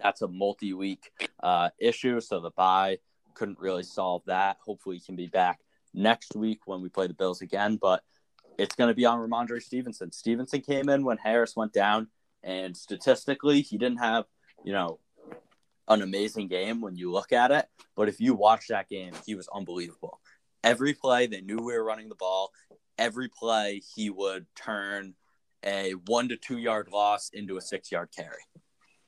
That's 0.00 0.22
a 0.22 0.28
multi-week 0.28 1.10
uh, 1.42 1.70
issue, 1.78 2.20
so 2.20 2.40
the 2.40 2.50
bye 2.50 2.98
couldn't 3.34 3.58
really 3.58 3.82
solve 3.82 4.22
that. 4.26 4.58
Hopefully, 4.64 4.96
he 4.96 5.04
can 5.04 5.16
be 5.16 5.26
back 5.26 5.60
next 5.94 6.36
week 6.36 6.60
when 6.66 6.82
we 6.82 6.88
play 6.88 7.06
the 7.06 7.14
Bills 7.14 7.40
again. 7.40 7.76
But 7.80 8.02
it's 8.58 8.74
going 8.74 8.88
to 8.88 8.94
be 8.94 9.06
on 9.06 9.18
Rhamondre 9.18 9.62
Stevenson. 9.62 10.12
Stevenson 10.12 10.60
came 10.60 10.88
in 10.88 11.04
when 11.04 11.18
Harris 11.18 11.56
went 11.56 11.72
down, 11.72 12.08
and 12.42 12.76
statistically, 12.76 13.60
he 13.60 13.78
didn't 13.78 13.98
have, 13.98 14.24
you 14.64 14.72
know, 14.72 14.98
an 15.88 16.02
amazing 16.02 16.48
game 16.48 16.80
when 16.80 16.96
you 16.96 17.10
look 17.10 17.32
at 17.32 17.50
it. 17.50 17.66
But 17.96 18.08
if 18.08 18.20
you 18.20 18.34
watch 18.34 18.68
that 18.68 18.88
game, 18.88 19.14
he 19.26 19.34
was 19.34 19.48
unbelievable 19.52 20.20
every 20.68 20.94
play 20.94 21.26
they 21.26 21.40
knew 21.40 21.56
we 21.56 21.72
were 21.72 21.84
running 21.84 22.08
the 22.08 22.14
ball. 22.14 22.52
Every 22.98 23.28
play 23.28 23.80
he 23.94 24.10
would 24.10 24.46
turn 24.54 25.14
a 25.64 25.92
one 26.06 26.28
to 26.28 26.36
two 26.36 26.58
yard 26.58 26.88
loss 26.92 27.30
into 27.32 27.56
a 27.56 27.60
six 27.60 27.90
yard 27.90 28.10
carry. 28.14 28.42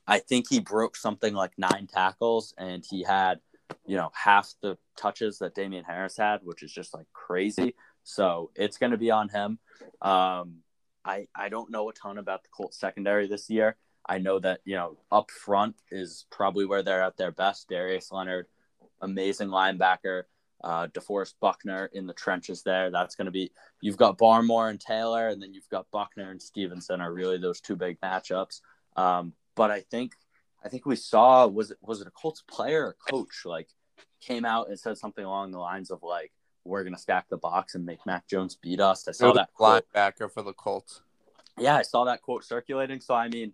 I 0.07 0.19
think 0.19 0.47
he 0.49 0.59
broke 0.59 0.95
something 0.95 1.33
like 1.33 1.51
nine 1.57 1.87
tackles 1.87 2.53
and 2.57 2.83
he 2.89 3.03
had, 3.03 3.39
you 3.85 3.95
know, 3.95 4.11
half 4.13 4.53
the 4.61 4.77
touches 4.97 5.37
that 5.39 5.55
Damien 5.55 5.85
Harris 5.85 6.17
had, 6.17 6.41
which 6.43 6.63
is 6.63 6.71
just 6.71 6.93
like 6.93 7.05
crazy. 7.13 7.75
So 8.03 8.51
it's 8.55 8.77
going 8.77 8.91
to 8.91 8.97
be 8.97 9.11
on 9.11 9.29
him. 9.29 9.59
Um, 10.01 10.57
I, 11.05 11.27
I 11.35 11.49
don't 11.49 11.71
know 11.71 11.89
a 11.89 11.93
ton 11.93 12.17
about 12.17 12.43
the 12.43 12.49
Colts 12.49 12.79
secondary 12.79 13.27
this 13.27 13.49
year. 13.49 13.77
I 14.07 14.17
know 14.17 14.39
that, 14.39 14.61
you 14.65 14.75
know, 14.75 14.97
up 15.11 15.29
front 15.29 15.75
is 15.91 16.25
probably 16.31 16.65
where 16.65 16.81
they're 16.81 17.03
at 17.03 17.17
their 17.17 17.31
best. 17.31 17.69
Darius 17.69 18.11
Leonard, 18.11 18.47
amazing 19.01 19.49
linebacker 19.49 20.23
uh, 20.63 20.87
DeForest 20.87 21.33
Buckner 21.39 21.89
in 21.93 22.07
the 22.07 22.13
trenches 22.13 22.63
there. 22.63 22.91
That's 22.91 23.15
going 23.15 23.25
to 23.25 23.31
be 23.31 23.51
you've 23.81 23.97
got 23.97 24.17
Barmore 24.17 24.69
and 24.69 24.79
Taylor, 24.79 25.29
and 25.29 25.41
then 25.41 25.53
you've 25.53 25.69
got 25.69 25.89
Buckner 25.91 26.31
and 26.31 26.41
Stevenson 26.41 27.01
are 27.01 27.13
really 27.13 27.37
those 27.37 27.61
two 27.61 27.75
big 27.75 27.99
matchups. 28.01 28.61
Um, 28.95 29.33
but 29.55 29.71
I 29.71 29.81
think 29.81 30.13
I 30.63 30.69
think 30.69 30.85
we 30.85 30.95
saw 30.95 31.47
was 31.47 31.71
it 31.71 31.77
was 31.81 32.01
it 32.01 32.07
a 32.07 32.11
Colts 32.11 32.43
player 32.47 32.85
or 32.87 32.95
coach 33.09 33.43
like 33.45 33.69
came 34.19 34.45
out 34.45 34.69
and 34.69 34.79
said 34.79 34.97
something 34.97 35.25
along 35.25 35.51
the 35.51 35.59
lines 35.59 35.91
of 35.91 36.03
like 36.03 36.31
we're 36.63 36.83
going 36.83 36.93
to 36.93 37.01
stack 37.01 37.27
the 37.29 37.37
box 37.37 37.73
and 37.73 37.85
make 37.85 38.05
Mac 38.05 38.27
Jones 38.27 38.55
beat 38.55 38.79
us. 38.79 39.07
I 39.07 39.11
saw 39.13 39.33
that 39.33 39.51
quote. 39.53 39.85
linebacker 39.95 40.31
for 40.31 40.43
the 40.43 40.53
Colts. 40.53 41.01
Yeah, 41.57 41.75
I 41.75 41.81
saw 41.81 42.05
that 42.05 42.21
quote 42.21 42.43
circulating. 42.43 43.01
So 43.01 43.15
I 43.15 43.29
mean, 43.29 43.53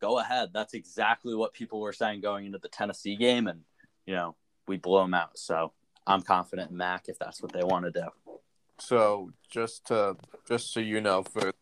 go 0.00 0.18
ahead. 0.18 0.50
That's 0.52 0.74
exactly 0.74 1.34
what 1.34 1.52
people 1.52 1.80
were 1.80 1.92
saying 1.92 2.20
going 2.20 2.46
into 2.46 2.58
the 2.58 2.68
Tennessee 2.68 3.16
game, 3.16 3.48
and 3.48 3.60
you 4.06 4.14
know 4.14 4.36
we 4.68 4.76
blow 4.76 5.02
them 5.02 5.14
out. 5.14 5.38
So 5.38 5.72
I'm 6.06 6.22
confident 6.22 6.70
in 6.70 6.76
Mac 6.76 7.08
if 7.08 7.18
that's 7.18 7.42
what 7.42 7.52
they 7.52 7.62
want 7.62 7.84
to 7.86 7.90
do. 7.90 8.08
So 8.78 9.32
just 9.50 9.86
to 9.86 10.16
just 10.46 10.72
so 10.72 10.80
you 10.80 11.00
know, 11.00 11.22
for 11.22 11.52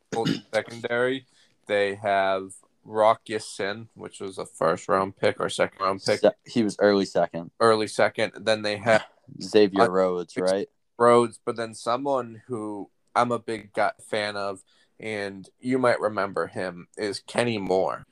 secondary, 0.53 1.27
they 1.67 1.95
have 1.97 2.53
Rock 2.85 3.23
Ya-Sin, 3.27 3.89
which 3.95 4.21
was 4.21 4.39
a 4.39 4.47
first 4.47 4.89
round 4.89 5.17
pick 5.17 5.41
or 5.41 5.49
second 5.49 5.81
round 5.81 6.03
pick. 6.05 6.21
He 6.45 6.63
was 6.63 6.77
early 6.79 7.05
second. 7.05 7.51
Early 7.61 7.87
second. 7.87 8.33
Then 8.41 8.63
they 8.63 8.77
have 8.79 9.05
Xavier 9.43 9.91
Rhodes, 9.91 10.37
right? 10.37 10.69
Rhodes, 10.99 11.39
but 11.45 11.57
then 11.57 11.75
someone 11.75 12.43
who 12.47 12.91
I'm 13.15 13.33
a 13.33 13.39
big 13.39 13.71
fan 14.09 14.37
of, 14.37 14.63
and 14.99 15.49
you 15.61 15.79
might 15.79 16.01
remember 16.01 16.47
him, 16.47 16.89
is 16.97 17.21
Kenny 17.21 17.59
Moore. 17.59 18.07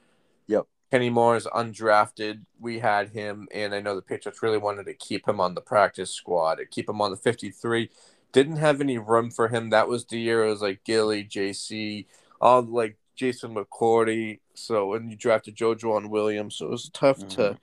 Kenny 0.91 1.11
Moore 1.11 1.37
is 1.37 1.47
undrafted. 1.47 2.45
We 2.59 2.81
had 2.81 3.11
him, 3.11 3.49
and 3.53 3.75
I 3.75 3.81
know 3.81 3.95
the 3.95 4.03
Patriots 4.03 4.43
really 4.43 4.59
wanted 4.59 4.87
to 4.87 4.95
keep 4.95 5.27
him 5.27 5.41
on 5.41 5.55
the 5.55 5.61
practice 5.61 6.11
squad, 6.11 6.57
to 6.57 6.67
keep 6.67 6.89
him 6.89 7.01
on 7.01 7.11
the 7.13 7.17
53. 7.17 7.91
Didn't 8.33 8.57
have 8.57 8.81
any 8.81 8.99
room 8.99 9.31
for 9.31 9.49
him. 9.49 9.71
That 9.71 9.89
was 9.89 10.05
the 10.05 10.19
year 10.19 10.45
it 10.45 10.51
was 10.51 10.63
like 10.63 10.85
Gilly, 10.85 11.25
JC, 11.25 12.07
all 12.41 12.63
like 12.63 12.97
Jason 13.15 13.55
McCourty. 13.55 14.41
So 14.55 14.89
when 14.89 15.11
you 15.11 15.17
drafted 15.17 15.57
Joejuan 15.57 16.09
Williams, 16.11 16.57
so 16.57 16.67
it 16.67 16.71
was 16.71 16.91
tough 16.93 17.19
mm-hmm. 17.19 17.29
to 17.29 17.59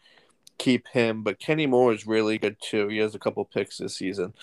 keep 0.57 0.87
him. 0.89 1.23
But 1.23 1.39
Kenny 1.39 1.67
Moore 1.67 1.93
is 1.93 2.07
really 2.07 2.37
good 2.37 2.57
too. 2.61 2.87
He 2.87 2.97
has 2.97 3.15
a 3.15 3.19
couple 3.19 3.43
picks 3.45 3.77
this 3.77 3.95
season. 3.95 4.33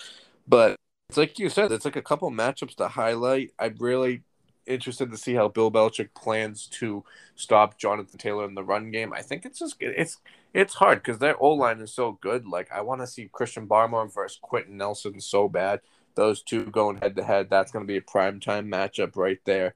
But 0.47 0.75
it's 1.09 1.17
like 1.17 1.39
you 1.39 1.49
said, 1.49 1.71
it's 1.71 1.85
like 1.85 1.95
a 1.95 2.01
couple 2.01 2.29
matchups 2.31 2.75
to 2.75 2.87
highlight. 2.87 3.51
I 3.59 3.73
really 3.79 4.23
interested 4.65 5.11
to 5.11 5.17
see 5.17 5.33
how 5.33 5.47
Bill 5.47 5.71
Belichick 5.71 6.09
plans 6.15 6.67
to 6.67 7.03
stop 7.35 7.77
Jonathan 7.77 8.17
Taylor 8.17 8.45
in 8.45 8.55
the 8.55 8.63
run 8.63 8.91
game. 8.91 9.13
I 9.13 9.21
think 9.21 9.45
it's 9.45 9.59
just 9.59 9.75
it's 9.79 10.17
it's 10.53 10.75
hard 10.75 10.99
because 10.99 11.19
their 11.19 11.41
O 11.41 11.49
line 11.49 11.79
is 11.79 11.93
so 11.93 12.13
good. 12.21 12.45
Like 12.45 12.71
I 12.71 12.81
want 12.81 13.01
to 13.01 13.07
see 13.07 13.29
Christian 13.31 13.67
Barmore 13.67 14.13
versus 14.13 14.39
Quenton 14.41 14.77
Nelson 14.77 15.19
so 15.19 15.47
bad. 15.47 15.81
Those 16.15 16.41
two 16.41 16.65
going 16.65 16.97
head 16.97 17.15
to 17.17 17.23
head. 17.23 17.49
That's 17.49 17.71
going 17.71 17.85
to 17.85 17.91
be 17.91 17.97
a 17.97 18.01
prime 18.01 18.39
time 18.39 18.71
matchup 18.71 19.15
right 19.15 19.39
there, 19.45 19.75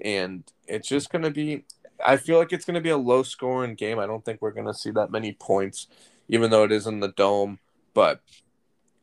and 0.00 0.44
it's 0.66 0.88
just 0.88 1.10
going 1.10 1.24
to 1.24 1.30
be. 1.30 1.64
I 2.04 2.16
feel 2.16 2.38
like 2.38 2.52
it's 2.52 2.64
going 2.64 2.76
to 2.76 2.80
be 2.80 2.90
a 2.90 2.96
low 2.96 3.24
scoring 3.24 3.74
game. 3.74 3.98
I 3.98 4.06
don't 4.06 4.24
think 4.24 4.40
we're 4.40 4.52
going 4.52 4.66
to 4.66 4.74
see 4.74 4.90
that 4.92 5.10
many 5.10 5.32
points, 5.32 5.88
even 6.28 6.50
though 6.50 6.62
it 6.64 6.70
is 6.70 6.86
in 6.86 7.00
the 7.00 7.08
dome. 7.08 7.58
But 7.94 8.20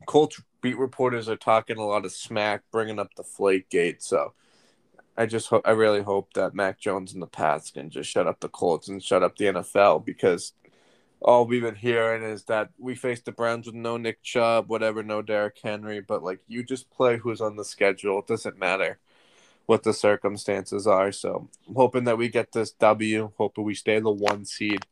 Colts 0.06 0.40
beat 0.62 0.78
reporters 0.78 1.28
are 1.28 1.36
talking 1.36 1.76
a 1.76 1.84
lot 1.84 2.04
of 2.04 2.12
smack, 2.12 2.62
bringing 2.72 2.98
up 2.98 3.14
the 3.16 3.22
flake 3.22 3.68
gate. 3.68 4.02
So 4.02 4.32
I 5.16 5.26
just 5.26 5.50
I 5.64 5.70
really 5.70 6.02
hope 6.02 6.34
that 6.34 6.54
Mac 6.54 6.78
Jones 6.78 7.12
and 7.12 7.22
the 7.22 7.26
Pats 7.26 7.70
can 7.70 7.90
just 7.90 8.10
shut 8.10 8.26
up 8.26 8.40
the 8.40 8.48
Colts 8.48 8.88
and 8.88 9.02
shut 9.02 9.22
up 9.22 9.36
the 9.36 9.46
NFL 9.46 10.04
because 10.04 10.52
all 11.20 11.46
we've 11.46 11.62
been 11.62 11.74
hearing 11.74 12.22
is 12.22 12.44
that 12.44 12.70
we 12.78 12.94
face 12.94 13.22
the 13.22 13.32
Browns 13.32 13.66
with 13.66 13.74
no 13.74 13.96
Nick 13.96 14.22
Chubb, 14.22 14.68
whatever, 14.68 15.02
no 15.02 15.22
Derrick 15.22 15.58
Henry, 15.62 16.00
but 16.00 16.22
like 16.22 16.40
you 16.46 16.62
just 16.62 16.90
play 16.90 17.16
who's 17.16 17.40
on 17.40 17.56
the 17.56 17.64
schedule. 17.64 18.18
It 18.18 18.26
doesn't 18.26 18.58
matter 18.58 18.98
what 19.64 19.82
the 19.82 19.92
circumstances 19.92 20.86
are. 20.86 21.10
So 21.12 21.48
I'm 21.66 21.74
hoping 21.74 22.04
that 22.04 22.18
we 22.18 22.28
get 22.28 22.52
this 22.52 22.70
W. 22.72 23.32
Hoping 23.38 23.64
we 23.64 23.74
stay 23.74 23.98
the 23.98 24.10
one 24.10 24.44
seed 24.44 24.86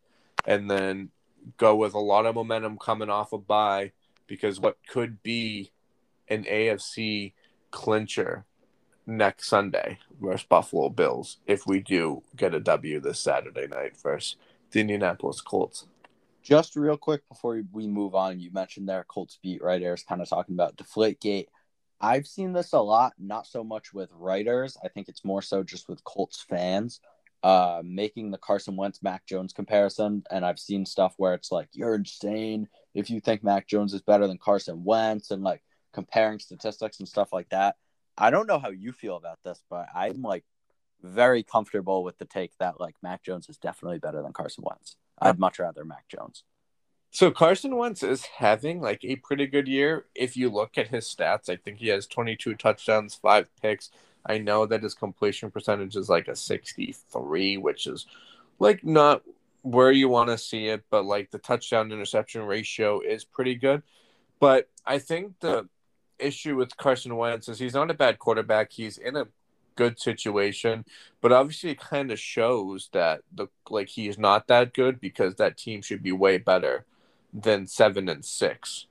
and 0.46 0.70
then 0.70 1.10
go 1.58 1.76
with 1.76 1.94
a 1.94 1.98
lot 1.98 2.26
of 2.26 2.34
momentum 2.34 2.78
coming 2.78 3.10
off 3.10 3.32
a 3.32 3.38
bye 3.38 3.92
because 4.26 4.58
what 4.58 4.78
could 4.88 5.22
be 5.22 5.70
an 6.28 6.44
AFC 6.44 7.34
clincher 7.70 8.46
next 9.06 9.48
Sunday 9.48 9.98
versus 10.20 10.46
Buffalo 10.48 10.88
Bills 10.88 11.38
if 11.46 11.66
we 11.66 11.80
do 11.80 12.22
get 12.36 12.54
a 12.54 12.60
W 12.60 13.00
this 13.00 13.20
Saturday 13.20 13.66
night 13.66 13.96
versus 14.02 14.36
the 14.70 14.80
Indianapolis 14.80 15.40
Colts. 15.40 15.86
Just 16.42 16.76
real 16.76 16.96
quick 16.96 17.26
before 17.28 17.62
we 17.72 17.86
move 17.86 18.14
on, 18.14 18.38
you 18.38 18.50
mentioned 18.52 18.88
there 18.88 19.04
Colts 19.08 19.38
beat 19.42 19.62
writers 19.62 20.04
kind 20.06 20.20
of 20.20 20.28
talking 20.28 20.54
about 20.54 20.76
Deflategate. 20.76 21.46
I've 22.00 22.26
seen 22.26 22.52
this 22.52 22.72
a 22.72 22.80
lot, 22.80 23.14
not 23.18 23.46
so 23.46 23.64
much 23.64 23.94
with 23.94 24.10
writers. 24.12 24.76
I 24.84 24.88
think 24.88 25.08
it's 25.08 25.24
more 25.24 25.40
so 25.40 25.62
just 25.62 25.88
with 25.88 26.04
Colts 26.04 26.44
fans 26.46 27.00
uh, 27.44 27.82
making 27.84 28.30
the 28.30 28.38
Carson 28.38 28.74
Wentz 28.74 29.02
Mac 29.02 29.26
Jones 29.26 29.52
comparison. 29.52 30.24
And 30.30 30.46
I've 30.46 30.58
seen 30.58 30.86
stuff 30.86 31.12
where 31.18 31.34
it's 31.34 31.52
like, 31.52 31.68
you're 31.72 31.94
insane 31.94 32.68
if 32.94 33.10
you 33.10 33.20
think 33.20 33.44
Mac 33.44 33.68
Jones 33.68 33.92
is 33.92 34.00
better 34.00 34.26
than 34.26 34.38
Carson 34.38 34.82
Wentz 34.82 35.30
and 35.30 35.42
like 35.42 35.62
comparing 35.92 36.38
statistics 36.38 37.00
and 37.00 37.08
stuff 37.08 37.34
like 37.34 37.50
that. 37.50 37.76
I 38.16 38.30
don't 38.30 38.46
know 38.46 38.58
how 38.58 38.70
you 38.70 38.92
feel 38.92 39.16
about 39.16 39.38
this, 39.44 39.62
but 39.68 39.86
I'm 39.94 40.22
like 40.22 40.44
very 41.02 41.42
comfortable 41.42 42.02
with 42.04 42.18
the 42.18 42.24
take 42.24 42.52
that 42.58 42.80
like 42.80 42.96
Mac 43.02 43.22
Jones 43.22 43.48
is 43.48 43.58
definitely 43.58 43.98
better 43.98 44.22
than 44.22 44.32
Carson 44.32 44.64
Wentz. 44.66 44.96
I'd 45.18 45.38
much 45.38 45.58
rather 45.58 45.84
Mac 45.84 46.08
Jones. 46.08 46.44
So 47.10 47.30
Carson 47.30 47.76
Wentz 47.76 48.02
is 48.02 48.24
having 48.24 48.80
like 48.80 49.04
a 49.04 49.16
pretty 49.16 49.46
good 49.46 49.68
year. 49.68 50.06
If 50.14 50.36
you 50.36 50.50
look 50.50 50.76
at 50.76 50.88
his 50.88 51.04
stats, 51.04 51.48
I 51.48 51.56
think 51.56 51.78
he 51.78 51.88
has 51.88 52.06
22 52.06 52.54
touchdowns, 52.56 53.14
five 53.14 53.46
picks. 53.62 53.90
I 54.26 54.38
know 54.38 54.66
that 54.66 54.82
his 54.82 54.94
completion 54.94 55.50
percentage 55.50 55.94
is 55.94 56.08
like 56.08 56.28
a 56.28 56.34
63, 56.34 57.58
which 57.58 57.86
is 57.86 58.06
like 58.58 58.82
not 58.84 59.22
where 59.62 59.92
you 59.92 60.08
want 60.08 60.30
to 60.30 60.38
see 60.38 60.66
it, 60.66 60.84
but 60.90 61.04
like 61.04 61.30
the 61.30 61.38
touchdown 61.38 61.92
interception 61.92 62.42
ratio 62.42 63.00
is 63.00 63.24
pretty 63.24 63.54
good. 63.54 63.82
But 64.40 64.68
I 64.84 64.98
think 64.98 65.38
the 65.40 65.68
issue 66.18 66.56
with 66.56 66.76
Carson 66.76 67.16
Wentz 67.16 67.48
is 67.48 67.58
he's 67.58 67.74
not 67.74 67.90
a 67.90 67.94
bad 67.94 68.18
quarterback. 68.18 68.72
He's 68.72 68.98
in 68.98 69.16
a 69.16 69.26
good 69.76 70.00
situation, 70.00 70.84
but 71.20 71.32
obviously 71.32 71.70
it 71.70 71.80
kind 71.80 72.10
of 72.10 72.18
shows 72.18 72.88
that 72.92 73.22
the 73.32 73.48
like 73.68 73.88
he's 73.88 74.18
not 74.18 74.46
that 74.48 74.72
good 74.72 75.00
because 75.00 75.36
that 75.36 75.56
team 75.56 75.82
should 75.82 76.02
be 76.02 76.12
way 76.12 76.38
better 76.38 76.84
than 77.32 77.66
seven 77.66 78.08
and 78.08 78.24
six 78.24 78.86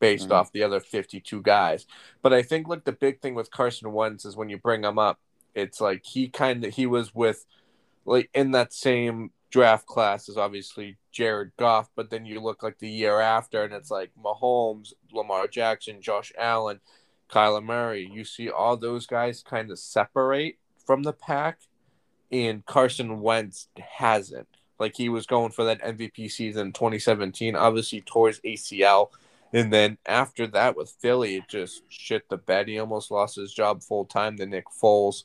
based 0.00 0.24
mm-hmm. 0.24 0.32
off 0.32 0.52
the 0.52 0.62
other 0.62 0.80
52 0.80 1.42
guys. 1.42 1.86
But 2.22 2.32
I 2.32 2.42
think 2.42 2.68
like 2.68 2.84
the 2.84 2.92
big 2.92 3.20
thing 3.20 3.34
with 3.34 3.50
Carson 3.50 3.92
Wentz 3.92 4.24
is 4.24 4.36
when 4.36 4.48
you 4.48 4.58
bring 4.58 4.84
him 4.84 4.98
up, 4.98 5.20
it's 5.54 5.80
like 5.80 6.04
he 6.04 6.28
kind 6.28 6.64
of 6.64 6.74
he 6.74 6.86
was 6.86 7.14
with 7.14 7.46
like 8.04 8.28
in 8.34 8.50
that 8.52 8.72
same 8.72 9.30
draft 9.54 9.86
class 9.86 10.28
is 10.28 10.36
obviously 10.36 10.96
Jared 11.12 11.52
Goff, 11.56 11.88
but 11.94 12.10
then 12.10 12.26
you 12.26 12.40
look 12.40 12.64
like 12.64 12.80
the 12.80 12.90
year 12.90 13.20
after 13.20 13.62
and 13.62 13.72
it's 13.72 13.88
like 13.88 14.10
Mahomes, 14.20 14.94
Lamar 15.12 15.46
Jackson, 15.46 16.02
Josh 16.02 16.32
Allen, 16.36 16.80
Kyler 17.30 17.62
Murray. 17.62 18.10
You 18.12 18.24
see 18.24 18.50
all 18.50 18.76
those 18.76 19.06
guys 19.06 19.44
kind 19.44 19.70
of 19.70 19.78
separate 19.78 20.58
from 20.84 21.04
the 21.04 21.12
pack, 21.12 21.60
and 22.32 22.66
Carson 22.66 23.20
Wentz 23.20 23.68
hasn't. 23.78 24.48
Like 24.80 24.96
he 24.96 25.08
was 25.08 25.24
going 25.24 25.52
for 25.52 25.64
that 25.66 25.80
MVP 25.82 26.32
season 26.32 26.72
2017, 26.72 27.54
obviously 27.54 28.00
tore 28.00 28.26
his 28.26 28.40
ACL. 28.40 29.10
And 29.52 29.72
then 29.72 29.98
after 30.04 30.48
that 30.48 30.76
with 30.76 30.96
Philly, 30.98 31.36
it 31.36 31.44
just 31.46 31.82
shit 31.88 32.28
the 32.28 32.38
bed. 32.38 32.66
He 32.66 32.80
almost 32.80 33.12
lost 33.12 33.36
his 33.36 33.54
job 33.54 33.84
full 33.84 34.04
time 34.04 34.36
to 34.38 34.46
Nick 34.46 34.64
Foles. 34.82 35.22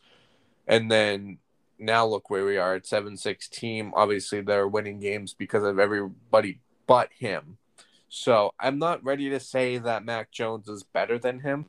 And 0.67 0.91
then 0.91 1.39
now 1.79 2.05
look 2.05 2.29
where 2.29 2.45
we 2.45 2.57
are 2.57 2.75
at 2.75 2.83
7-6 2.83 3.49
team. 3.49 3.91
Obviously, 3.95 4.41
they're 4.41 4.67
winning 4.67 4.99
games 4.99 5.33
because 5.33 5.63
of 5.63 5.79
everybody 5.79 6.59
but 6.87 7.09
him. 7.17 7.57
So 8.09 8.53
I'm 8.59 8.79
not 8.79 9.03
ready 9.03 9.29
to 9.29 9.39
say 9.39 9.77
that 9.77 10.03
Mac 10.03 10.31
Jones 10.31 10.67
is 10.67 10.83
better 10.83 11.19
than 11.19 11.41
him 11.41 11.65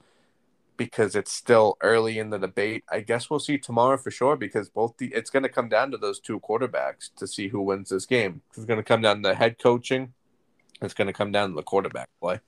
because 0.78 1.14
it's 1.14 1.30
still 1.30 1.76
early 1.82 2.18
in 2.18 2.30
the 2.30 2.38
debate. 2.38 2.84
I 2.90 3.00
guess 3.00 3.28
we'll 3.28 3.38
see 3.38 3.58
tomorrow 3.58 3.98
for 3.98 4.10
sure 4.10 4.34
because 4.36 4.70
both 4.70 4.96
the 4.96 5.12
it's 5.14 5.28
going 5.28 5.42
to 5.42 5.50
come 5.50 5.68
down 5.68 5.90
to 5.90 5.98
those 5.98 6.18
two 6.18 6.40
quarterbacks 6.40 7.14
to 7.16 7.26
see 7.26 7.48
who 7.48 7.60
wins 7.60 7.90
this 7.90 8.06
game. 8.06 8.40
It's 8.56 8.64
going 8.64 8.78
to 8.78 8.82
come 8.82 9.02
down 9.02 9.22
to 9.22 9.34
head 9.34 9.58
coaching. 9.58 10.14
It's 10.80 10.94
going 10.94 11.08
to 11.08 11.12
come 11.12 11.30
down 11.30 11.50
to 11.50 11.54
the 11.54 11.62
quarterback 11.62 12.08
play. 12.18 12.40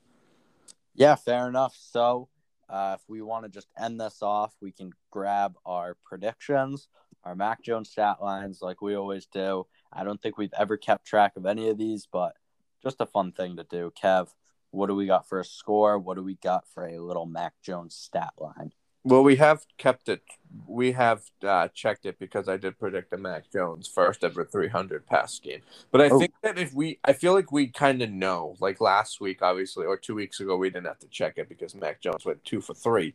Yeah, 0.95 1.15
fair 1.15 1.47
enough. 1.47 1.77
So, 1.79 2.29
uh, 2.71 2.97
if 2.99 3.07
we 3.07 3.21
want 3.21 3.45
to 3.45 3.51
just 3.51 3.69
end 3.79 4.01
this 4.01 4.23
off, 4.23 4.55
we 4.63 4.73
can 4.73 4.93
grab 5.11 5.57
our 5.67 5.99
predictions 6.03 6.89
our 7.25 7.35
Mac 7.35 7.63
Jones 7.63 7.91
stat 7.91 8.23
lines 8.23 8.61
like 8.63 8.83
we 8.83 8.97
always 8.97 9.27
do. 9.27 9.67
I 9.93 10.05
don't 10.05 10.21
think 10.21 10.39
we've 10.39 10.55
ever 10.59 10.77
kept 10.77 11.07
track 11.07 11.37
of 11.37 11.47
any 11.47 11.69
of 11.69 11.79
these, 11.79 12.07
but 12.11 12.35
just 12.83 13.01
a 13.01 13.07
fun 13.07 13.33
thing 13.33 13.57
to 13.57 13.65
do. 13.65 13.93
Kev, 14.01 14.29
what 14.71 14.89
do 14.89 14.95
we 14.95 15.07
got 15.07 15.29
for 15.29 15.39
a 15.39 15.45
score? 15.45 15.99
What 15.99 16.17
do 16.17 16.23
we 16.23 16.37
got 16.37 16.67
for 16.67 16.87
a 16.87 16.99
little 16.99 17.27
Mac 17.27 17.55
Jones 17.63 17.95
stat 17.95 18.33
line? 18.39 18.73
Well, 19.05 19.25
we 19.25 19.37
have 19.37 19.67
kept 19.79 20.09
it. 20.09 20.23
We 20.67 20.93
have 20.93 21.23
uh, 21.43 21.69
checked 21.69 22.07
it 22.07 22.21
because 22.21 22.49
I 22.49 22.57
did 22.57 22.79
predict 22.79 23.13
a 23.13 23.17
Mac 23.17 23.51
Jones 23.51 23.89
first 23.89 24.23
ever 24.23 24.45
300 24.45 25.07
pass 25.07 25.41
game. 25.41 25.63
But 25.91 26.03
I 26.03 26.09
oh. 26.09 26.21
think 26.21 26.35
that 26.43 26.57
if 26.57 26.73
we, 26.73 27.01
I 27.05 27.13
feel 27.13 27.33
like 27.33 27.51
we 27.51 27.67
kind 27.67 28.01
of 28.01 28.11
know. 28.11 28.57
Like 28.61 28.81
last 28.81 29.21
week, 29.21 29.43
obviously, 29.43 29.87
or 29.87 29.97
two 29.97 30.15
weeks 30.15 30.39
ago, 30.39 30.57
we 30.57 30.71
didn't 30.71 30.87
have 30.87 31.01
to 31.01 31.09
check 31.09 31.35
it 31.37 31.49
because 31.49 31.75
Mac 31.75 32.01
Jones 32.01 32.25
went 32.25 32.45
two 32.45 32.61
for 32.61 32.75
three, 32.75 33.15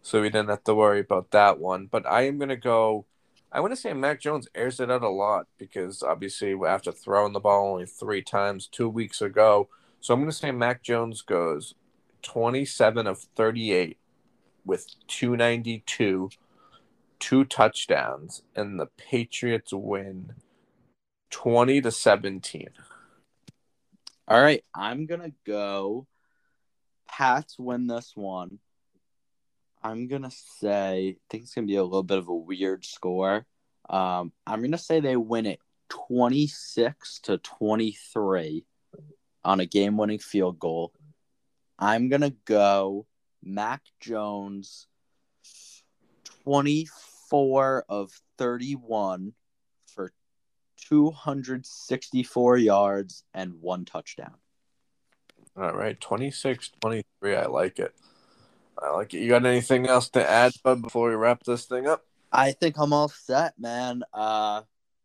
so 0.00 0.22
we 0.22 0.30
didn't 0.30 0.48
have 0.48 0.64
to 0.64 0.74
worry 0.74 1.00
about 1.00 1.32
that 1.32 1.58
one. 1.58 1.86
But 1.86 2.06
I 2.06 2.22
am 2.22 2.38
gonna 2.38 2.56
go 2.56 3.04
I 3.52 3.60
want 3.60 3.72
to 3.72 3.76
say 3.76 3.92
Mac 3.92 4.20
Jones 4.20 4.48
airs 4.54 4.78
it 4.78 4.90
out 4.90 5.02
a 5.02 5.08
lot 5.08 5.46
because 5.58 6.02
obviously 6.02 6.54
after 6.66 6.92
throwing 6.92 7.32
the 7.32 7.40
ball 7.40 7.72
only 7.72 7.86
three 7.86 8.22
times 8.22 8.68
two 8.68 8.88
weeks 8.88 9.20
ago. 9.20 9.68
So 10.00 10.14
I'm 10.14 10.20
going 10.20 10.30
to 10.30 10.36
say 10.36 10.52
Mac 10.52 10.82
Jones 10.82 11.22
goes 11.22 11.74
27 12.22 13.06
of 13.06 13.18
38 13.36 13.98
with 14.64 14.86
292, 15.08 16.30
two 17.18 17.44
touchdowns, 17.44 18.42
and 18.54 18.78
the 18.78 18.86
Patriots 18.96 19.72
win 19.72 20.34
20 21.30 21.80
to 21.80 21.90
17. 21.90 22.68
All 24.28 24.40
right, 24.40 24.64
I'm 24.72 25.06
going 25.06 25.22
to 25.22 25.32
go 25.44 26.06
Pats 27.08 27.58
win 27.58 27.88
this 27.88 28.12
one 28.14 28.60
I'm 29.82 30.08
gonna 30.08 30.30
say 30.30 31.08
I 31.08 31.16
think 31.30 31.44
it's 31.44 31.54
gonna 31.54 31.66
be 31.66 31.76
a 31.76 31.84
little 31.84 32.02
bit 32.02 32.18
of 32.18 32.28
a 32.28 32.34
weird 32.34 32.84
score. 32.84 33.46
Um, 33.88 34.32
I'm 34.46 34.62
gonna 34.62 34.78
say 34.78 35.00
they 35.00 35.16
win 35.16 35.46
it 35.46 35.60
26 35.88 37.20
to 37.20 37.38
23 37.38 38.64
on 39.44 39.60
a 39.60 39.66
game-winning 39.66 40.18
field 40.18 40.58
goal. 40.58 40.92
I'm 41.78 42.08
gonna 42.08 42.34
go 42.44 43.06
Mac 43.42 43.82
Jones 44.00 44.86
24 46.44 47.84
of 47.88 48.12
31 48.38 49.32
for 49.86 50.12
264 50.88 52.58
yards 52.58 53.24
and 53.34 53.54
one 53.60 53.84
touchdown. 53.84 54.34
All 55.56 55.72
right, 55.72 56.00
26 56.00 56.70
23. 56.80 57.36
I 57.36 57.46
like 57.46 57.78
it. 57.78 57.94
I 58.82 58.90
like 58.90 59.14
it. 59.14 59.20
You 59.20 59.28
got 59.28 59.44
anything 59.44 59.86
else 59.86 60.08
to 60.10 60.28
add, 60.28 60.52
bud, 60.62 60.82
before 60.82 61.08
we 61.08 61.14
wrap 61.14 61.42
this 61.44 61.66
thing 61.66 61.86
up? 61.86 62.04
I 62.32 62.52
think 62.52 62.76
I'm 62.78 62.92
all 62.92 63.08
set, 63.08 63.54
man. 63.58 64.02
Uh, 64.12 64.62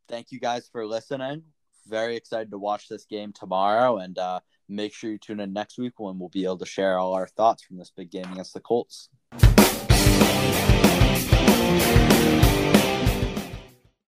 thank 0.07 0.31
you 0.31 0.39
guys 0.39 0.69
for 0.71 0.85
listening. 0.85 1.43
Very 1.87 2.15
excited 2.15 2.51
to 2.51 2.57
watch 2.57 2.87
this 2.87 3.05
game 3.05 3.33
tomorrow, 3.33 3.97
and 3.97 4.17
uh, 4.17 4.39
make 4.69 4.93
sure 4.93 5.11
you 5.11 5.17
tune 5.17 5.39
in 5.39 5.53
next 5.53 5.77
week 5.77 5.99
when 5.99 6.19
we'll 6.19 6.29
be 6.29 6.45
able 6.45 6.57
to 6.59 6.65
share 6.65 6.97
all 6.97 7.13
our 7.13 7.27
thoughts 7.27 7.63
from 7.63 7.77
this 7.77 7.91
big 7.95 8.11
game 8.11 8.31
against 8.31 8.53
the 8.53 8.59
Colts. 8.59 9.09